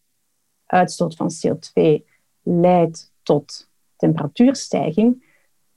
uitstoot 0.67 1.17
van 1.17 1.31
CO2, 1.31 2.05
leidt 2.43 3.13
tot 3.23 3.69
temperatuurstijging 3.97 5.26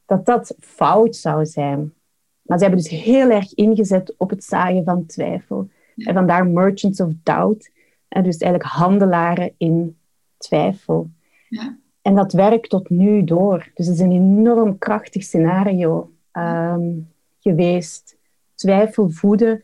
dat 0.09 0.25
dat 0.25 0.55
fout 0.59 1.15
zou 1.15 1.45
zijn. 1.45 1.93
Maar 2.41 2.57
ze 2.57 2.63
hebben 2.63 2.83
dus 2.83 2.91
heel 2.91 3.29
erg 3.29 3.53
ingezet 3.53 4.13
op 4.17 4.29
het 4.29 4.43
zagen 4.43 4.83
van 4.83 5.05
twijfel. 5.05 5.69
En 5.95 6.13
vandaar 6.13 6.47
merchants 6.47 7.01
of 7.01 7.11
doubt. 7.23 7.71
En 8.07 8.23
dus 8.23 8.37
eigenlijk 8.37 8.71
handelaren 8.71 9.53
in 9.57 9.97
twijfel. 10.37 11.09
Ja. 11.49 11.77
En 12.01 12.15
dat 12.15 12.33
werkt 12.33 12.69
tot 12.69 12.89
nu 12.89 13.23
door. 13.23 13.71
Dus 13.73 13.85
het 13.85 13.95
is 13.95 14.01
een 14.01 14.11
enorm 14.11 14.77
krachtig 14.77 15.23
scenario 15.23 16.11
ehm, 16.31 16.99
geweest. 17.39 18.17
Twijfel 18.55 19.09
voeden. 19.09 19.63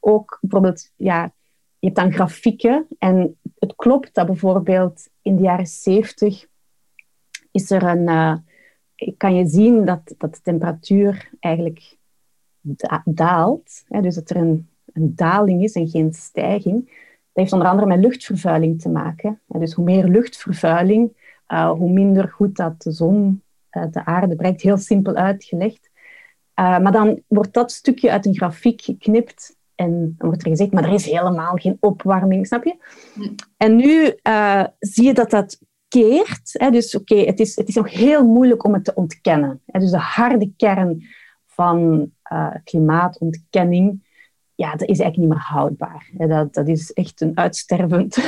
Ook 0.00 0.38
bijvoorbeeld, 0.40 0.92
ja, 0.96 1.32
je 1.78 1.86
hebt 1.86 1.98
dan 1.98 2.12
grafieken. 2.12 2.86
En 2.98 3.38
het 3.58 3.74
klopt 3.76 4.14
dat 4.14 4.26
bijvoorbeeld 4.26 5.08
in 5.22 5.36
de 5.36 5.42
jaren 5.42 5.66
70 5.66 6.46
is 7.50 7.70
er 7.70 7.82
een, 7.82 8.08
uh, 8.08 8.36
kan 9.16 9.34
je 9.34 9.46
zien 9.46 9.84
dat, 9.84 10.14
dat 10.18 10.34
de 10.34 10.40
temperatuur 10.42 11.30
eigenlijk 11.40 11.96
daalt. 13.04 13.84
Hè, 13.88 14.00
dus 14.00 14.14
dat 14.14 14.30
er 14.30 14.36
een, 14.36 14.68
een 14.92 15.14
daling 15.14 15.62
is 15.62 15.72
en 15.72 15.88
geen 15.88 16.12
stijging. 16.12 16.84
Dat 16.84 17.42
heeft 17.42 17.52
onder 17.52 17.68
andere 17.68 17.86
met 17.86 17.98
luchtvervuiling 17.98 18.80
te 18.80 18.88
maken. 18.88 19.40
Dus 19.46 19.72
hoe 19.72 19.84
meer 19.84 20.04
luchtvervuiling, 20.04 21.12
uh, 21.48 21.70
hoe 21.70 21.90
minder 21.90 22.28
goed 22.28 22.56
dat 22.56 22.82
de 22.82 22.92
zon 22.92 23.42
uh, 23.72 23.84
de 23.90 24.04
aarde 24.04 24.36
bereikt. 24.36 24.62
Heel 24.62 24.76
simpel 24.76 25.14
uitgelegd. 25.14 25.90
Uh, 26.60 26.78
maar 26.78 26.92
dan 26.92 27.22
wordt 27.26 27.52
dat 27.52 27.72
stukje 27.72 28.10
uit 28.10 28.26
een 28.26 28.34
grafiek 28.34 28.80
geknipt 28.80 29.58
en 29.74 30.14
dan 30.18 30.28
wordt 30.28 30.42
er 30.42 30.50
gezegd, 30.50 30.72
maar 30.72 30.84
er 30.84 30.92
is 30.92 31.04
helemaal 31.04 31.56
geen 31.56 31.76
opwarming, 31.80 32.46
snap 32.46 32.64
je? 32.64 32.76
En 33.56 33.76
nu 33.76 34.14
zie 34.78 35.04
je 35.04 35.14
dat 35.14 35.30
dat 35.30 35.60
keert. 35.90 36.72
Dus 36.72 36.96
oké, 36.96 37.16
het, 37.16 37.40
is, 37.40 37.56
het 37.56 37.68
is 37.68 37.74
nog 37.74 37.90
heel 37.90 38.26
moeilijk 38.26 38.64
om 38.64 38.74
het 38.74 38.84
te 38.84 38.94
ontkennen. 38.94 39.62
Dus 39.66 39.90
de 39.90 39.98
harde 39.98 40.52
kern 40.56 41.02
van 41.46 42.10
uh, 42.32 42.54
klimaatontkenning, 42.64 44.08
ja, 44.54 44.70
dat 44.70 44.88
is 44.88 45.00
eigenlijk 45.00 45.16
niet 45.16 45.28
meer 45.28 45.46
houdbaar. 45.48 46.10
Dat, 46.12 46.54
dat 46.54 46.68
is 46.68 46.92
echt 46.92 47.20
een 47.20 47.32
uitstervend, 47.34 48.18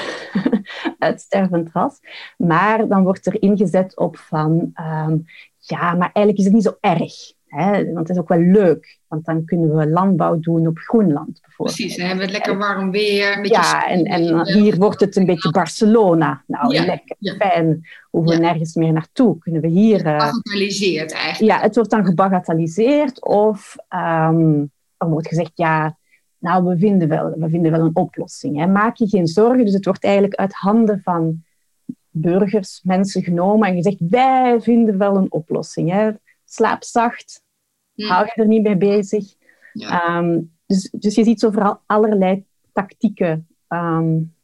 uitstervend 0.99 1.71
ras. 1.73 2.01
Maar 2.37 2.89
dan 2.89 3.03
wordt 3.03 3.27
er 3.27 3.43
ingezet 3.43 3.97
op 3.97 4.17
van, 4.17 4.73
um, 4.81 5.25
ja, 5.59 5.95
maar 5.95 6.11
eigenlijk 6.13 6.39
is 6.39 6.45
het 6.45 6.55
niet 6.55 6.63
zo 6.63 6.77
erg. 6.81 7.33
Hè? 7.55 7.85
Want 7.85 8.09
het 8.09 8.17
is 8.17 8.19
ook 8.19 8.29
wel 8.29 8.41
leuk, 8.41 8.99
want 9.09 9.25
dan 9.25 9.45
kunnen 9.45 9.77
we 9.77 9.89
landbouw 9.89 10.39
doen 10.39 10.67
op 10.67 10.79
Groenland 10.79 11.41
bijvoorbeeld. 11.41 11.77
Precies, 11.77 11.97
dan 11.97 12.07
hebben 12.07 12.27
we 12.27 12.33
het 12.33 12.47
lekker 12.47 12.59
warm 12.59 12.91
weer. 12.91 13.47
Ja, 13.47 13.89
en, 13.89 14.05
en 14.05 14.47
hier 14.47 14.77
wordt 14.77 15.01
het 15.01 15.17
een 15.17 15.27
beetje 15.27 15.51
Barcelona. 15.51 16.43
Nou, 16.47 16.75
ja, 16.75 16.85
lekker, 16.85 17.17
ja. 17.19 17.35
fijn. 17.35 17.87
Hoeven 18.11 18.35
we 18.35 18.41
nergens 18.41 18.75
meer 18.75 18.93
naartoe. 18.93 19.39
Kunnen 19.39 19.61
we 19.61 19.69
hier... 19.69 19.99
Gebagatelliseerd 19.99 21.13
eigenlijk. 21.13 21.53
Ja, 21.53 21.61
het 21.61 21.75
wordt 21.75 21.91
dan 21.91 22.05
gebagatelliseerd 22.05 23.25
of 23.25 23.77
um, 23.89 24.71
er 24.97 25.09
wordt 25.09 25.29
gezegd, 25.29 25.53
ja, 25.55 25.97
nou, 26.39 26.65
we 26.65 26.79
vinden 26.79 27.09
wel, 27.09 27.35
we 27.39 27.49
vinden 27.49 27.71
wel 27.71 27.81
een 27.81 27.97
oplossing. 27.97 28.59
Hè. 28.59 28.67
Maak 28.67 28.97
je 28.97 29.09
geen 29.09 29.27
zorgen. 29.27 29.65
Dus 29.65 29.75
het 29.75 29.85
wordt 29.85 30.05
eigenlijk 30.05 30.35
uit 30.35 30.53
handen 30.53 31.01
van 31.03 31.43
burgers, 32.11 32.81
mensen 32.83 33.23
genomen 33.23 33.69
en 33.69 33.75
gezegd, 33.75 33.97
wij 33.99 34.61
vinden 34.61 34.99
wel 34.99 35.17
een 35.17 35.33
oplossing. 35.33 35.91
Hè 35.91 36.11
slaap 36.53 36.85
zacht, 36.85 37.45
hm. 37.95 38.03
hou 38.03 38.25
je 38.25 38.43
er 38.43 38.47
niet 38.47 38.63
mee 38.63 38.77
bezig. 38.77 39.35
Ja. 39.73 40.19
Um, 40.19 40.53
dus, 40.67 40.91
dus 40.91 41.15
je 41.15 41.25
ziet 41.25 41.41
zo 41.41 41.51
vooral 41.51 41.81
allerlei 41.87 42.45
tactieken 42.73 43.47
um, 43.69 44.35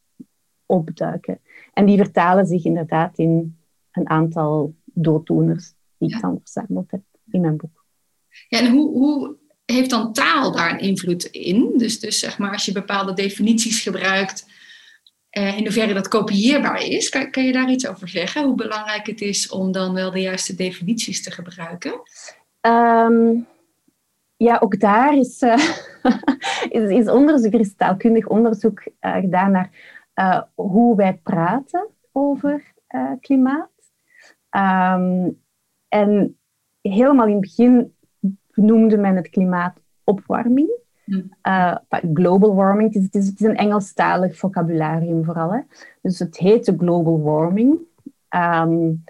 opduiken. 0.67 1.41
En 1.73 1.87
die 1.87 1.97
vertalen 1.97 2.47
zich 2.47 2.65
inderdaad 2.65 3.19
in 3.19 3.59
een 3.93 4.09
aantal 4.09 4.75
dooddoeners 4.85 5.73
die 5.99 6.15
ik 6.15 6.21
dan 6.21 6.41
verzameld 6.43 6.91
heb 6.91 7.03
in 7.31 7.41
mijn 7.41 7.57
boek. 7.57 7.85
Ja, 8.49 8.59
en 8.59 8.71
hoe, 8.71 8.91
hoe 8.91 9.37
heeft 9.65 9.91
dan 9.91 10.13
taal 10.13 10.53
daar 10.53 10.73
een 10.73 10.81
invloed 10.81 11.25
in? 11.25 11.73
Dus, 11.77 12.01
dus 12.01 12.19
zeg 12.19 12.39
maar 12.39 12.53
als 12.53 12.65
je 12.65 12.73
bepaalde 12.73 13.13
definities 13.13 13.83
gebruikt, 13.83 14.47
uh, 15.39 15.57
in 15.57 15.63
hoeverre 15.63 15.95
dat 15.95 16.09
kopieerbaar 16.09 16.83
is. 16.83 17.09
Kan, 17.09 17.31
kan, 17.31 17.45
je 17.45 17.53
daar 17.53 17.71
iets 17.71 17.89
over 17.89 18.09
zeggen? 18.09 18.45
Hoe 18.45 18.55
belangrijk 18.55 19.07
het 19.07 19.21
is 19.21 19.49
om 19.51 19.73
dan 19.73 19.95
wel 19.95 20.11
de 20.11 20.21
juiste 20.21 20.55
definities 20.55 21.23
te 21.23 21.31
gebruiken? 21.31 21.93
Um, 22.61 23.47
ja, 24.37 24.59
ook 24.61 24.81
daar 24.81 25.17
is, 25.17 25.43
uh, 25.43 25.69
is, 26.79 26.91
is, 26.91 27.09
onderzoek, 27.09 27.53
er 27.53 27.61
is 27.61 27.75
taalkundig 27.75 28.27
onderzoek 28.27 28.83
uh, 29.01 29.15
gedaan 29.15 29.51
naar 29.51 29.71
hoe 30.55 30.97
wij 30.97 31.21
praten 31.23 31.89
over 32.13 32.73
klimaat. 33.21 33.71
Um, 34.51 35.43
en 35.89 36.39
helemaal 36.81 37.27
in 37.27 37.33
het 37.33 37.41
begin 37.41 37.95
noemde 38.55 38.97
men 38.97 39.17
het 39.17 39.29
klimaat 39.29 39.81
opwarming. 40.05 40.71
Uh, 41.43 41.77
global 42.15 42.55
warming, 42.55 42.95
het 42.95 43.15
is, 43.15 43.27
het 43.27 43.41
is, 43.41 43.47
een 43.47 43.57
Engelstalig 43.57 44.39
vocabularium 44.39 45.25
vooral. 45.25 45.53
Hè? 45.53 45.61
Dus 46.03 46.19
het 46.19 46.39
heet 46.39 46.75
global 46.79 47.23
warming. 47.23 47.79
Um, 48.37 49.05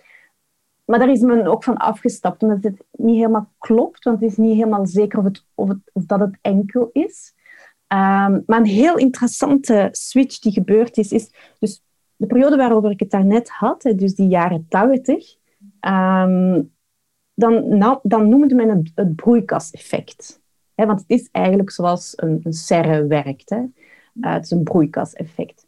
maar 0.85 0.99
daar 0.99 1.11
is 1.11 1.21
men 1.21 1.47
ook 1.47 1.65
van 1.65 1.77
afgestapt, 1.77 2.43
omdat 2.43 2.63
het 2.63 2.85
niet 2.91 3.17
helemaal 3.17 3.53
klopt, 3.59 4.05
want 4.05 4.21
het 4.21 4.31
is 4.31 4.37
niet 4.37 4.55
helemaal 4.55 4.87
zeker 4.87 5.19
of, 5.19 5.25
het, 5.25 5.45
of, 5.55 6.05
dat 6.05 6.21
het 6.21 6.39
enkel 6.41 6.91
is. 6.93 7.35
Um, 7.89 8.43
maar 8.47 8.59
een 8.59 8.65
heel 8.65 8.97
interessante 8.97 9.89
switch 9.93 10.39
die 10.39 10.53
gebeurd 10.53 10.97
is, 10.97 11.13
is 11.13 11.33
dus 11.59 11.83
de 12.17 12.27
periode 12.27 12.57
waarover 12.57 12.91
ik 12.91 13.01
het 13.01 13.11
daarnet 13.11 13.49
had, 13.49 13.83
dus 13.83 14.15
die 14.15 14.29
jaren 14.29 14.67
80, 14.69 15.37
um, 15.81 16.73
dan, 17.35 17.79
nou, 17.79 17.99
dan 18.03 18.29
noemde 18.29 18.55
men 18.55 18.69
het, 18.69 18.93
het 18.95 19.17
broeikaseffect 19.17 20.41
want 20.87 21.01
het 21.01 21.11
is 21.11 21.29
eigenlijk 21.33 21.71
zoals 21.71 22.13
een, 22.17 22.41
een 22.43 22.53
serre 22.53 23.07
werkt. 23.07 23.51
Hè. 23.51 23.57
Uh, 23.57 24.33
het 24.33 24.45
is 24.45 24.51
een 24.51 24.63
broeikaseffect. 24.63 25.67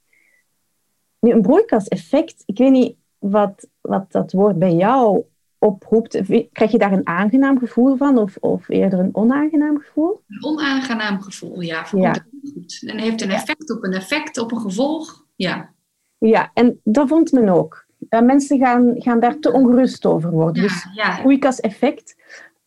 Nu, 1.21 1.33
een 1.33 1.43
broeikaseffect, 1.43 2.43
ik 2.47 2.59
weet 2.59 2.71
niet 2.71 2.97
wat, 3.19 3.69
wat 3.81 4.13
dat 4.13 4.33
woord 4.33 4.59
bij 4.59 4.75
jou 4.75 5.25
oproept. 5.59 6.21
Krijg 6.53 6.71
je 6.71 6.79
daar 6.79 6.93
een 6.93 7.07
aangenaam 7.07 7.59
gevoel 7.59 7.97
van 7.97 8.19
of, 8.19 8.37
of 8.37 8.69
eerder 8.69 8.99
een 8.99 9.15
onaangenaam 9.15 9.79
gevoel? 9.79 10.23
Een 10.29 10.45
onaangenaam 10.45 11.21
gevoel, 11.21 11.61
ja. 11.61 11.87
ja. 11.93 12.15
Goed. 12.55 12.83
En 12.87 12.99
heeft 12.99 13.23
een 13.23 13.31
effect 13.31 13.71
op 13.71 13.85
een 13.85 13.93
effect, 13.93 14.39
op 14.39 14.53
een 14.53 14.61
gevolg. 14.61 15.27
Ja, 15.37 15.73
ja 16.19 16.51
en 16.55 16.81
dat 16.85 17.09
vond 17.09 17.33
men 17.33 17.49
ook. 17.49 17.87
Uh, 18.11 18.21
mensen 18.21 18.59
gaan, 18.59 18.95
gaan 18.97 19.21
daar 19.21 19.39
te 19.39 19.53
ongerust 19.53 20.07
over 20.07 20.31
worden. 20.31 20.63
Ja, 20.63 20.69
dus 20.69 20.87
ja. 20.95 21.21
broeikaseffect 21.21 22.17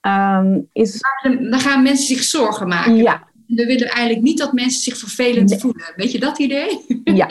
Um, 0.08 0.70
is... 0.72 1.02
Dan 1.24 1.60
gaan 1.60 1.84
mensen 1.84 2.06
zich 2.06 2.24
zorgen 2.24 2.68
maken. 2.68 2.96
Ja. 2.96 3.28
We 3.48 3.66
willen 3.66 3.88
eigenlijk 3.88 4.22
niet 4.22 4.38
dat 4.38 4.54
mensen 4.54 4.82
zich 4.82 4.98
vervelend 4.98 5.62
voelen. 5.62 5.94
Weet 5.96 6.12
je 6.12 6.20
dat 6.20 6.40
idee? 6.40 6.86
Ja. 7.04 7.30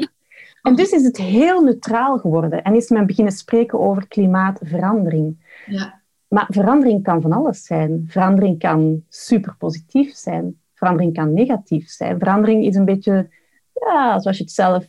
En 0.62 0.74
dus 0.74 0.90
is 0.90 1.04
het 1.04 1.16
heel 1.16 1.62
neutraal 1.62 2.18
geworden 2.18 2.62
en 2.62 2.74
is 2.74 2.88
men 2.88 3.06
beginnen 3.06 3.32
spreken 3.32 3.80
over 3.80 4.08
klimaatverandering. 4.08 5.36
Ja. 5.66 6.00
Maar 6.28 6.46
verandering 6.48 7.02
kan 7.02 7.20
van 7.20 7.32
alles 7.32 7.64
zijn. 7.64 8.04
Verandering 8.08 8.58
kan 8.58 9.04
super 9.08 9.54
positief 9.58 10.14
zijn. 10.14 10.60
Verandering 10.74 11.14
kan 11.14 11.32
negatief 11.32 11.88
zijn. 11.88 12.18
Verandering 12.18 12.64
is 12.64 12.76
een 12.76 12.84
beetje 12.84 13.30
ja, 13.72 14.20
zoals 14.20 14.36
je 14.36 14.42
het 14.42 14.52
zelf 14.52 14.86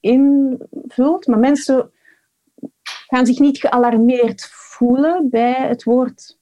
invult. 0.00 1.26
Maar 1.26 1.38
mensen 1.38 1.90
gaan 3.06 3.26
zich 3.26 3.38
niet 3.38 3.58
gealarmeerd 3.58 4.48
voelen 4.50 5.28
bij 5.30 5.68
het 5.68 5.84
woord 5.84 6.38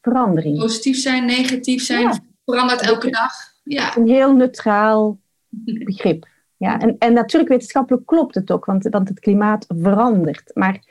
verandering. 0.00 0.58
Positief 0.58 0.98
zijn, 0.98 1.24
negatief 1.24 1.82
zijn, 1.82 2.34
verandert 2.44 2.80
elke 2.80 3.10
dag. 3.10 3.32
Ja. 3.64 3.96
Een 3.96 4.08
heel 4.08 4.34
neutraal 4.34 5.18
begrip. 5.84 6.28
Ja, 6.56 6.80
en, 6.80 6.98
en 6.98 7.12
natuurlijk 7.12 7.50
wetenschappelijk 7.50 8.06
klopt 8.06 8.34
het 8.34 8.50
ook, 8.50 8.64
want, 8.64 8.88
want 8.88 9.08
het 9.08 9.20
klimaat 9.20 9.66
verandert. 9.68 10.50
Maar 10.54 10.84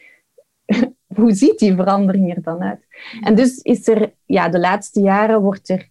hoe 1.16 1.34
ziet 1.34 1.60
die 1.60 1.76
verandering 1.76 2.36
er 2.36 2.41
dan 2.41 2.62
uit? 2.62 2.88
En 3.22 3.36
dus 3.36 3.57
is 3.57 3.88
er, 3.88 4.14
ja, 4.26 4.49
de 4.49 4.60
laatste 4.60 4.99
jaren 5.01 5.41
wordt 5.41 5.70
er 5.70 5.89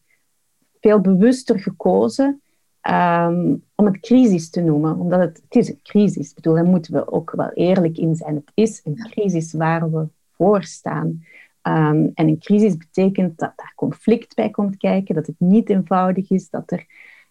veel 0.81 1.01
bewuster 1.01 1.61
gekozen 1.61 2.43
um, 2.91 3.65
om 3.75 3.87
het 3.87 4.01
crisis 4.01 4.51
te 4.51 4.61
noemen. 4.61 4.99
Omdat 4.99 5.21
het, 5.21 5.41
het 5.45 5.55
is 5.55 5.69
een 5.69 5.83
crisis. 5.83 6.29
Ik 6.29 6.35
bedoel, 6.35 6.55
daar 6.55 6.65
moeten 6.65 6.93
we 6.93 7.13
ook 7.13 7.31
wel 7.31 7.51
eerlijk 7.51 7.99
in 7.99 8.15
zijn. 8.15 8.35
Het 8.35 8.51
is 8.55 8.81
een 8.85 8.97
crisis 9.11 9.53
waar 9.53 9.91
we 9.91 10.07
voor 10.37 10.63
staan. 10.63 11.25
Um, 11.69 12.11
en 12.15 12.29
een 12.29 12.39
crisis 12.39 12.77
betekent 12.77 13.39
dat 13.39 13.53
daar 13.57 13.73
conflict 13.77 14.35
bij 14.35 14.51
komt 14.51 14.77
kijken, 14.77 15.15
dat 15.15 15.27
het 15.27 15.37
niet 15.39 15.71
eenvoudig 15.71 16.31
is, 16.31 16.51
dat 16.51 16.71
er 16.71 16.87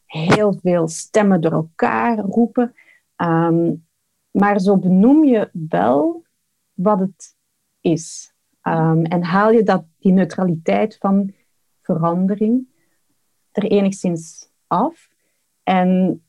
heel 0.06 0.60
veel 0.62 0.88
stemmen 0.88 1.42
door 1.42 1.52
elkaar 1.52 2.18
roepen. 2.18 2.74
Um, 3.16 3.86
maar 4.32 4.60
zo 4.60 4.78
benoem 4.78 5.24
je 5.24 5.50
wel 5.52 6.24
wat 6.74 7.00
het 7.00 7.36
is. 7.82 8.34
Um, 8.64 9.06
en 9.06 9.24
haal 9.24 9.52
je 9.52 9.64
dat, 9.64 9.86
die 10.00 10.12
neutraliteit 10.12 10.98
van 11.00 11.34
verandering 11.82 12.68
er 13.52 13.64
enigszins 13.64 14.50
af. 14.68 15.10
En 15.64 16.22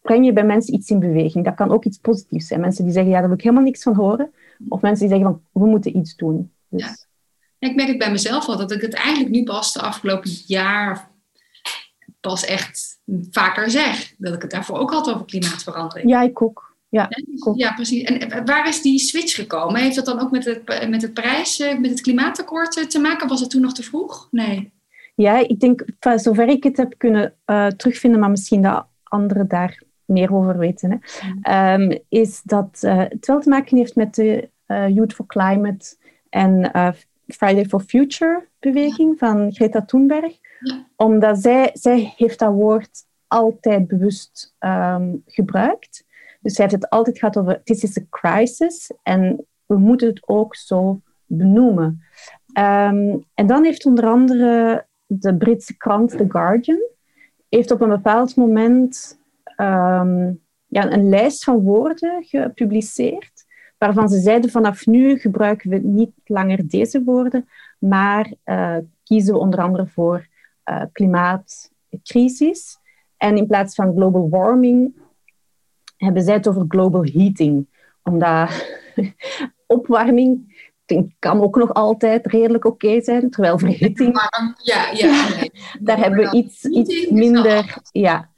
breng 0.00 0.24
je 0.24 0.32
bij 0.32 0.44
mensen 0.44 0.74
iets 0.74 0.90
in 0.90 0.98
beweging. 0.98 1.44
Dat 1.44 1.54
kan 1.54 1.70
ook 1.70 1.84
iets 1.84 1.98
positiefs 1.98 2.46
zijn. 2.46 2.60
Mensen 2.60 2.84
die 2.84 2.92
zeggen, 2.92 3.12
ja, 3.12 3.18
daar 3.18 3.28
wil 3.28 3.36
ik 3.36 3.42
helemaal 3.42 3.64
niks 3.64 3.82
van 3.82 3.94
horen. 3.94 4.32
Of 4.68 4.80
mensen 4.80 5.08
die 5.08 5.16
zeggen, 5.16 5.40
van, 5.52 5.62
we 5.62 5.68
moeten 5.68 5.96
iets 5.96 6.16
doen. 6.16 6.52
Dus... 6.68 7.05
Ik 7.66 7.74
merk 7.74 7.88
het 7.88 7.98
bij 7.98 8.10
mezelf 8.10 8.46
al, 8.46 8.56
dat 8.56 8.72
ik 8.72 8.80
het 8.80 8.94
eigenlijk 8.94 9.34
nu 9.34 9.42
pas 9.42 9.72
de 9.72 9.80
afgelopen 9.80 10.30
jaar 10.46 11.10
pas 12.20 12.44
echt 12.44 12.98
vaker 13.30 13.70
zeg. 13.70 14.14
Dat 14.18 14.34
ik 14.34 14.42
het 14.42 14.50
daarvoor 14.50 14.78
ook 14.78 14.90
had 14.90 15.10
over 15.10 15.24
klimaatverandering. 15.24 16.10
Ja, 16.10 16.22
ik 16.22 16.42
ook. 16.42 16.74
Ja, 16.88 17.08
ja, 17.54 17.72
precies. 17.72 18.02
En 18.02 18.44
waar 18.46 18.68
is 18.68 18.82
die 18.82 18.98
switch 18.98 19.34
gekomen? 19.34 19.80
Heeft 19.80 19.96
dat 19.96 20.04
dan 20.04 20.20
ook 20.20 20.30
met 20.30 20.44
het, 20.44 20.88
met 20.88 21.02
het 21.02 21.14
prijs, 21.14 21.58
met 21.58 21.90
het 21.90 22.00
klimaatakkoord 22.00 22.90
te 22.90 22.98
maken? 22.98 23.28
Was 23.28 23.40
het 23.40 23.50
toen 23.50 23.60
nog 23.60 23.72
te 23.74 23.82
vroeg? 23.82 24.28
Nee. 24.30 24.72
Ja, 25.14 25.48
ik 25.48 25.60
denk, 25.60 25.84
zover 26.16 26.48
ik 26.48 26.62
het 26.62 26.76
heb 26.76 26.94
kunnen 26.96 27.34
uh, 27.46 27.66
terugvinden, 27.66 28.20
maar 28.20 28.30
misschien 28.30 28.62
dat 28.62 28.86
anderen 29.02 29.48
daar 29.48 29.82
meer 30.04 30.34
over 30.34 30.58
weten, 30.58 30.90
hè, 30.90 30.96
ehm, 31.42 31.98
is 32.08 32.42
dat 32.42 32.80
uh, 32.80 32.98
het 32.98 33.26
wel 33.26 33.40
te 33.40 33.48
maken 33.48 33.76
heeft 33.76 33.94
met 33.94 34.14
de 34.14 34.48
uh, 34.66 34.88
Youth 34.88 35.12
for 35.12 35.26
Climate 35.26 35.96
en 36.28 36.70
Friday 37.26 37.64
for 37.64 37.80
Future 37.80 38.48
beweging 38.58 39.18
van 39.18 39.52
Greta 39.52 39.84
Thunberg. 39.84 40.38
Omdat 40.96 41.38
zij, 41.38 41.70
zij 41.72 42.14
heeft 42.16 42.38
dat 42.38 42.52
woord 42.52 43.04
altijd 43.26 43.88
bewust 43.88 44.54
um, 44.60 45.22
gebruikt. 45.26 46.04
Dus 46.40 46.54
zij 46.54 46.64
heeft 46.64 46.82
het 46.82 46.90
altijd 46.90 47.18
gehad 47.18 47.36
over, 47.36 47.62
this 47.64 47.82
is 47.82 47.98
a 47.98 48.02
crisis 48.10 48.92
en 49.02 49.46
we 49.66 49.76
moeten 49.76 50.08
het 50.08 50.28
ook 50.28 50.56
zo 50.56 51.00
benoemen. 51.26 52.02
Um, 52.58 53.24
en 53.34 53.46
dan 53.46 53.64
heeft 53.64 53.86
onder 53.86 54.06
andere 54.06 54.86
de 55.06 55.36
Britse 55.36 55.76
krant 55.76 56.10
The 56.10 56.24
Guardian 56.28 56.94
heeft 57.48 57.70
op 57.70 57.80
een 57.80 57.88
bepaald 57.88 58.36
moment 58.36 59.18
um, 59.56 60.40
ja, 60.66 60.92
een 60.92 61.08
lijst 61.08 61.44
van 61.44 61.60
woorden 61.60 62.24
gepubliceerd, 62.24 63.35
waarvan 63.78 64.08
ze 64.08 64.18
zeiden 64.18 64.50
vanaf 64.50 64.86
nu 64.86 65.18
gebruiken 65.18 65.70
we 65.70 65.78
niet 65.78 66.12
langer 66.24 66.68
deze 66.68 67.02
woorden, 67.04 67.48
maar 67.78 68.32
uh, 68.44 68.76
kiezen 69.02 69.34
we 69.34 69.40
onder 69.40 69.60
andere 69.60 69.86
voor 69.86 70.26
uh, 70.70 70.82
klimaatcrisis. 70.92 72.78
En 73.16 73.36
in 73.36 73.46
plaats 73.46 73.74
van 73.74 73.94
global 73.94 74.28
warming 74.28 74.94
hebben 75.96 76.22
zij 76.22 76.34
het 76.34 76.48
over 76.48 76.64
global 76.68 77.04
heating, 77.04 77.66
omdat 78.02 78.66
opwarming 79.66 80.54
kan 81.18 81.40
ook 81.40 81.56
nog 81.56 81.74
altijd 81.74 82.26
redelijk 82.26 82.64
oké 82.64 83.00
zijn, 83.00 83.30
terwijl 83.30 83.58
verhitting... 83.58 84.18
Ja, 84.62 84.90
ja. 84.92 85.28
daar 85.86 85.98
hebben 85.98 86.18
we 86.18 86.36
iets, 86.36 86.64
iets 86.64 87.10
minder... 87.10 87.78
Ja. 87.92 88.30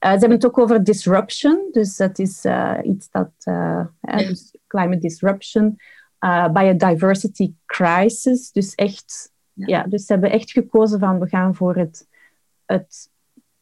Uh, 0.00 0.12
ze 0.12 0.18
hebben 0.18 0.30
het 0.30 0.46
ook 0.46 0.58
over 0.58 0.84
disruption, 0.84 1.68
dus 1.72 1.96
dat 1.96 2.18
is 2.18 2.44
uh, 2.44 2.78
iets 2.82 3.10
dat... 3.10 3.30
Uh, 3.44 3.86
dus 4.00 4.56
climate 4.66 4.98
disruption, 4.98 5.78
biodiversity 6.52 7.54
crisis, 7.66 8.52
dus 8.52 8.74
echt... 8.74 9.34
Ja. 9.52 9.82
dus 9.82 10.06
ze 10.06 10.12
hebben 10.12 10.30
echt 10.30 10.50
gekozen 10.50 10.98
van 10.98 11.18
we 11.18 11.28
gaan 11.28 11.54
voor 11.54 11.76
het, 11.76 12.08
het 12.64 13.10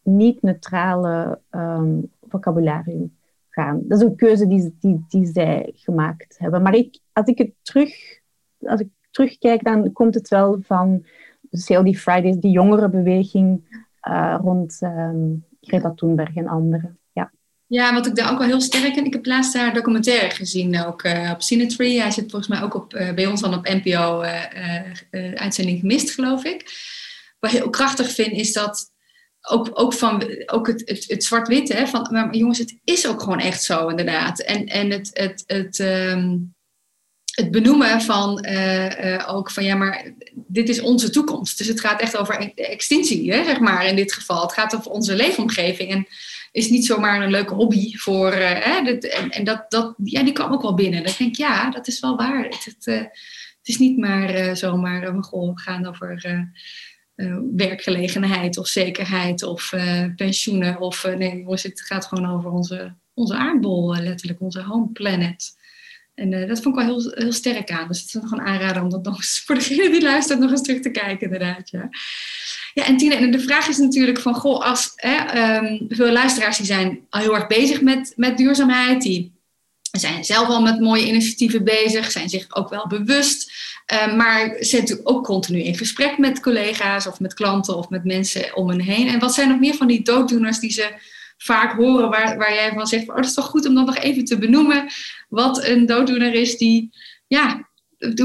niet-neutrale 0.02 1.40
um, 1.50 2.10
vocabularium 2.28 3.16
gaan. 3.50 3.82
Dat 3.88 4.00
is 4.00 4.06
een 4.06 4.16
keuze 4.16 4.46
die, 4.46 4.76
die, 4.80 5.04
die 5.08 5.26
zij 5.26 5.70
gemaakt 5.74 6.38
hebben. 6.38 6.62
Maar 6.62 6.74
ik, 6.74 6.98
als 7.12 7.26
ik 7.26 7.38
het 7.38 7.52
terug 7.62 8.22
als 8.66 8.80
ik 8.80 8.88
terugkijk, 9.10 9.64
dan 9.64 9.92
komt 9.92 10.14
het 10.14 10.28
wel 10.28 10.58
van 10.62 11.04
dus 11.40 11.68
heel 11.68 11.84
die 11.84 11.98
Fridays, 11.98 12.36
die 12.36 12.50
jongerenbeweging 12.50 13.62
uh, 14.08 14.38
rond 14.40 14.80
um, 14.82 15.44
Greta 15.66 15.92
Thunberg 15.94 16.34
en 16.34 16.48
anderen. 16.48 16.98
Ja. 17.12 17.32
ja, 17.66 17.94
wat 17.94 18.06
ik 18.06 18.14
daar 18.14 18.32
ook 18.32 18.38
wel 18.38 18.46
heel 18.46 18.60
sterk 18.60 18.96
in. 18.96 19.04
Ik 19.04 19.12
heb 19.12 19.26
laatst 19.26 19.54
haar 19.54 19.74
documentaire 19.74 20.30
gezien, 20.30 20.84
ook 20.84 21.04
uh, 21.04 21.30
op 21.34 21.42
Cinetree. 21.42 22.00
Hij 22.00 22.10
zit 22.10 22.30
volgens 22.30 22.50
mij 22.50 22.62
ook 22.62 22.74
op, 22.74 22.94
uh, 22.94 23.14
bij 23.14 23.26
ons 23.26 23.40
dan 23.40 23.54
op 23.54 23.68
NPO 23.68 24.22
uitzending 25.34 25.80
gemist, 25.80 26.10
geloof 26.10 26.44
ik. 26.44 26.82
Wat 27.38 27.52
ik 27.52 27.58
heel 27.58 27.70
krachtig 27.70 28.10
vind, 28.10 28.32
is 28.32 28.52
dat 28.52 28.92
ook, 29.48 29.70
ook, 29.72 29.92
van, 29.92 30.22
ook 30.46 30.66
het, 30.66 30.82
het, 30.84 31.04
het 31.08 31.24
zwart-wit, 31.24 31.74
van 31.88 32.08
maar 32.10 32.34
jongens, 32.34 32.58
het 32.58 32.78
is 32.84 33.08
ook 33.08 33.22
gewoon 33.22 33.40
echt 33.40 33.62
zo, 33.62 33.88
inderdaad. 33.88 34.40
En, 34.40 34.66
en 34.66 34.90
het, 34.90 35.10
het, 35.12 35.42
het, 35.46 35.78
um, 35.78 36.53
het 37.34 37.50
benoemen 37.50 38.00
van 38.00 38.46
uh, 38.46 39.04
uh, 39.04 39.34
ook 39.34 39.50
van 39.50 39.64
ja, 39.64 39.74
maar 39.74 40.12
dit 40.34 40.68
is 40.68 40.80
onze 40.80 41.10
toekomst. 41.10 41.58
Dus 41.58 41.66
het 41.66 41.80
gaat 41.80 42.00
echt 42.00 42.16
over 42.16 42.40
e-, 42.40 42.62
extinctie, 42.62 43.32
hè, 43.32 43.44
zeg 43.44 43.58
maar 43.58 43.86
in 43.86 43.96
dit 43.96 44.12
geval. 44.12 44.42
Het 44.42 44.52
gaat 44.52 44.76
over 44.76 44.90
onze 44.90 45.14
leefomgeving 45.14 45.90
en 45.90 46.06
is 46.52 46.70
niet 46.70 46.86
zomaar 46.86 47.22
een 47.22 47.30
leuke 47.30 47.54
hobby 47.54 47.96
voor. 47.96 48.32
Uh, 48.32 48.38
hè, 48.38 48.98
en 49.28 49.44
dat, 49.44 49.64
dat, 49.68 49.94
ja, 50.04 50.22
die 50.22 50.32
kwam 50.32 50.52
ook 50.52 50.62
wel 50.62 50.74
binnen. 50.74 51.04
Dan 51.04 51.14
denk 51.18 51.30
ik, 51.30 51.36
ja, 51.36 51.70
dat 51.70 51.86
is 51.86 52.00
wel 52.00 52.16
waar. 52.16 52.44
Het, 52.44 52.76
het, 52.84 53.10
is 53.62 53.78
niet 53.78 53.98
maar 53.98 54.56
zomaar, 54.56 55.08
oh, 55.08 55.22
goh, 55.22 55.54
we 55.54 55.60
gaan 55.60 55.86
over. 55.86 56.48
werkgelegenheid 57.56 58.58
of 58.58 58.66
zekerheid 58.66 59.42
of 59.42 59.72
pensioenen. 60.16 60.80
Of 60.80 61.06
nee, 61.16 61.44
het 61.46 61.80
gaat 61.80 62.06
gewoon 62.06 62.30
over 62.30 62.50
onze, 62.50 62.94
onze 63.14 63.34
aardbol, 63.34 63.96
letterlijk, 63.96 64.40
onze 64.40 64.62
home 64.62 64.88
planet. 64.92 65.54
En 66.14 66.32
uh, 66.32 66.48
dat 66.48 66.62
vond 66.62 66.78
ik 66.78 66.84
wel 66.84 66.98
heel, 66.98 67.12
heel 67.14 67.32
sterk 67.32 67.70
aan. 67.70 67.88
Dus 67.88 68.00
het 68.00 68.06
is 68.06 68.14
nog 68.14 68.32
een 68.32 68.40
aanrader 68.40 68.82
om 68.82 68.90
dat 68.90 69.04
nog 69.04 69.16
eens 69.16 69.42
voor 69.46 69.54
degene 69.54 69.90
die 69.90 70.02
luistert 70.02 70.38
nog 70.38 70.50
eens 70.50 70.62
terug 70.62 70.80
te 70.80 70.90
kijken, 70.90 71.26
inderdaad. 71.26 71.70
Ja, 71.70 71.88
ja 72.74 72.84
en 72.84 72.96
Tine, 72.96 73.14
en 73.14 73.30
de 73.30 73.40
vraag 73.40 73.68
is 73.68 73.78
natuurlijk 73.78 74.20
van, 74.20 74.34
goh, 74.34 74.60
als 74.60 74.92
hè, 74.96 75.56
um, 75.56 75.86
veel 75.88 76.12
luisteraars 76.12 76.56
die 76.56 76.66
zijn 76.66 77.06
al 77.10 77.20
heel 77.20 77.34
erg 77.34 77.46
bezig 77.46 77.80
met, 77.80 78.12
met 78.16 78.36
duurzaamheid, 78.36 79.02
die 79.02 79.32
zijn 79.98 80.24
zelf 80.24 80.48
al 80.48 80.62
met 80.62 80.80
mooie 80.80 81.06
initiatieven 81.06 81.64
bezig, 81.64 82.10
zijn 82.10 82.28
zich 82.28 82.46
ook 82.56 82.68
wel 82.68 82.86
bewust, 82.86 83.52
uh, 83.92 84.16
maar 84.16 84.56
zijn 84.58 84.82
natuurlijk 84.82 85.10
ook 85.10 85.24
continu 85.24 85.62
in 85.62 85.76
gesprek 85.76 86.18
met 86.18 86.40
collega's 86.40 87.06
of 87.06 87.20
met 87.20 87.34
klanten 87.34 87.76
of 87.76 87.88
met 87.88 88.04
mensen 88.04 88.56
om 88.56 88.68
hen 88.68 88.80
heen. 88.80 89.08
En 89.08 89.18
wat 89.18 89.34
zijn 89.34 89.48
nog 89.48 89.58
meer 89.58 89.74
van 89.74 89.86
die 89.86 90.02
dooddoeners 90.02 90.58
die 90.58 90.70
ze 90.70 90.92
vaak 91.36 91.76
horen 91.76 92.10
waar, 92.10 92.38
waar 92.38 92.54
jij 92.54 92.72
van 92.74 92.86
zegt, 92.86 93.08
oh, 93.08 93.16
dat 93.16 93.24
is 93.24 93.34
toch 93.34 93.46
goed 93.46 93.66
om 93.66 93.74
dat 93.74 93.86
nog 93.86 93.96
even 93.96 94.24
te 94.24 94.38
benoemen, 94.38 94.88
wat 95.34 95.64
een 95.64 95.86
dooddoener 95.86 96.34
is 96.34 96.58
die, 96.58 96.90
ja, 97.26 97.68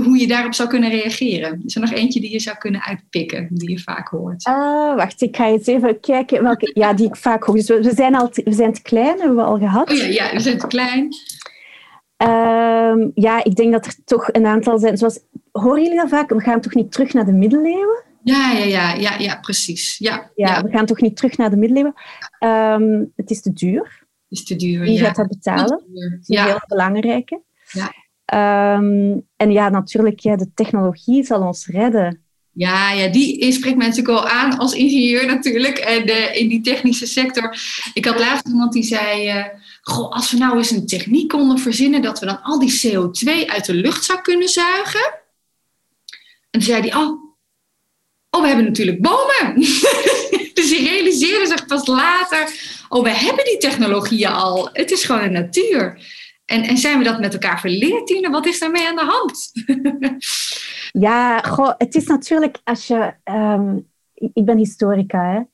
hoe 0.03 0.18
je 0.18 0.28
daarop 0.28 0.53
zou 0.53 0.70
kunnen 0.70 0.89
reageren. 0.89 1.62
Is 1.66 1.76
er 1.76 1.82
nog 1.82 1.91
eentje 1.91 2.20
die 2.20 2.32
je 2.32 2.39
zou 2.39 2.57
kunnen 2.57 2.82
uitpikken, 2.84 3.47
die 3.51 3.70
je 3.70 3.80
vaak 3.80 4.07
hoort? 4.07 4.47
Uh, 4.47 4.95
wacht, 4.95 5.22
ik 5.22 5.36
ga 5.36 5.47
eens 5.47 5.68
even 5.68 5.99
kijken 5.99 6.43
welke, 6.43 6.72
ja, 6.74 6.93
die 6.93 7.07
ik 7.07 7.16
vaak 7.16 7.43
hoor. 7.43 7.55
Dus 7.55 7.68
we, 7.68 7.91
zijn 7.95 8.16
al 8.16 8.30
te, 8.30 8.41
we 8.45 8.53
zijn 8.53 8.74
te 8.74 8.82
klein, 8.82 9.20
hebben 9.20 9.36
we 9.36 9.43
al 9.43 9.57
gehad. 9.57 9.91
Oh 9.91 9.97
ja, 9.97 10.05
ja 10.05 10.32
we 10.34 10.39
zijn 10.39 10.57
te 10.57 10.68
klein. 10.68 11.07
Uh, 12.24 13.07
ja, 13.14 13.43
ik 13.43 13.55
denk 13.55 13.72
dat 13.72 13.86
er 13.86 13.95
toch 14.05 14.30
een 14.32 14.45
aantal 14.45 14.80
zijn. 14.80 14.97
Zoals, 14.97 15.20
horen 15.51 15.82
jullie 15.82 15.97
dat 15.97 16.10
vaak? 16.10 16.30
We 16.30 16.41
gaan 16.41 16.62
toch 16.62 16.74
niet 16.74 16.91
terug 16.91 17.14
naar 17.14 17.26
de 17.26 17.32
middeleeuwen? 17.32 18.03
Ja, 18.24 18.51
ja, 18.51 18.64
ja, 18.64 18.93
ja, 18.93 19.18
ja 19.18 19.38
precies. 19.41 19.97
Ja, 19.97 20.32
ja, 20.36 20.64
we 20.64 20.70
gaan 20.70 20.86
toch 20.86 21.01
niet 21.01 21.16
terug 21.16 21.38
naar 21.38 21.49
de 21.49 21.57
middeleeuwen. 21.57 21.93
Um, 22.39 23.12
het 23.16 23.30
is 23.30 23.41
te 23.41 23.53
duur. 23.53 24.07
Is 24.30 24.44
te 24.44 24.56
duur, 24.56 24.80
Wie 24.80 25.00
gaat 25.00 25.16
dat 25.16 25.28
betalen? 25.28 25.70
Dat 25.70 26.20
is 26.22 26.38
een 26.38 26.44
heel 26.44 26.62
belangrijke. 26.68 27.42
Ja. 27.72 27.94
Um, 28.78 29.28
en 29.36 29.52
ja, 29.52 29.70
natuurlijk, 29.70 30.20
ja, 30.20 30.36
de 30.36 30.54
technologie 30.54 31.24
zal 31.24 31.42
ons 31.42 31.68
redden. 31.68 32.24
Ja, 32.52 32.92
ja, 32.92 33.08
die 33.08 33.52
spreekt 33.52 33.78
mij 33.78 33.88
natuurlijk 33.88 34.18
al 34.18 34.28
aan 34.28 34.58
als 34.58 34.74
ingenieur 34.74 35.26
natuurlijk. 35.26 35.78
En 35.78 36.36
in 36.36 36.48
die 36.48 36.62
technische 36.62 37.06
sector. 37.06 37.58
Ik 37.94 38.06
had 38.06 38.20
laatst 38.20 38.48
iemand 38.48 38.74
die 38.74 38.84
zei... 38.84 39.38
Uh, 39.38 39.46
goh, 39.82 40.12
als 40.12 40.32
we 40.32 40.38
nou 40.38 40.58
eens 40.58 40.72
een 40.72 40.86
techniek 40.86 41.30
konden 41.30 41.60
verzinnen... 41.60 42.02
dat 42.02 42.20
we 42.20 42.26
dan 42.26 42.42
al 42.42 42.60
die 42.60 42.82
CO2 42.88 43.46
uit 43.46 43.66
de 43.66 43.74
lucht 43.74 44.04
zou 44.04 44.22
kunnen 44.22 44.50
zuigen. 44.50 45.14
En 46.50 46.60
toen 46.60 46.62
zei 46.62 46.82
hij, 46.82 46.96
oh, 46.96 47.24
oh, 48.30 48.42
we 48.42 48.48
hebben 48.48 48.66
natuurlijk 48.66 49.02
bomen. 49.02 49.56
dus 50.58 50.70
die 50.70 50.90
realiseerde 50.90 51.48
zich 51.48 51.66
pas 51.66 51.88
later, 51.88 52.54
oh, 52.90 53.04
we 53.04 53.10
hebben 53.10 53.46
die 53.46 53.58
technologieën 53.58 54.32
al. 54.32 54.70
Het 54.74 54.92
is 54.92 55.04
gewoon 55.04 55.22
een 55.22 55.32
natuur. 55.32 56.02
En, 56.46 56.64
en 56.64 56.78
zijn 56.78 56.98
we 56.98 57.04
dat 57.04 57.20
met 57.20 57.34
elkaar 57.34 57.60
verleerd, 57.60 58.08
Tine? 58.08 58.30
Wat 58.30 58.46
is 58.46 58.60
daarmee 58.60 58.88
aan 58.88 58.96
de 58.96 59.06
hand? 59.06 59.52
ja, 61.08 61.40
goh, 61.40 61.74
het 61.78 61.96
is 61.96 62.06
natuurlijk 62.06 62.58
als 62.64 62.88
je... 62.88 63.14
Um, 63.24 63.88
ik 64.14 64.46
ben 64.46 64.58
historica, 64.58 65.48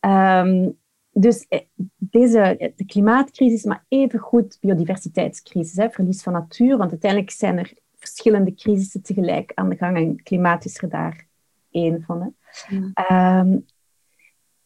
hè. 0.00 0.40
Um, 0.40 0.80
dus 1.12 1.46
eh, 1.48 1.60
deze, 1.96 2.72
de 2.76 2.84
klimaatcrisis, 2.84 3.64
maar 3.64 3.84
evengoed 3.88 4.58
biodiversiteitscrisis, 4.60 5.76
hè, 5.76 5.90
verlies 5.90 6.22
van 6.22 6.32
natuur. 6.32 6.76
Want 6.76 6.90
uiteindelijk 6.90 7.30
zijn 7.30 7.58
er 7.58 7.72
verschillende 7.98 8.54
crisissen 8.54 9.02
tegelijk 9.02 9.52
aan 9.54 9.68
de 9.68 9.76
gang 9.76 9.96
en 9.96 10.22
klimaat 10.22 10.64
is 10.64 10.82
er 10.82 10.88
daar 10.88 11.26
één 11.70 12.02
van. 12.06 12.34
Hè. 12.68 13.38
Um, 13.38 13.66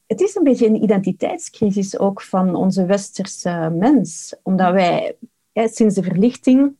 het 0.06 0.20
is 0.20 0.34
een 0.34 0.42
beetje 0.42 0.66
een 0.66 0.82
identiteitscrisis 0.82 1.98
ook 1.98 2.22
van 2.22 2.54
onze 2.54 2.84
westerse 2.84 3.72
mens. 3.78 4.34
Omdat 4.42 4.72
wij 4.72 5.16
sinds 5.52 5.94
de 5.94 6.02
verlichting 6.02 6.76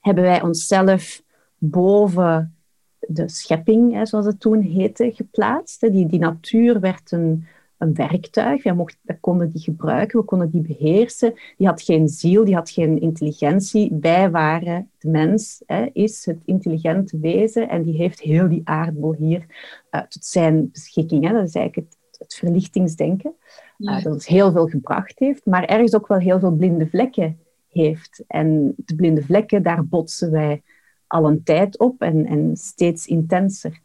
hebben 0.00 0.24
wij 0.24 0.42
onszelf 0.42 1.22
boven 1.58 2.54
de 2.98 3.28
schepping, 3.28 3.92
hè, 3.92 4.06
zoals 4.06 4.26
het 4.26 4.40
toen 4.40 4.60
heette, 4.60 5.12
geplaatst. 5.14 5.80
Die, 5.80 6.06
die 6.06 6.18
natuur 6.18 6.80
werd 6.80 7.12
een, 7.12 7.46
een 7.78 7.94
werktuig. 7.94 8.62
Wij, 8.62 8.74
mochten, 8.74 8.98
wij 9.02 9.16
konden 9.20 9.50
die 9.50 9.60
gebruiken, 9.60 10.18
we 10.18 10.24
konden 10.24 10.50
die 10.50 10.60
beheersen. 10.60 11.34
Die 11.56 11.66
had 11.66 11.82
geen 11.82 12.08
ziel, 12.08 12.44
die 12.44 12.54
had 12.54 12.70
geen 12.70 13.00
intelligentie. 13.00 13.96
Wij 14.00 14.30
waren, 14.30 14.90
de 14.98 15.08
mens 15.08 15.62
hè, 15.66 15.86
is 15.92 16.24
het 16.24 16.42
intelligente 16.44 17.18
wezen 17.18 17.68
en 17.68 17.82
die 17.82 17.96
heeft 17.96 18.20
heel 18.20 18.48
die 18.48 18.62
aardbol 18.64 19.14
hier 19.14 19.46
uh, 19.90 20.00
tot 20.00 20.24
zijn 20.24 20.70
beschikking. 20.70 21.26
Hè. 21.26 21.32
Dat 21.32 21.48
is 21.48 21.54
eigenlijk 21.54 21.88
het, 21.88 21.99
het 22.20 22.34
verlichtingsdenken. 22.34 23.34
dat 23.76 24.06
ons 24.06 24.26
heel 24.26 24.52
veel 24.52 24.66
gebracht 24.66 25.18
heeft, 25.18 25.46
maar 25.46 25.64
ergens 25.64 25.94
ook 25.94 26.06
wel 26.06 26.18
heel 26.18 26.38
veel 26.38 26.52
blinde 26.52 26.86
vlekken 26.86 27.38
heeft. 27.68 28.24
En 28.26 28.74
de 28.76 28.94
blinde 28.94 29.22
vlekken, 29.22 29.62
daar 29.62 29.86
botsen 29.86 30.30
wij 30.30 30.62
al 31.06 31.26
een 31.26 31.42
tijd 31.42 31.78
op 31.78 32.02
en, 32.02 32.26
en 32.26 32.56
steeds 32.56 33.06
intenser. 33.06 33.80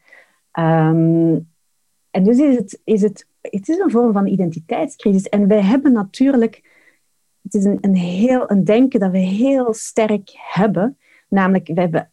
Ehm, 0.52 1.40
en 2.12 2.24
dus 2.24 2.38
is 2.38 2.56
het, 2.56 2.82
is 2.84 3.02
het, 3.02 3.28
het 3.42 3.70
is 3.70 3.78
een 3.78 3.92
vorm 3.92 4.14
van 4.14 4.28
identiteitscrisis. 4.28 5.30
En 5.30 5.48
wij 5.48 5.62
hebben 5.62 5.94
natuurlijk, 5.94 6.64
het 7.42 7.54
is 7.54 7.64
een, 7.64 7.78
een, 7.82 7.96
heel, 7.96 8.52
een 8.52 8.64
denken 8.64 9.00
dat 9.00 9.12
we 9.12 9.18
heel 9.18 9.74
sterk 9.74 10.30
hebben. 10.36 10.98
Namelijk, 11.30 11.68
we 11.68 11.80
hebben, 11.82 12.12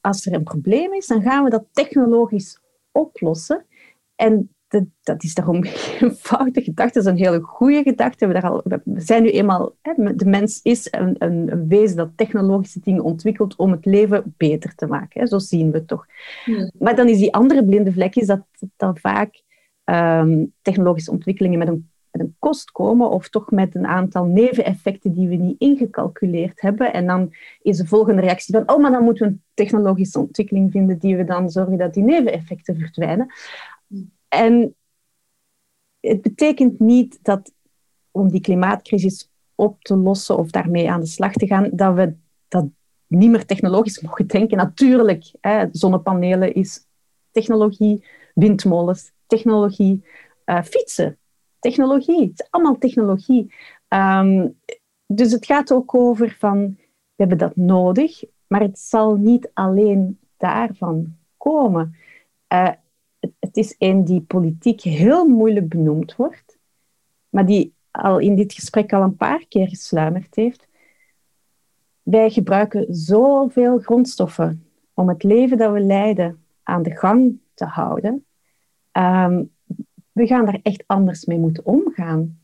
als 0.00 0.26
er 0.26 0.32
een 0.32 0.42
probleem 0.42 0.94
is, 0.94 1.06
dan 1.06 1.22
gaan 1.22 1.44
we 1.44 1.50
dat 1.50 1.64
technologisch 1.72 2.60
oplossen. 2.92 3.66
En 4.16 4.50
dat, 4.68 4.84
dat 5.02 5.22
is 5.22 5.34
daarom 5.34 5.64
geen 5.64 6.10
foute 6.10 6.62
gedachte, 6.62 7.02
dat 7.02 7.06
is 7.06 7.10
een 7.12 7.26
hele 7.26 7.40
goede 7.40 7.82
gedachte. 7.82 8.26
We, 8.26 8.32
daar 8.32 8.50
al, 8.50 8.62
we 8.64 8.80
zijn 9.00 9.22
nu 9.22 9.30
eenmaal, 9.30 9.76
de 10.14 10.26
mens 10.26 10.60
is 10.62 10.88
een, 10.90 11.14
een, 11.18 11.68
wezen 11.68 11.96
dat 11.96 12.10
technologische 12.16 12.80
dingen 12.80 13.02
ontwikkelt 13.02 13.56
om 13.56 13.70
het 13.70 13.84
leven 13.84 14.34
beter 14.36 14.74
te 14.74 14.86
maken. 14.86 15.28
Zo 15.28 15.38
zien 15.38 15.70
we 15.70 15.78
het 15.78 15.88
toch. 15.88 16.06
Maar 16.78 16.96
dan 16.96 17.08
is 17.08 17.18
die 17.18 17.34
andere 17.34 17.64
blinde 17.64 17.92
vlek 17.92 18.16
is 18.16 18.26
dat, 18.26 18.40
dat 18.76 19.00
vaak 19.00 19.42
ehm, 19.84 20.44
technologische 20.62 21.10
ontwikkelingen 21.10 21.58
met 21.58 21.68
een, 21.68 21.90
met 22.10 22.22
een 22.22 22.36
kost 22.38 22.70
komen 22.70 23.10
of 23.10 23.28
toch 23.28 23.50
met 23.50 23.74
een 23.74 23.86
aantal 23.86 24.24
neveneffecten 24.24 25.12
die 25.12 25.28
we 25.28 25.34
niet 25.34 25.60
ingecalculeerd 25.60 26.60
hebben. 26.60 26.92
En 26.92 27.06
dan 27.06 27.34
is 27.62 27.76
de 27.76 27.86
volgende 27.86 28.20
reactie 28.22 28.54
van, 28.54 28.74
oh, 28.74 28.82
maar 28.82 28.90
dan 28.90 29.04
moeten 29.04 29.26
we 29.26 29.32
een 29.32 29.42
technologische 29.54 30.18
ontwikkeling 30.18 30.70
vinden 30.70 30.98
die 30.98 31.16
we 31.16 31.24
dan 31.24 31.50
zorgen 31.50 31.78
dat 31.78 31.94
die 31.94 32.02
neveneffecten 32.02 32.78
verdwijnen. 32.78 33.32
En 34.28 34.76
het 36.00 36.22
betekent 36.22 36.78
niet 36.78 37.18
dat 37.22 37.52
om 38.10 38.28
die 38.28 38.40
klimaatcrisis 38.40 39.30
op 39.54 39.82
te 39.82 39.96
lossen 39.96 40.36
of 40.38 40.50
daarmee 40.50 40.90
aan 40.90 41.00
de 41.00 41.06
slag 41.06 41.32
te 41.32 41.46
gaan, 41.46 41.70
dat 41.72 41.94
we 41.94 42.14
dat 42.48 42.66
niet 43.06 43.30
meer 43.30 43.46
technologisch 43.46 44.00
mogen 44.02 44.26
denken. 44.26 44.56
Natuurlijk, 44.56 45.32
hè, 45.40 45.66
zonnepanelen 45.72 46.54
is 46.54 46.86
technologie, 47.30 48.04
windmolens, 48.34 49.12
technologie, 49.26 50.04
uh, 50.46 50.62
fietsen, 50.62 51.18
technologie. 51.58 52.20
Het 52.20 52.40
is 52.40 52.46
allemaal 52.50 52.78
technologie. 52.78 53.54
Um, 53.88 54.58
dus 55.06 55.32
het 55.32 55.46
gaat 55.46 55.72
ook 55.72 55.94
over 55.94 56.36
van, 56.38 56.74
we 56.76 57.14
hebben 57.14 57.38
dat 57.38 57.56
nodig, 57.56 58.22
maar 58.46 58.60
het 58.60 58.78
zal 58.78 59.14
niet 59.14 59.50
alleen 59.54 60.18
daarvan 60.36 61.16
komen. 61.36 61.96
Uh, 62.52 62.70
het 63.20 63.56
is 63.56 63.74
een 63.78 64.04
die 64.04 64.20
politiek 64.20 64.80
heel 64.80 65.26
moeilijk 65.26 65.68
benoemd 65.68 66.16
wordt, 66.16 66.58
maar 67.28 67.46
die 67.46 67.74
al 67.90 68.18
in 68.18 68.36
dit 68.36 68.52
gesprek 68.52 68.92
al 68.92 69.02
een 69.02 69.16
paar 69.16 69.44
keer 69.48 69.68
gesluimerd 69.68 70.34
heeft. 70.34 70.66
Wij 72.02 72.30
gebruiken 72.30 72.94
zoveel 72.94 73.78
grondstoffen 73.78 74.64
om 74.94 75.08
het 75.08 75.22
leven 75.22 75.58
dat 75.58 75.72
we 75.72 75.80
leiden 75.80 76.44
aan 76.62 76.82
de 76.82 76.96
gang 76.96 77.38
te 77.54 77.64
houden. 77.64 78.24
Ehm, 78.92 79.44
we 80.12 80.26
gaan 80.26 80.44
daar 80.44 80.60
echt 80.62 80.84
anders 80.86 81.24
mee 81.24 81.38
moeten 81.38 81.66
omgaan. 81.66 82.40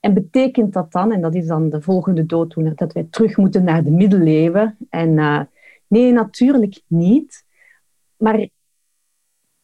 En 0.00 0.14
betekent 0.14 0.72
dat 0.72 0.92
dan, 0.92 1.12
en 1.12 1.20
dat 1.20 1.34
is 1.34 1.46
dan 1.46 1.68
de 1.68 1.80
volgende 1.80 2.26
dooddoener, 2.26 2.74
dat 2.74 2.92
wij 2.92 3.06
terug 3.10 3.36
moeten 3.36 3.64
naar 3.64 3.84
de 3.84 3.90
middeleeuwen? 3.90 4.76
En 4.90 5.10
uh, 5.10 5.40
nee, 5.86 6.12
natuurlijk 6.12 6.82
niet. 6.86 7.44
Maar 8.16 8.48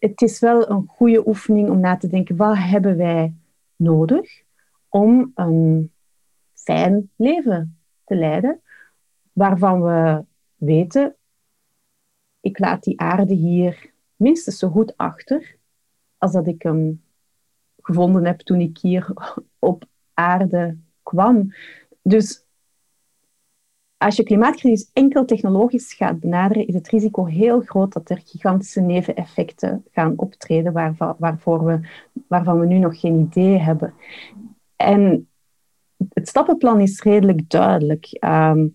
het 0.00 0.22
is 0.22 0.40
wel 0.40 0.70
een 0.70 0.86
goede 0.86 1.26
oefening 1.28 1.70
om 1.70 1.80
na 1.80 1.96
te 1.96 2.08
denken, 2.08 2.36
wat 2.36 2.56
hebben 2.56 2.96
wij 2.96 3.34
nodig 3.76 4.42
om 4.88 5.32
een 5.34 5.92
fijn 6.52 7.10
leven 7.16 7.78
te 8.04 8.14
leiden, 8.14 8.62
waarvan 9.32 9.82
we 9.82 10.24
weten, 10.56 11.16
ik 12.40 12.58
laat 12.58 12.82
die 12.82 13.00
aarde 13.00 13.34
hier 13.34 13.92
minstens 14.16 14.58
zo 14.58 14.68
goed 14.68 14.96
achter 14.96 15.56
als 16.18 16.32
dat 16.32 16.46
ik 16.46 16.62
hem 16.62 17.02
gevonden 17.80 18.24
heb 18.24 18.40
toen 18.40 18.60
ik 18.60 18.78
hier 18.78 19.12
op 19.58 19.84
aarde 20.14 20.78
kwam. 21.02 21.54
Dus 22.02 22.44
als 24.00 24.16
je 24.16 24.22
klimaatcrisis 24.22 24.90
enkel 24.92 25.24
technologisch 25.24 25.92
gaat 25.92 26.20
benaderen, 26.20 26.66
is 26.66 26.74
het 26.74 26.88
risico 26.88 27.24
heel 27.24 27.60
groot 27.60 27.92
dat 27.92 28.10
er 28.10 28.22
gigantische 28.24 28.80
neveneffecten 28.80 29.84
gaan 29.92 30.12
optreden 30.16 30.72
waarvan, 30.72 31.16
we, 31.64 31.80
waarvan 32.28 32.60
we 32.60 32.66
nu 32.66 32.78
nog 32.78 33.00
geen 33.00 33.18
idee 33.18 33.58
hebben. 33.58 33.94
En 34.76 35.28
het 36.12 36.28
stappenplan 36.28 36.80
is 36.80 37.02
redelijk 37.02 37.50
duidelijk. 37.50 38.06
Ehm, 38.06 38.66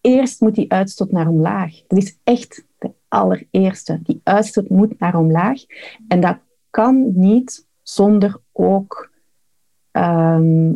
eerst 0.00 0.40
moet 0.40 0.54
die 0.54 0.72
uitstoot 0.72 1.10
naar 1.10 1.28
omlaag. 1.28 1.82
Dat 1.86 1.98
is 1.98 2.18
echt 2.24 2.66
de 2.78 2.92
allereerste. 3.08 4.00
Die 4.02 4.20
uitstoot 4.22 4.68
moet 4.68 4.98
naar 4.98 5.18
omlaag. 5.18 5.60
En 6.08 6.20
dat 6.20 6.38
kan 6.70 7.12
niet 7.14 7.66
zonder 7.82 8.40
ook 8.52 9.10
ehm, 9.90 10.72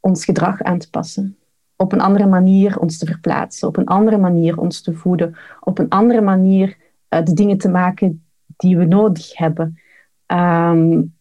ons 0.00 0.24
gedrag 0.24 0.62
aan 0.62 0.78
te 0.78 0.90
passen 0.90 1.39
op 1.80 1.92
een 1.92 2.00
andere 2.00 2.26
manier 2.26 2.78
ons 2.78 2.98
te 2.98 3.06
verplaatsen, 3.06 3.68
op 3.68 3.76
een 3.76 3.86
andere 3.86 4.18
manier 4.18 4.58
ons 4.58 4.82
te 4.82 4.94
voeden, 4.94 5.36
op 5.60 5.78
een 5.78 5.88
andere 5.88 6.20
manier 6.20 6.76
uh, 7.08 7.24
de 7.24 7.32
dingen 7.32 7.58
te 7.58 7.68
maken 7.68 8.24
die 8.56 8.76
we 8.76 8.84
nodig 8.84 9.36
hebben. 9.36 9.78
Um, 10.26 11.14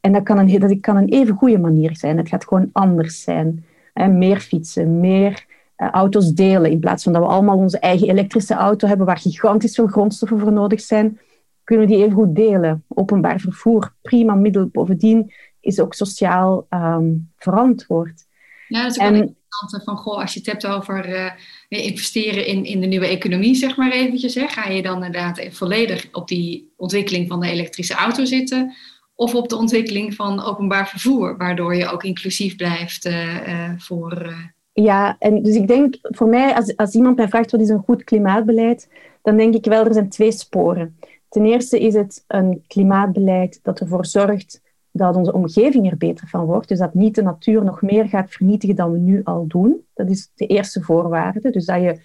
en 0.00 0.12
dat 0.12 0.22
kan, 0.22 0.38
een, 0.38 0.58
dat 0.58 0.80
kan 0.80 0.96
een 0.96 1.08
even 1.08 1.34
goede 1.34 1.58
manier 1.58 1.96
zijn. 1.96 2.16
Het 2.16 2.28
gaat 2.28 2.44
gewoon 2.44 2.68
anders 2.72 3.22
zijn. 3.22 3.64
meer 3.94 4.40
fietsen, 4.40 5.00
meer 5.00 5.46
uh, 5.76 5.88
auto's 5.90 6.32
delen. 6.32 6.70
In 6.70 6.80
plaats 6.80 7.02
van 7.04 7.12
dat 7.12 7.22
we 7.22 7.28
allemaal 7.28 7.56
onze 7.56 7.78
eigen 7.78 8.08
elektrische 8.08 8.54
auto 8.54 8.86
hebben, 8.88 9.06
waar 9.06 9.18
gigantisch 9.18 9.74
veel 9.74 9.86
grondstoffen 9.86 10.38
voor 10.38 10.52
nodig 10.52 10.80
zijn, 10.80 11.18
kunnen 11.64 11.86
we 11.86 11.92
die 11.92 12.02
even 12.02 12.16
goed 12.16 12.34
delen. 12.34 12.84
Openbaar 12.88 13.40
vervoer, 13.40 13.94
prima 14.02 14.34
middel. 14.34 14.66
Bovendien 14.66 15.32
is 15.60 15.80
ook 15.80 15.94
sociaal 15.94 16.66
um, 16.70 17.30
verantwoord. 17.36 18.26
Ja, 18.68 18.82
dat 18.82 18.90
is 18.90 18.98
ook 18.98 19.12
en, 19.12 19.36
van, 19.84 19.96
goh, 19.96 20.20
als 20.20 20.32
je 20.32 20.38
het 20.38 20.48
hebt 20.48 20.66
over 20.66 21.08
uh, 21.08 21.30
investeren 21.68 22.46
in, 22.46 22.64
in 22.64 22.80
de 22.80 22.86
nieuwe 22.86 23.06
economie, 23.06 23.54
zeg 23.54 23.76
maar 23.76 23.92
eventjes, 23.92 24.34
hè, 24.34 24.48
ga 24.48 24.68
je 24.68 24.82
dan 24.82 25.04
inderdaad 25.04 25.46
volledig 25.50 26.08
op 26.12 26.28
die 26.28 26.72
ontwikkeling 26.76 27.28
van 27.28 27.40
de 27.40 27.50
elektrische 27.50 27.94
auto 27.94 28.24
zitten? 28.24 28.74
Of 29.14 29.34
op 29.34 29.48
de 29.48 29.56
ontwikkeling 29.56 30.14
van 30.14 30.42
openbaar 30.42 30.88
vervoer, 30.88 31.36
waardoor 31.36 31.74
je 31.74 31.88
ook 31.88 32.04
inclusief 32.04 32.56
blijft 32.56 33.06
uh, 33.06 33.70
voor... 33.76 34.34
Ja, 34.72 35.16
en 35.18 35.42
dus 35.42 35.54
ik 35.54 35.68
denk 35.68 35.96
voor 36.00 36.28
mij, 36.28 36.54
als, 36.54 36.76
als 36.76 36.94
iemand 36.94 37.16
mij 37.16 37.28
vraagt 37.28 37.50
wat 37.50 37.60
is 37.60 37.68
een 37.68 37.82
goed 37.84 38.04
klimaatbeleid, 38.04 38.88
dan 39.22 39.36
denk 39.36 39.54
ik 39.54 39.64
wel, 39.64 39.84
er 39.84 39.94
zijn 39.94 40.08
twee 40.08 40.32
sporen. 40.32 40.98
Ten 41.28 41.44
eerste 41.44 41.80
is 41.80 41.94
het 41.94 42.24
een 42.26 42.64
klimaatbeleid 42.66 43.60
dat 43.62 43.80
ervoor 43.80 44.06
zorgt 44.06 44.60
dat 44.98 45.16
onze 45.16 45.32
omgeving 45.32 45.90
er 45.90 45.96
beter 45.96 46.28
van 46.28 46.44
wordt. 46.44 46.68
Dus 46.68 46.78
dat 46.78 46.94
niet 46.94 47.14
de 47.14 47.22
natuur 47.22 47.64
nog 47.64 47.82
meer 47.82 48.08
gaat 48.08 48.30
vernietigen 48.30 48.76
dan 48.76 48.92
we 48.92 48.98
nu 48.98 49.20
al 49.24 49.46
doen. 49.46 49.84
Dat 49.94 50.10
is 50.10 50.30
de 50.34 50.46
eerste 50.46 50.82
voorwaarde. 50.82 51.50
Dus 51.50 51.64
dat 51.64 51.82
je 51.82 52.00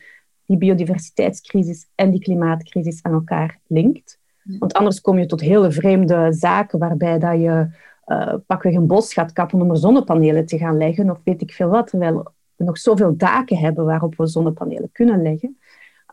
die 0.45 0.57
biodiversiteitscrisis 0.57 1.87
en 1.95 2.11
die 2.11 2.19
klimaatcrisis 2.19 3.03
aan 3.03 3.13
elkaar 3.13 3.59
linkt. 3.67 4.19
Want 4.43 4.73
anders 4.73 5.01
kom 5.01 5.17
je 5.17 5.25
tot 5.25 5.41
hele 5.41 5.71
vreemde 5.71 6.33
zaken 6.33 6.79
waarbij 6.79 7.19
dat 7.19 7.39
je 7.39 7.67
uh, 8.05 8.33
pakweg 8.45 8.73
een 8.73 8.87
bos 8.87 9.13
gaat 9.13 9.33
kappen 9.33 9.61
om 9.61 9.69
er 9.69 9.77
zonnepanelen 9.77 10.45
te 10.45 10.57
gaan 10.57 10.77
leggen 10.77 11.09
of 11.09 11.19
weet 11.23 11.41
ik 11.41 11.53
veel 11.53 11.69
wat, 11.69 11.87
terwijl 11.87 12.33
we 12.55 12.63
nog 12.63 12.77
zoveel 12.77 13.17
daken 13.17 13.57
hebben 13.57 13.85
waarop 13.85 14.15
we 14.15 14.27
zonnepanelen 14.27 14.89
kunnen 14.91 15.21
leggen. 15.21 15.57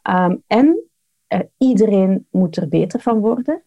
Ehm, 0.03 0.37
en 0.47 0.81
uh, 1.29 1.41
iedereen 1.59 2.27
moet 2.31 2.57
er 2.57 2.69
beter 2.69 3.01
van 3.01 3.19
worden. 3.19 3.63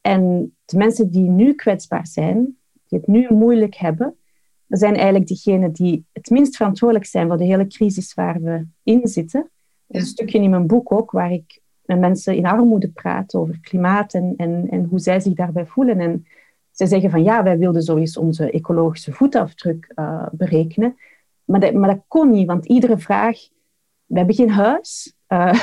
En 0.00 0.55
de 0.66 0.76
mensen 0.76 1.10
die 1.10 1.28
nu 1.28 1.54
kwetsbaar 1.54 2.06
zijn, 2.06 2.56
die 2.88 2.98
het 2.98 3.06
nu 3.06 3.26
moeilijk 3.30 3.74
hebben, 3.74 4.16
zijn 4.68 4.94
eigenlijk 4.94 5.26
diegenen 5.26 5.72
die 5.72 6.04
het 6.12 6.30
minst 6.30 6.56
verantwoordelijk 6.56 7.06
zijn 7.06 7.28
voor 7.28 7.36
de 7.36 7.44
hele 7.44 7.66
crisis 7.66 8.14
waar 8.14 8.40
we 8.40 8.66
in 8.82 9.08
zitten. 9.08 9.50
Er 9.86 9.96
is 9.96 10.02
een 10.02 10.08
stukje 10.08 10.38
in 10.38 10.50
mijn 10.50 10.66
boek 10.66 10.92
ook 10.92 11.10
waar 11.10 11.32
ik 11.32 11.60
met 11.84 11.98
mensen 11.98 12.36
in 12.36 12.46
armoede 12.46 12.88
praat 12.88 13.34
over 13.34 13.58
klimaat 13.60 14.14
en, 14.14 14.34
en, 14.36 14.66
en 14.70 14.84
hoe 14.84 14.98
zij 14.98 15.20
zich 15.20 15.34
daarbij 15.34 15.66
voelen. 15.66 16.00
En 16.00 16.26
zij 16.70 16.86
zeggen 16.86 17.10
van 17.10 17.22
ja, 17.22 17.42
wij 17.42 17.58
wilden 17.58 17.82
sowieso 17.82 18.20
onze 18.20 18.50
ecologische 18.50 19.12
voetafdruk 19.12 19.92
uh, 19.94 20.26
berekenen. 20.32 20.96
Maar 21.44 21.60
dat, 21.60 21.74
maar 21.74 21.94
dat 21.94 22.04
kon 22.08 22.30
niet, 22.30 22.46
want 22.46 22.66
iedere 22.66 22.98
vraag... 22.98 23.38
We 24.06 24.16
hebben 24.16 24.34
geen 24.34 24.50
huis. 24.50 24.94
Uh, 25.28 25.54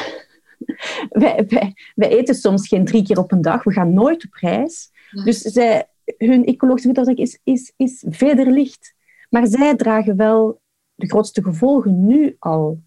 wij, 1.09 1.47
wij, 1.95 2.09
eten 2.09 2.35
soms 2.35 2.67
geen 2.67 2.85
drie 2.85 3.03
keer 3.03 3.17
op 3.17 3.31
een 3.31 3.41
dag. 3.41 3.63
We 3.63 3.71
gaan 3.71 3.93
nooit 3.93 4.25
op 4.25 4.33
reis. 4.33 4.91
Dus 5.23 5.41
zij, 5.41 5.87
hun 6.17 6.45
ecologische 6.45 6.87
voetafdruk 6.87 7.17
is, 7.17 7.39
is, 7.43 7.73
is 7.77 8.05
verder 8.09 8.51
licht. 8.51 8.95
Maar 9.29 9.47
zij 9.47 9.75
dragen 9.75 10.17
wel 10.17 10.61
de 10.95 11.07
grootste 11.07 11.43
gevolgen 11.43 12.05
nu 12.05 12.35
al. 12.39 12.81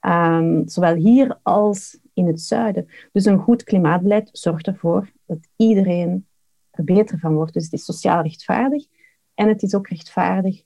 Um, 0.00 0.68
zowel 0.68 0.94
hier 0.94 1.38
als 1.42 1.98
in 2.14 2.26
het 2.26 2.40
zuiden. 2.40 2.88
Dus 3.12 3.24
een 3.24 3.38
goed 3.38 3.64
klimaatbeleid 3.64 4.28
zorgt 4.32 4.66
ervoor 4.66 5.12
dat 5.26 5.38
iedereen 5.56 6.26
er 6.70 6.84
beter 6.84 7.18
van 7.18 7.34
wordt. 7.34 7.52
Dus 7.52 7.64
het 7.64 7.72
is 7.72 7.84
sociaal 7.84 8.22
rechtvaardig 8.22 8.84
en 9.34 9.48
het 9.48 9.62
is 9.62 9.74
ook 9.74 9.88
rechtvaardig 9.88 10.62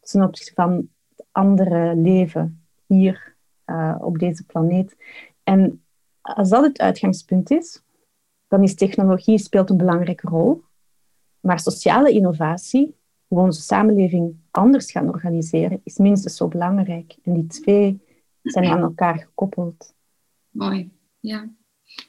ten 0.00 0.22
opzichte 0.22 0.52
van 0.54 0.88
het 1.16 1.26
andere 1.32 1.96
leven 1.96 2.64
hier 2.86 3.36
uh, 3.66 3.96
op 4.00 4.18
deze 4.18 4.44
planeet. 4.44 4.96
En 5.42 5.82
als 6.20 6.48
dat 6.48 6.64
het 6.64 6.80
uitgangspunt 6.80 7.50
is, 7.50 7.82
dan 8.50 8.62
is 8.62 8.74
technologie 8.74 9.38
speelt 9.38 9.70
een 9.70 9.76
belangrijke 9.76 10.28
rol. 10.28 10.62
Maar 11.40 11.60
sociale 11.60 12.10
innovatie, 12.10 12.94
hoe 13.26 13.38
we 13.38 13.44
onze 13.44 13.60
samenleving 13.60 14.36
anders 14.50 14.90
gaan 14.90 15.08
organiseren, 15.08 15.80
is 15.84 15.96
minstens 15.96 16.36
zo 16.36 16.48
belangrijk. 16.48 17.16
En 17.22 17.34
die 17.34 17.46
twee 17.46 18.00
zijn 18.42 18.64
aan 18.64 18.80
elkaar 18.80 19.18
gekoppeld. 19.18 19.94
Mooi, 20.50 20.90
ja. 21.20 21.48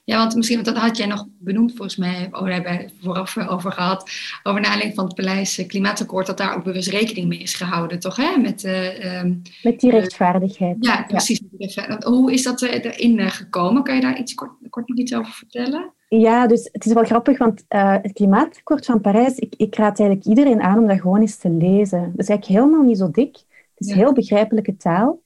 Ja, 0.04 0.18
want 0.18 0.36
misschien, 0.36 0.64
want 0.64 0.76
dat 0.76 0.84
had 0.84 0.98
jij 0.98 1.06
nog 1.06 1.28
benoemd 1.40 1.72
volgens 1.72 1.96
mij, 1.96 2.28
oh, 2.32 2.46
daar 2.46 2.54
hebben 2.54 2.78
we 2.78 2.92
vooraf 3.02 3.38
over 3.38 3.72
gehad, 3.72 4.12
over 4.44 4.64
aanleiding 4.64 4.96
van 4.96 5.06
het 5.06 5.16
Paleis 5.16 5.58
eh, 5.58 5.68
Klimaatakkoord, 5.68 6.26
dat 6.26 6.38
daar 6.38 6.56
ook 6.56 6.64
bewust 6.64 6.90
rekening 6.90 7.28
mee 7.28 7.40
is 7.40 7.54
gehouden, 7.54 8.00
toch? 8.00 8.16
Hè? 8.16 8.38
Met, 8.38 8.64
uh, 8.64 9.24
Met 9.64 9.80
die 9.80 9.92
rechtvaardigheid. 9.92 10.76
ja, 10.80 11.04
precies. 11.04 11.42
Ja. 11.58 12.00
Hoe 12.04 12.34
is 12.34 12.44
dat 12.44 12.62
erin 12.62 13.32
gekomen? 13.32 13.84
Kan 13.84 13.96
je 13.96 14.02
daar 14.02 14.20
iets 14.20 14.34
kort, 14.34 14.52
kort 14.70 14.88
nog 14.88 14.98
iets 14.98 15.16
over 15.16 15.34
vertellen? 15.34 15.94
Ja, 16.18 16.48
dus 16.48 16.70
het 16.72 16.86
is 16.86 16.94
wel 16.94 17.04
grappig, 17.04 17.38
want 17.38 17.66
uh, 17.70 17.98
het 18.02 18.14
Klimaatakkoord 18.14 18.86
van 18.86 19.02
Parijs, 19.02 19.38
ik, 19.38 19.54
ik 19.58 19.76
raad 19.76 20.00
eigenlijk 20.00 20.30
iedereen 20.30 20.62
aan 20.62 20.78
om 20.78 20.88
dat 20.88 21.00
gewoon 21.00 21.22
eens 21.22 21.38
te 21.38 21.50
lezen. 21.50 22.02
Het 22.02 22.20
is 22.20 22.28
eigenlijk 22.30 22.46
helemaal 22.46 22.86
niet 22.86 22.98
zo 22.98 23.12
dik. 23.12 23.36
Het 23.76 23.88
is 23.88 23.94
heel 23.94 24.14
begrijpelijke 24.14 24.78
taal. 24.78 25.22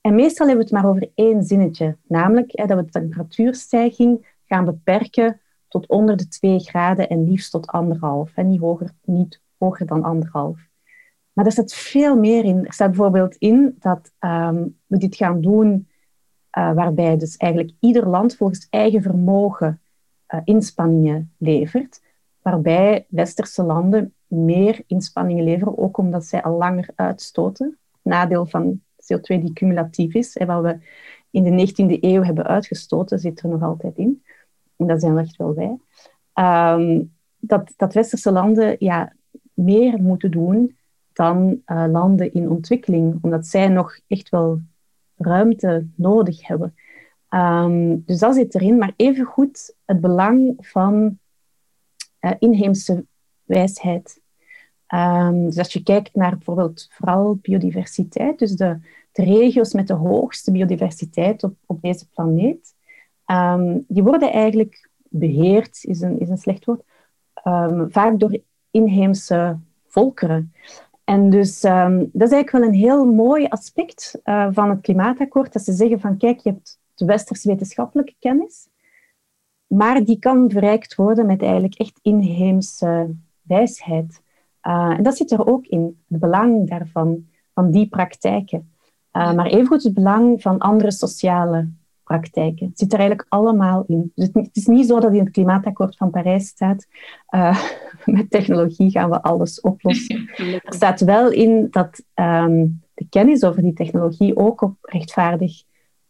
En 0.00 0.14
meestal 0.14 0.46
hebben 0.46 0.66
we 0.66 0.74
het 0.74 0.82
maar 0.82 0.90
over 0.90 1.10
één 1.14 1.42
zinnetje, 1.42 1.96
namelijk 2.08 2.50
hè, 2.52 2.66
dat 2.66 2.78
we 2.78 2.84
de 2.84 2.90
temperatuurstijging 2.90 4.26
gaan 4.44 4.64
beperken 4.64 5.40
tot 5.68 5.86
onder 5.86 6.16
de 6.16 6.28
2 6.28 6.58
graden 6.58 7.08
en 7.08 7.28
liefst 7.28 7.50
tot 7.50 7.66
anderhalf. 7.66 8.32
En 8.34 8.48
niet 8.48 8.60
hoger, 8.60 8.90
niet 9.04 9.40
hoger 9.58 9.86
dan 9.86 10.02
anderhalf. 10.02 10.58
Maar 11.32 11.46
er 11.46 11.52
staat 11.52 11.72
veel 11.72 12.16
meer 12.16 12.44
in. 12.44 12.66
Er 12.66 12.72
staat 12.72 12.90
bijvoorbeeld 12.90 13.36
in 13.36 13.76
dat 13.78 14.12
ehm, 14.18 14.66
we 14.86 14.98
dit 14.98 15.16
gaan 15.16 15.40
doen 15.40 15.88
uh, 16.58 16.72
waarbij 16.72 17.16
dus 17.16 17.36
eigenlijk 17.36 17.72
ieder 17.80 18.08
land 18.08 18.36
volgens 18.36 18.66
eigen 18.70 19.02
vermogen 19.02 19.80
uh, 20.34 20.40
inspanningen 20.44 21.32
levert. 21.38 22.00
Waarbij 22.42 23.06
westerse 23.08 23.62
landen 23.62 24.14
meer 24.26 24.82
inspanningen 24.86 25.44
leveren, 25.44 25.78
ook 25.78 25.98
omdat 25.98 26.24
zij 26.24 26.42
al 26.42 26.56
langer 26.56 26.88
uitstoten. 26.94 27.78
Nadeel 28.02 28.46
van 28.46 28.80
CO2 28.96 29.40
die 29.40 29.52
cumulatief 29.52 30.14
is. 30.14 30.36
En 30.36 30.46
wat 30.46 30.62
we 30.62 30.78
in 31.30 31.42
de 31.42 31.68
19e 31.68 32.00
eeuw 32.00 32.22
hebben 32.22 32.46
uitgestoten, 32.46 33.18
zit 33.18 33.40
er 33.40 33.48
nog 33.48 33.62
altijd 33.62 33.96
in. 33.96 34.22
En 34.76 34.86
dat 34.86 35.00
zijn 35.00 35.18
echt 35.18 35.36
wel 35.36 35.54
wij. 35.54 35.78
Ehm, 36.32 37.02
dat, 37.38 37.72
dat 37.76 37.94
westerse 37.94 38.32
landen 38.32 38.76
ja, 38.78 39.12
meer 39.54 40.02
moeten 40.02 40.30
doen 40.30 40.76
dan 41.12 41.62
uh, 41.66 41.84
landen 41.90 42.32
in 42.32 42.50
ontwikkeling, 42.50 43.18
omdat 43.22 43.46
zij 43.46 43.68
nog 43.68 43.98
echt 44.06 44.28
wel 44.28 44.60
ruimte 45.16 45.86
nodig 45.94 46.46
hebben. 46.46 46.74
Um, 47.34 48.02
dus 48.06 48.18
dat 48.18 48.34
zit 48.34 48.54
erin, 48.54 48.78
maar 48.78 48.92
evengoed 48.96 49.74
het 49.84 50.00
belang 50.00 50.54
van 50.58 51.18
uh, 52.20 52.30
inheemse 52.38 53.06
wijsheid. 53.42 54.20
Um, 54.94 55.44
dus 55.44 55.58
als 55.58 55.72
je 55.72 55.82
kijkt 55.82 56.14
naar 56.14 56.30
bijvoorbeeld 56.30 56.88
vooral 56.90 57.38
biodiversiteit, 57.42 58.38
dus 58.38 58.52
de, 58.52 58.78
regio's 59.12 59.72
met 59.72 59.86
de 59.86 59.94
hoogste 59.94 60.52
biodiversiteit 60.52 61.42
op, 61.42 61.54
op 61.66 61.82
deze 61.82 62.08
planeet, 62.08 62.74
um, 63.26 63.84
die 63.88 64.02
worden 64.02 64.32
eigenlijk 64.32 64.88
beheerd, 65.08 65.84
is 65.84 66.00
een, 66.00 66.18
is 66.20 66.28
een 66.28 66.38
slecht 66.38 66.64
woord, 66.64 66.82
vaak 67.92 68.18
door 68.18 68.40
inheemse 68.70 69.58
volkeren. 69.86 70.52
En 71.04 71.30
dus 71.30 71.60
dat 71.60 72.00
is 72.12 72.32
eigenlijk 72.32 72.50
wel 72.50 72.62
een 72.62 72.74
heel 72.74 73.04
mooi 73.04 73.46
aspect 73.46 74.20
uh, 74.24 74.48
van 74.50 74.70
het 74.70 74.80
klimaatakkoord, 74.80 75.52
dat 75.52 75.62
ze 75.62 75.72
zeggen 75.72 76.00
van 76.00 76.16
kijk, 76.16 76.38
je 76.38 76.50
hebt 76.50 76.79
westerse 77.04 77.48
wetenschappelijke 77.48 78.14
kennis, 78.18 78.68
maar 79.66 80.04
die 80.04 80.18
kan 80.18 80.50
verrijkt 80.50 80.94
worden 80.94 81.26
met 81.26 81.42
eigenlijk 81.42 81.74
echt 81.74 81.98
inheemse 82.02 83.14
wijsheid. 83.42 84.22
Uh, 84.62 84.94
en 84.96 85.02
dat 85.02 85.16
zit 85.16 85.30
er 85.30 85.46
ook 85.46 85.66
in, 85.66 85.98
het 86.08 86.20
belang 86.20 86.68
daarvan, 86.68 87.26
van 87.54 87.70
die 87.70 87.88
praktijken. 87.88 88.72
Uh, 89.12 89.32
maar 89.32 89.46
evengoed 89.46 89.82
het 89.82 89.94
belang 89.94 90.42
van 90.42 90.58
andere 90.58 90.90
sociale 90.90 91.68
praktijken. 92.04 92.66
Het 92.66 92.78
zit 92.78 92.92
er 92.92 92.98
eigenlijk 92.98 93.28
allemaal 93.30 93.84
in. 93.86 94.12
Dus 94.14 94.28
het, 94.32 94.48
is 94.52 94.66
niet 94.66 94.86
zo 94.86 95.00
dat 95.00 95.12
in 95.12 95.24
het 95.24 95.30
klimaatakkoord 95.30 95.96
van 95.96 96.10
Parijs 96.10 96.46
staat, 96.46 96.86
uh, 97.30 97.64
met 98.04 98.30
technologie 98.30 98.90
gaan 98.90 99.10
we 99.10 99.22
alles 99.22 99.60
oplossen. 99.60 100.30
Er 100.64 100.74
staat 100.74 101.00
wel 101.00 101.30
in 101.30 101.66
dat 101.70 102.02
um, 102.14 102.82
de 102.94 103.06
kennis 103.08 103.44
over 103.44 103.62
die 103.62 103.72
technologie 103.72 104.36
ook 104.36 104.60
op 104.60 104.76
rechtvaardig 104.80 105.62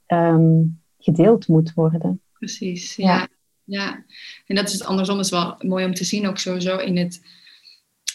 um, 0.06 0.79
gedeeld 1.00 1.48
moet 1.48 1.74
worden. 1.74 2.20
Precies, 2.32 2.96
ja. 2.96 3.06
ja. 3.06 3.28
ja. 3.64 4.04
En 4.46 4.54
dat 4.54 4.68
is 4.68 4.82
andersom 4.82 5.18
is 5.18 5.30
wel 5.30 5.54
mooi 5.58 5.84
om 5.84 5.94
te 5.94 6.04
zien, 6.04 6.28
ook 6.28 6.38
sowieso 6.38 6.76
in 6.76 6.96
het 6.96 7.20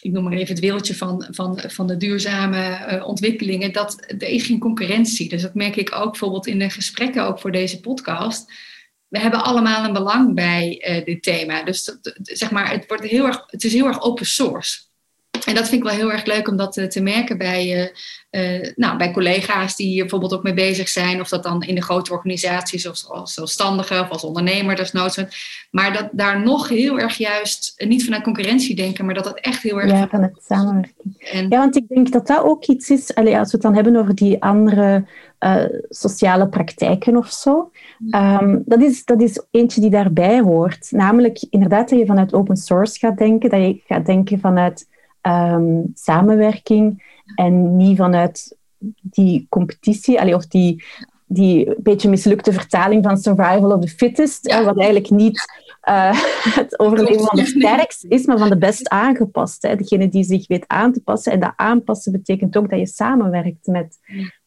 ik 0.06 0.12
noem 0.12 0.24
maar 0.24 0.34
even 0.34 0.54
het 0.54 0.64
wereldje 0.64 0.96
van, 0.96 1.28
van, 1.30 1.60
van 1.68 1.88
de 1.88 1.98
duurzame 1.98 2.88
uh, 2.92 3.08
ontwikkelingen, 3.08 3.74
dat 3.74 4.04
er 4.08 4.28
is 4.28 4.46
geen 4.46 4.60
concurrentie. 4.60 5.30
Dus 5.30 5.42
dat 5.42 5.54
merk 5.54 5.76
ik 5.76 5.96
ook 5.96 6.12
bijvoorbeeld 6.12 6.48
in 6.48 6.60
de 6.60 6.70
gesprekken 6.70 7.24
ook 7.24 7.40
voor 7.40 7.52
deze 7.52 7.80
podcast. 7.80 8.52
We 9.08 9.20
hebben 9.20 9.44
allemaal 9.44 9.86
een 9.86 9.94
belang 9.94 10.36
bij 10.36 10.86
uh, 10.88 11.06
dit 11.06 11.24
thema. 11.24 11.64
Dus 11.64 11.84
dat, 11.84 12.16
zeg 12.22 12.52
maar, 12.52 12.72
het, 12.72 12.88
wordt 12.88 13.04
heel 13.04 13.26
erg, 13.26 13.44
het 13.48 13.64
is 13.64 13.74
heel 13.74 13.86
erg 13.86 14.02
open 14.02 14.26
source. 14.26 14.80
En 15.44 15.56
dat 15.56 15.68
vind 15.68 15.84
ik 15.84 15.90
wel 15.90 15.98
heel 15.98 16.12
erg 16.12 16.26
leuk 16.26 16.48
om 16.48 16.58
dat 16.58 16.92
te 16.92 17.02
merken 17.02 17.38
bij, 17.38 17.92
uh, 18.32 18.72
nou, 18.76 18.98
bij 18.98 19.12
collega's 19.12 19.76
die 19.76 19.88
hier 19.88 20.02
bijvoorbeeld 20.02 20.34
ook 20.34 20.44
mee 20.44 20.54
bezig 20.54 20.90
zijn. 20.90 21.20
Of 21.20 21.30
dat 21.30 21.44
dan 21.44 21.64
in 21.64 21.76
de 21.76 21.82
grote 21.82 22.12
organisaties 22.12 22.88
of 22.88 23.06
als 23.08 23.34
zelfstandige 23.34 24.00
of 24.00 24.10
als 24.10 24.24
ondernemer 24.24 24.76
desnoods. 24.76 25.24
Maar 25.72 25.94
dat 25.94 26.10
daar 26.12 26.42
nog 26.42 26.70
heel 26.70 27.00
erg 27.00 27.18
juist, 27.18 27.74
niet 27.88 28.04
vanuit 28.04 28.24
concurrentie 28.24 28.76
denken, 28.76 29.06
maar 29.06 29.14
dat 29.14 29.24
dat 29.24 29.40
echt 29.40 29.64
heel 29.64 29.82
erg... 29.82 29.92
Ja, 29.92 30.08
van 30.08 30.22
het 30.22 30.44
samenwerking. 30.48 31.16
En... 31.32 31.50
Ja, 31.50 31.58
want 31.58 31.76
ik 31.76 31.88
denk 31.88 32.12
dat 32.12 32.28
dat 32.28 32.44
ook 32.44 32.66
iets 32.66 32.90
is, 32.90 33.16
als 33.16 33.26
we 33.26 33.32
het 33.32 33.62
dan 33.62 33.76
hebben 33.76 33.96
over 33.96 34.16
die 34.16 34.44
andere 34.44 35.06
sociale 35.90 36.48
praktijken 36.48 37.18
of 37.18 37.32
zo. 37.32 37.72
Um, 38.10 38.64
dat, 38.66 38.82
is, 38.82 39.06
dat 39.06 39.22
is 39.22 39.44
eentje 39.52 39.82
die 39.82 39.90
daarbij 39.90 40.40
hoort. 40.40 40.92
Namelijk 40.92 41.46
inderdaad 41.50 41.90
dat 41.90 42.00
je 42.00 42.06
vanuit 42.06 42.34
open 42.34 42.58
source 42.58 43.00
gaat 43.00 43.18
denken, 43.18 43.50
dat 43.50 43.60
je 43.60 43.82
gaat 43.88 44.06
denken 44.06 44.40
vanuit 44.40 44.88
um, 45.28 45.91
samenwerking 45.93 47.03
en 47.36 47.76
niet 47.76 47.97
vanuit 47.97 48.57
die 49.01 49.45
competitie, 49.49 50.19
allee, 50.19 50.36
of 50.36 50.47
die, 50.47 50.84
die 51.26 51.76
beetje 51.78 52.09
mislukte 52.09 52.53
vertaling 52.53 53.03
van 53.03 53.17
survival 53.17 53.71
of 53.71 53.82
the 53.82 53.88
fittest, 53.88 54.49
ja. 54.49 54.63
wat 54.63 54.78
eigenlijk 54.78 55.09
niet 55.09 55.63
uh, 55.89 56.21
het 56.59 56.80
overleven 56.80 57.26
van 57.26 57.38
de 57.38 57.45
sterkst 57.45 58.05
is, 58.05 58.26
maar 58.26 58.38
van 58.38 58.49
de 58.49 58.57
best 58.57 58.89
aangepast. 58.89 59.61
Hè. 59.61 59.76
Degene 59.76 60.09
die 60.09 60.23
zich 60.23 60.47
weet 60.47 60.63
aan 60.67 60.93
te 60.93 61.01
passen. 61.01 61.32
En 61.32 61.39
dat 61.39 61.53
aanpassen 61.55 62.11
betekent 62.11 62.57
ook 62.57 62.69
dat 62.69 62.80
je 62.80 62.88
samenwerkt 62.88 63.67
met, 63.67 63.97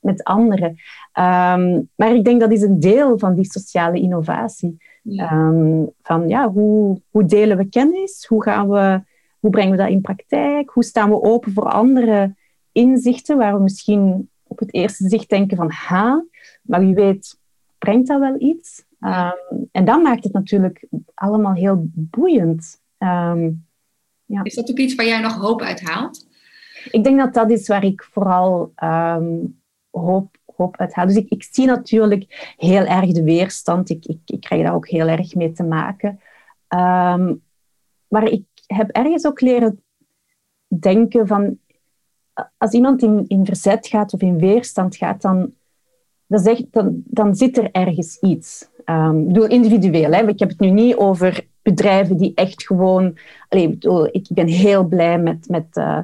met 0.01 0.25
anderen. 0.25 0.69
Um, 0.69 1.91
maar 1.95 2.15
ik 2.15 2.25
denk 2.25 2.41
dat 2.41 2.53
is 2.53 2.63
een 2.63 2.81
deel 2.81 3.19
van 3.19 3.35
die 3.35 3.51
sociale 3.51 4.01
innovatie. 4.01 4.77
Um, 5.05 5.91
van 6.03 6.29
ja, 6.29 6.51
hoe, 6.51 7.01
hoe 7.11 7.25
delen 7.25 7.57
we 7.57 7.69
kennis? 7.69 8.27
Hoe 8.29 8.43
gaan 8.43 8.69
we 8.69 9.01
hoe 9.41 9.51
brengen 9.51 9.71
we 9.71 9.77
dat 9.77 9.89
in 9.89 10.01
praktijk? 10.01 10.71
Hoe 10.71 10.85
staan 10.85 11.11
we 11.11 11.23
open 11.23 11.53
voor 11.53 11.71
andere 11.71 12.35
inzichten 12.73 13.37
waar 13.37 13.55
we 13.55 13.63
misschien 13.63 14.31
op 14.43 14.59
het 14.59 14.75
eerste 14.75 15.09
zicht 15.09 15.29
denken 15.29 15.57
van 15.57 15.71
ha, 15.71 16.25
maar 16.63 16.81
wie 16.81 16.95
weet 16.95 17.39
brengt 17.79 18.09
dat 18.09 18.21
wel 18.21 18.41
iets? 18.41 18.87
Um, 19.01 19.69
en 19.73 19.85
dat 19.85 20.03
maakt 20.03 20.25
het 20.25 20.33
natuurlijk 20.33 20.87
allemaal 21.15 21.55
heel 21.55 21.83
boeiend. 21.95 22.81
Um, 22.99 23.67
ja. 24.25 24.43
Is 24.43 24.55
dat 24.55 24.71
ook 24.71 24.79
iets 24.79 24.95
waar 24.95 25.07
jij 25.07 25.21
nog 25.21 25.37
hoop 25.37 25.63
uit 25.63 25.81
haalt? 25.81 26.27
Ik 26.91 27.05
denk 27.05 27.19
dat 27.19 27.35
dat 27.35 27.51
is 27.51 27.69
waar 27.69 27.85
ik 27.85 28.03
vooral 28.03 28.73
um, 28.83 29.61
hoop, 29.91 30.37
hoop 30.57 30.77
uit 30.77 30.95
haal. 30.95 31.07
Dus 31.07 31.17
ik, 31.17 31.29
ik, 31.29 31.47
zie 31.51 31.67
natuurlijk 31.67 32.55
heel 32.57 32.85
erg 32.85 33.13
de 33.13 33.23
weerstand. 33.23 33.91
Ik, 33.91 34.05
ik, 34.05 34.21
ik 34.25 34.41
krijg 34.41 34.63
daar 34.63 34.75
ook 34.75 34.89
heel 34.89 35.07
erg 35.07 35.35
mee 35.35 35.53
te 35.53 35.65
maken. 35.65 36.21
maar 38.09 38.29
ik 38.31 38.45
heb 38.77 38.91
ergens 38.91 39.27
ook 39.27 39.41
leren 39.41 39.83
denken 40.69 41.27
van 41.27 41.59
als 42.57 42.73
iemand 42.73 43.03
in, 43.03 43.25
in 43.27 43.47
verzet 43.47 43.87
gaat 43.87 44.13
of 44.13 44.21
in 44.21 44.39
weerstand 44.39 44.97
gaat, 44.97 45.23
dan, 45.23 45.53
dan, 46.27 46.67
dan, 46.71 47.03
dan 47.05 47.35
zit 47.35 47.59
er 47.59 47.71
ergens 47.71 48.19
iets. 48.21 48.69
Um, 48.85 49.27
bedoel, 49.27 49.47
individueel. 49.47 50.13
Hè. 50.13 50.29
Ik 50.29 50.39
heb 50.39 50.49
het 50.49 50.61
nu 50.61 50.71
niet 50.71 50.97
over 50.97 51.47
bedrijven 51.63 52.17
die 52.17 52.33
echt 52.35 52.67
gewoon... 52.67 53.19
Allez, 53.49 53.69
bedoel, 53.69 54.07
ik 54.07 54.27
ben 54.31 54.47
heel 54.47 54.85
blij 54.85 55.19
met, 55.19 55.49
met 55.49 55.77
uh, 55.77 55.99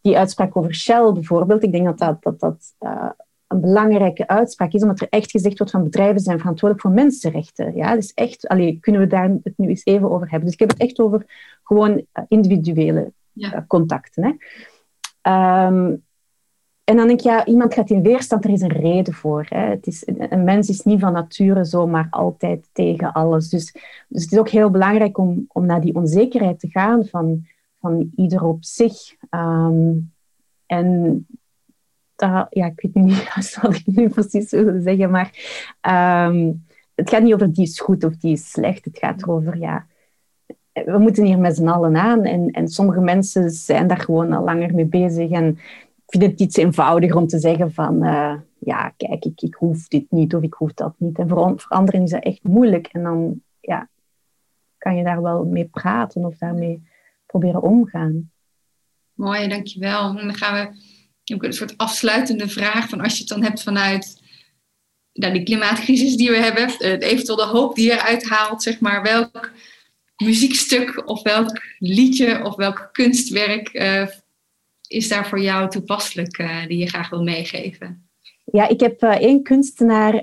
die 0.00 0.18
uitspraak 0.18 0.56
over 0.56 0.74
Shell 0.74 1.12
bijvoorbeeld. 1.12 1.62
Ik 1.62 1.72
denk 1.72 1.84
dat 1.84 1.98
dat, 1.98 2.22
dat, 2.22 2.40
dat 2.40 2.74
uh, 2.80 3.10
een 3.48 3.60
belangrijke 3.60 4.28
uitspraak 4.28 4.72
is, 4.72 4.82
omdat 4.82 5.00
er 5.00 5.08
echt 5.10 5.30
gezegd 5.30 5.58
wordt 5.58 5.72
van 5.72 5.82
bedrijven 5.82 6.20
zijn 6.20 6.38
verantwoordelijk 6.38 6.86
voor 6.86 6.96
mensenrechten. 6.96 7.76
Ja, 7.76 7.94
dus 7.94 8.14
echt, 8.14 8.48
allee, 8.48 8.78
kunnen 8.80 9.00
we 9.00 9.06
daar 9.06 9.36
het 9.42 9.52
nu 9.58 9.68
eens 9.68 9.84
even 9.84 10.10
over 10.10 10.30
hebben. 10.30 10.44
Dus 10.44 10.52
ik 10.52 10.60
heb 10.60 10.70
het 10.70 10.80
echt 10.80 10.98
over 10.98 11.24
gewoon 11.62 12.06
eh, 12.12 12.24
individuele 12.28 13.12
ja. 13.32 13.64
contacten. 13.68 14.24
Hè. 14.24 14.32
Ehm, 15.20 15.94
en 16.84 16.96
dan 16.96 17.06
denk 17.06 17.18
ik, 17.18 17.26
ja, 17.26 17.44
iemand 17.44 17.74
gaat 17.74 17.90
in 17.90 18.02
weerstand, 18.02 18.44
er 18.44 18.50
is 18.50 18.60
een 18.60 18.72
reden 18.72 19.14
voor. 19.14 19.46
Hè. 19.48 19.68
Het 19.68 19.86
is, 19.86 20.02
een 20.06 20.44
mens 20.44 20.68
is 20.68 20.82
niet 20.82 21.00
van 21.00 21.12
nature 21.12 21.64
zomaar 21.64 22.06
altijd 22.10 22.68
tegen 22.72 23.12
alles. 23.12 23.48
Dus, 23.48 23.72
dus 24.08 24.22
het 24.22 24.32
is 24.32 24.38
ook 24.38 24.48
heel 24.48 24.70
belangrijk 24.70 25.18
om, 25.18 25.44
om 25.48 25.66
naar 25.66 25.80
die 25.80 25.94
onzekerheid 25.94 26.60
te 26.60 26.68
gaan 26.70 27.04
van, 27.06 27.46
van 27.80 28.10
ieder 28.14 28.44
op 28.44 28.64
zich. 28.64 29.16
Ehm, 29.30 29.92
en 30.66 31.26
ja, 32.50 32.66
ik 32.66 32.80
weet 32.80 32.94
niet 32.94 33.58
wat 33.62 33.74
ik 33.86 33.86
nu 33.86 34.08
precies 34.08 34.50
wil 34.50 34.80
zeggen, 34.80 35.10
maar 35.10 35.30
ehm, 35.80 36.52
het 36.94 37.10
gaat 37.10 37.22
niet 37.22 37.34
over 37.34 37.52
die 37.52 37.64
is 37.64 37.80
goed 37.80 38.04
of 38.04 38.16
die 38.16 38.32
is 38.32 38.50
slecht. 38.50 38.84
Het 38.84 38.98
gaat 38.98 39.22
erover, 39.22 39.58
ja, 39.58 39.86
we 40.72 40.98
moeten 40.98 41.24
hier 41.24 41.38
met 41.38 41.56
z'n 41.56 41.68
allen 41.68 41.96
aan. 41.96 42.24
En, 42.24 42.50
en 42.50 42.68
sommige 42.68 43.00
mensen 43.00 43.50
zijn 43.50 43.86
daar 43.86 44.00
gewoon 44.00 44.32
al 44.32 44.44
langer 44.44 44.74
mee 44.74 44.86
bezig. 44.86 45.30
En 45.30 45.48
ik 45.48 46.04
vind 46.06 46.22
het 46.22 46.40
iets 46.40 46.56
eenvoudiger 46.56 47.16
om 47.16 47.26
te 47.26 47.38
zeggen 47.38 47.72
van, 47.72 48.04
uh, 48.04 48.34
ja, 48.58 48.88
kijk, 48.96 49.24
ik, 49.24 49.40
ik 49.40 49.54
hoef 49.54 49.88
dit 49.88 50.10
niet 50.10 50.34
of 50.34 50.42
ik 50.42 50.52
hoef 50.52 50.72
dat 50.72 50.94
niet. 50.98 51.18
En 51.18 51.28
voor, 51.28 51.52
voor 51.56 51.76
anderen 51.76 52.02
is 52.02 52.10
dat 52.10 52.22
echt 52.22 52.42
moeilijk. 52.42 52.86
En 52.86 53.02
dan 53.02 53.42
ja, 53.60 53.88
kan 54.78 54.96
je 54.96 55.04
daar 55.04 55.22
wel 55.22 55.44
mee 55.44 55.64
praten 55.64 56.24
of 56.24 56.38
daarmee 56.38 56.82
proberen 57.26 57.62
omgaan. 57.62 58.30
Mooi, 59.12 59.48
dankjewel. 59.48 60.08
En 60.08 60.26
dan 60.26 60.34
gaan 60.34 60.54
we 60.54 60.87
een 61.28 61.52
soort 61.52 61.76
afsluitende 61.76 62.48
vraag 62.48 62.88
van 62.88 63.00
als 63.00 63.12
je 63.12 63.18
het 63.18 63.28
dan 63.28 63.42
hebt 63.42 63.62
vanuit 63.62 64.20
nou, 65.12 65.32
die 65.32 65.42
klimaatcrisis 65.42 66.16
die 66.16 66.30
we 66.30 66.36
hebben, 66.36 66.70
eventueel 67.00 67.36
de 67.36 67.44
hoop 67.44 67.74
die 67.74 67.86
je 67.86 68.02
uithaalt, 68.02 68.62
zeg 68.62 68.80
maar, 68.80 69.02
welk 69.02 69.50
muziekstuk 70.24 71.08
of 71.08 71.22
welk 71.22 71.62
liedje 71.78 72.44
of 72.44 72.56
welk 72.56 72.88
kunstwerk 72.92 73.74
uh, 73.74 74.06
is 74.86 75.08
daar 75.08 75.28
voor 75.28 75.40
jou 75.40 75.70
toepasselijk 75.70 76.38
uh, 76.38 76.66
die 76.66 76.78
je 76.78 76.88
graag 76.88 77.10
wil 77.10 77.22
meegeven? 77.22 78.08
Ja, 78.44 78.68
ik 78.68 78.80
heb 78.80 79.02
uh, 79.02 79.10
één 79.10 79.42
kunstenaar, 79.42 80.14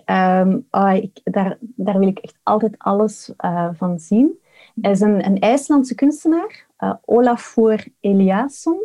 um, 0.41 0.67
oh, 0.71 1.03
daar, 1.23 1.57
daar 1.59 1.99
wil 1.99 2.07
ik 2.07 2.17
echt 2.17 2.37
altijd 2.43 2.75
alles 2.77 3.29
van 3.77 3.99
zien. 3.99 4.39
Is 4.81 4.99
een, 4.99 5.25
een 5.25 5.39
IJslandse 5.39 5.95
kunstenaar, 5.95 6.65
Olafur 7.05 7.87
Eliasson. 7.99 8.77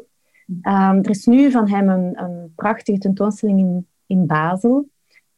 Um, 0.62 1.02
er 1.02 1.10
is 1.10 1.26
nu 1.26 1.50
van 1.50 1.68
hem 1.68 1.88
een, 1.88 2.22
een 2.22 2.52
prachtige 2.54 2.98
tentoonstelling 2.98 3.58
in, 3.58 3.86
in 4.06 4.26
Basel. 4.26 4.88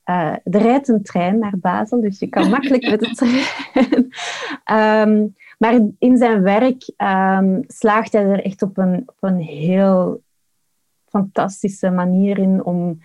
Uh, 0.05 0.33
er 0.33 0.63
rijdt 0.63 0.89
een 0.89 1.03
trein 1.03 1.39
naar 1.39 1.59
Basel, 1.59 2.01
dus 2.01 2.19
je 2.19 2.27
kan 2.27 2.51
makkelijk 2.51 2.91
met 2.91 3.01
de 3.01 3.11
trein. 3.11 5.09
um, 5.09 5.35
maar 5.59 5.81
in 5.99 6.17
zijn 6.17 6.43
werk 6.43 6.93
um, 6.97 7.65
slaagt 7.67 8.13
hij 8.13 8.25
er 8.25 8.45
echt 8.45 8.63
op 8.63 8.79
een, 8.79 9.03
op 9.07 9.17
een 9.21 9.39
heel 9.39 10.23
fantastische 11.05 11.91
manier 11.91 12.39
in 12.39 12.65
om 12.65 13.01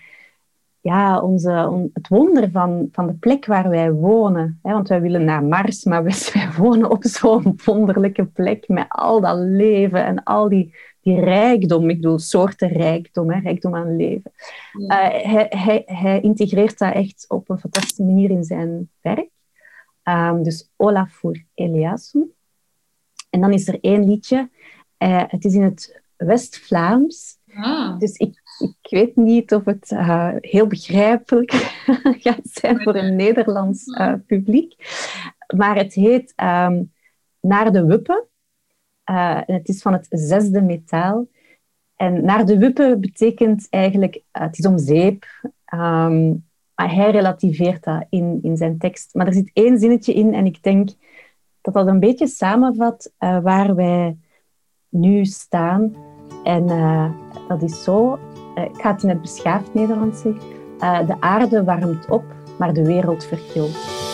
ja, 0.81 1.19
onze, 1.19 1.89
het 1.93 2.07
wonder 2.07 2.51
van, 2.51 2.87
van 2.91 3.07
de 3.07 3.13
plek 3.13 3.45
waar 3.45 3.69
wij 3.69 3.91
wonen. 3.91 4.59
Hè, 4.61 4.71
want 4.71 4.87
wij 4.87 5.01
willen 5.01 5.25
naar 5.25 5.43
Mars, 5.43 5.83
maar 5.83 6.03
wij 6.33 6.49
wonen 6.57 6.91
op 6.91 7.03
zo'n 7.03 7.59
wonderlijke 7.65 8.25
plek 8.25 8.67
met 8.67 8.85
al 8.89 9.21
dat 9.21 9.37
leven 9.37 10.05
en 10.05 10.23
al 10.23 10.49
die 10.49 10.75
die 11.07 11.19
rijkdom, 11.19 11.89
ik 11.89 11.95
bedoel 11.95 12.19
soorten 12.19 12.67
rijkdom, 12.67 13.31
hè, 13.31 13.39
rijkdom 13.39 13.75
aan 13.75 13.95
leven. 13.95 14.31
Uh, 14.73 14.87
hij, 15.09 15.45
hij, 15.49 15.83
hij, 15.85 16.21
integreert 16.21 16.77
dat 16.77 16.93
echt 16.93 17.25
op 17.27 17.49
een 17.49 17.59
fantastische 17.59 18.03
manier 18.03 18.29
in 18.29 18.43
zijn 18.43 18.89
werk. 19.01 19.29
Um, 20.03 20.43
dus 20.43 20.71
Olafur 20.75 21.45
Eliasson. 21.53 22.31
En 23.29 23.41
dan 23.41 23.53
is 23.53 23.67
er 23.67 23.79
één 23.81 24.09
liedje. 24.09 24.49
Uh, 24.97 25.23
het 25.27 25.45
is 25.45 25.53
in 25.53 25.63
het 25.63 26.01
West-Vlaams. 26.15 27.37
Ah. 27.53 27.99
Dus 27.99 28.17
ik, 28.17 28.41
ik 28.59 28.89
weet 28.89 29.15
niet 29.15 29.53
of 29.53 29.65
het 29.65 29.91
uh, 29.91 30.29
heel 30.41 30.67
begrijpelijk 30.67 31.51
gaat 32.23 32.47
zijn 32.51 32.81
voor 32.81 32.95
een 32.95 33.15
Nederlands 33.15 33.83
publiek. 34.25 34.75
Maar 35.55 35.75
het 35.75 35.93
heet 35.93 36.33
um, 36.35 36.93
Naar 37.39 37.71
de 37.71 37.85
Wuppen. 37.85 38.27
Uh, 39.09 39.39
het 39.45 39.67
is 39.67 39.81
van 39.81 39.93
het 39.93 40.07
zesde 40.09 40.61
metaal. 40.61 41.27
En 41.95 42.25
naar 42.25 42.45
de 42.45 42.57
wippen 42.57 43.01
betekent 43.01 43.67
eigenlijk, 43.69 44.15
uh, 44.15 44.21
het 44.31 44.57
is 44.57 44.65
om 44.65 44.77
zeep. 44.77 45.25
Um, 45.73 46.45
maar 46.75 46.93
hij 46.93 47.11
relativeert 47.11 47.83
dat 47.83 48.05
in, 48.09 48.39
in 48.41 48.57
zijn 48.57 48.77
tekst. 48.77 49.13
Maar 49.13 49.27
er 49.27 49.33
zit 49.33 49.51
één 49.53 49.79
zinnetje 49.79 50.13
in 50.13 50.33
en 50.33 50.45
ik 50.45 50.63
denk 50.63 50.89
dat 51.61 51.73
dat 51.73 51.87
een 51.87 51.99
beetje 51.99 52.27
samenvat 52.27 53.11
uh, 53.19 53.39
waar 53.39 53.75
wij 53.75 54.17
nu 54.89 55.25
staan. 55.25 55.95
En 56.43 56.65
dat 57.47 57.61
is 57.61 57.83
zo, 57.83 58.13
ik 58.55 58.81
ga 58.81 58.91
het 58.91 59.03
in 59.03 59.09
het 59.09 59.21
beschaafd 59.21 59.73
Nederlands 59.73 60.21
zeggen, 60.21 60.41
de 61.07 61.15
aarde 61.19 61.63
warmt 61.63 62.09
op, 62.09 62.23
maar 62.57 62.73
de 62.73 62.85
wereld 62.85 63.25
vergilt. 63.25 64.06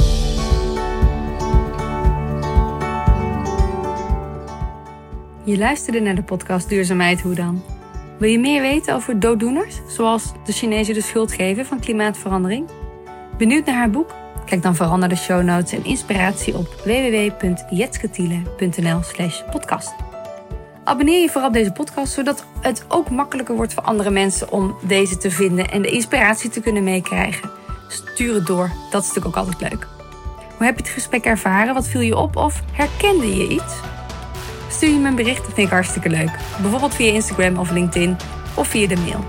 Je 5.46 5.58
luisterde 5.58 6.00
naar 6.00 6.16
de 6.16 6.24
podcast 6.24 6.70
Duurzaamheid 6.70 7.22
Hoe 7.22 7.36
dan? 7.36 7.64
Wil 8.20 8.30
je 8.30 8.40
meer 8.40 8.62
weten 8.62 8.96
over 8.96 9.20
dooddoeners, 9.20 9.76
zoals 9.88 10.32
de 10.46 10.52
Chinezen 10.52 10.94
de 10.94 11.02
schuld 11.02 11.32
geven 11.32 11.66
van 11.66 11.80
klimaatverandering? 11.80 12.70
Benieuwd 13.38 13.66
naar 13.66 13.76
haar 13.76 13.90
boek? 13.90 14.16
Kijk 14.46 14.62
dan 14.62 14.76
vooral 14.76 14.98
naar 14.98 15.10
de 15.10 15.16
show 15.16 15.44
notes 15.44 15.72
en 15.72 15.86
inspiratie 15.86 16.58
op 16.58 16.68
www.jetsketiele.nl/slash 16.86 19.42
podcast. 19.52 19.94
Abonneer 20.84 21.22
je 21.22 21.30
vooral 21.30 21.48
op 21.48 21.54
deze 21.54 21.72
podcast, 21.72 22.14
zodat 22.14 22.46
het 22.62 22.86
ook 22.88 23.10
makkelijker 23.10 23.56
wordt 23.56 23.74
voor 23.74 23.84
andere 23.84 24.10
mensen 24.10 24.52
om 24.52 24.76
deze 24.82 25.18
te 25.18 25.32
vinden 25.32 25.70
en 25.70 25.82
de 25.82 25.92
inspiratie 25.92 26.50
te 26.50 26.62
kunnen 26.62 26.84
meekrijgen. 26.84 27.52
Stuur 27.88 28.34
het 28.34 28.46
door, 28.46 28.72
dat 28.92 29.02
is 29.02 29.08
natuurlijk 29.08 29.38
ook 29.38 29.46
altijd 29.46 29.72
leuk. 29.72 29.88
Hoe 30.58 30.66
heb 30.66 30.78
je 30.78 30.84
het 30.84 30.94
gesprek 30.94 31.26
ervaren? 31.26 31.74
Wat 31.74 31.88
viel 31.88 32.02
je 32.02 32.18
op 32.18 32.36
of 32.36 32.62
herkende 32.72 33.38
je 33.38 33.48
iets? 33.48 33.74
Stuur 34.74 34.90
je 34.90 35.00
me 35.00 35.08
een 35.08 35.16
bericht, 35.16 35.46
dat 35.46 35.54
vind 35.54 35.68
ik 35.68 35.74
hartstikke 35.74 36.10
leuk. 36.10 36.32
Bijvoorbeeld 36.62 36.96
via 36.96 37.12
Instagram 37.12 37.58
of 37.58 37.72
LinkedIn 37.72 38.18
of 38.54 38.68
via 38.68 38.88
de 38.88 38.96
mail. 38.96 39.26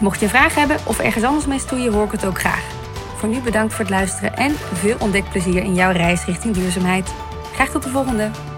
Mocht 0.00 0.20
je 0.20 0.28
vragen 0.28 0.58
hebben 0.58 0.78
of 0.84 0.98
ergens 0.98 1.24
anders 1.24 1.46
mee 1.46 1.58
stoeien, 1.58 1.92
hoor 1.92 2.04
ik 2.04 2.12
het 2.12 2.26
ook 2.26 2.38
graag. 2.38 2.64
Voor 3.16 3.28
nu 3.28 3.40
bedankt 3.40 3.74
voor 3.74 3.84
het 3.84 3.94
luisteren 3.94 4.36
en 4.36 4.54
veel 4.72 4.96
ontdekplezier 4.98 5.62
in 5.62 5.74
jouw 5.74 5.92
reis 5.92 6.24
richting 6.24 6.54
duurzaamheid. 6.54 7.12
Graag 7.52 7.68
tot 7.68 7.82
de 7.82 7.90
volgende! 7.90 8.51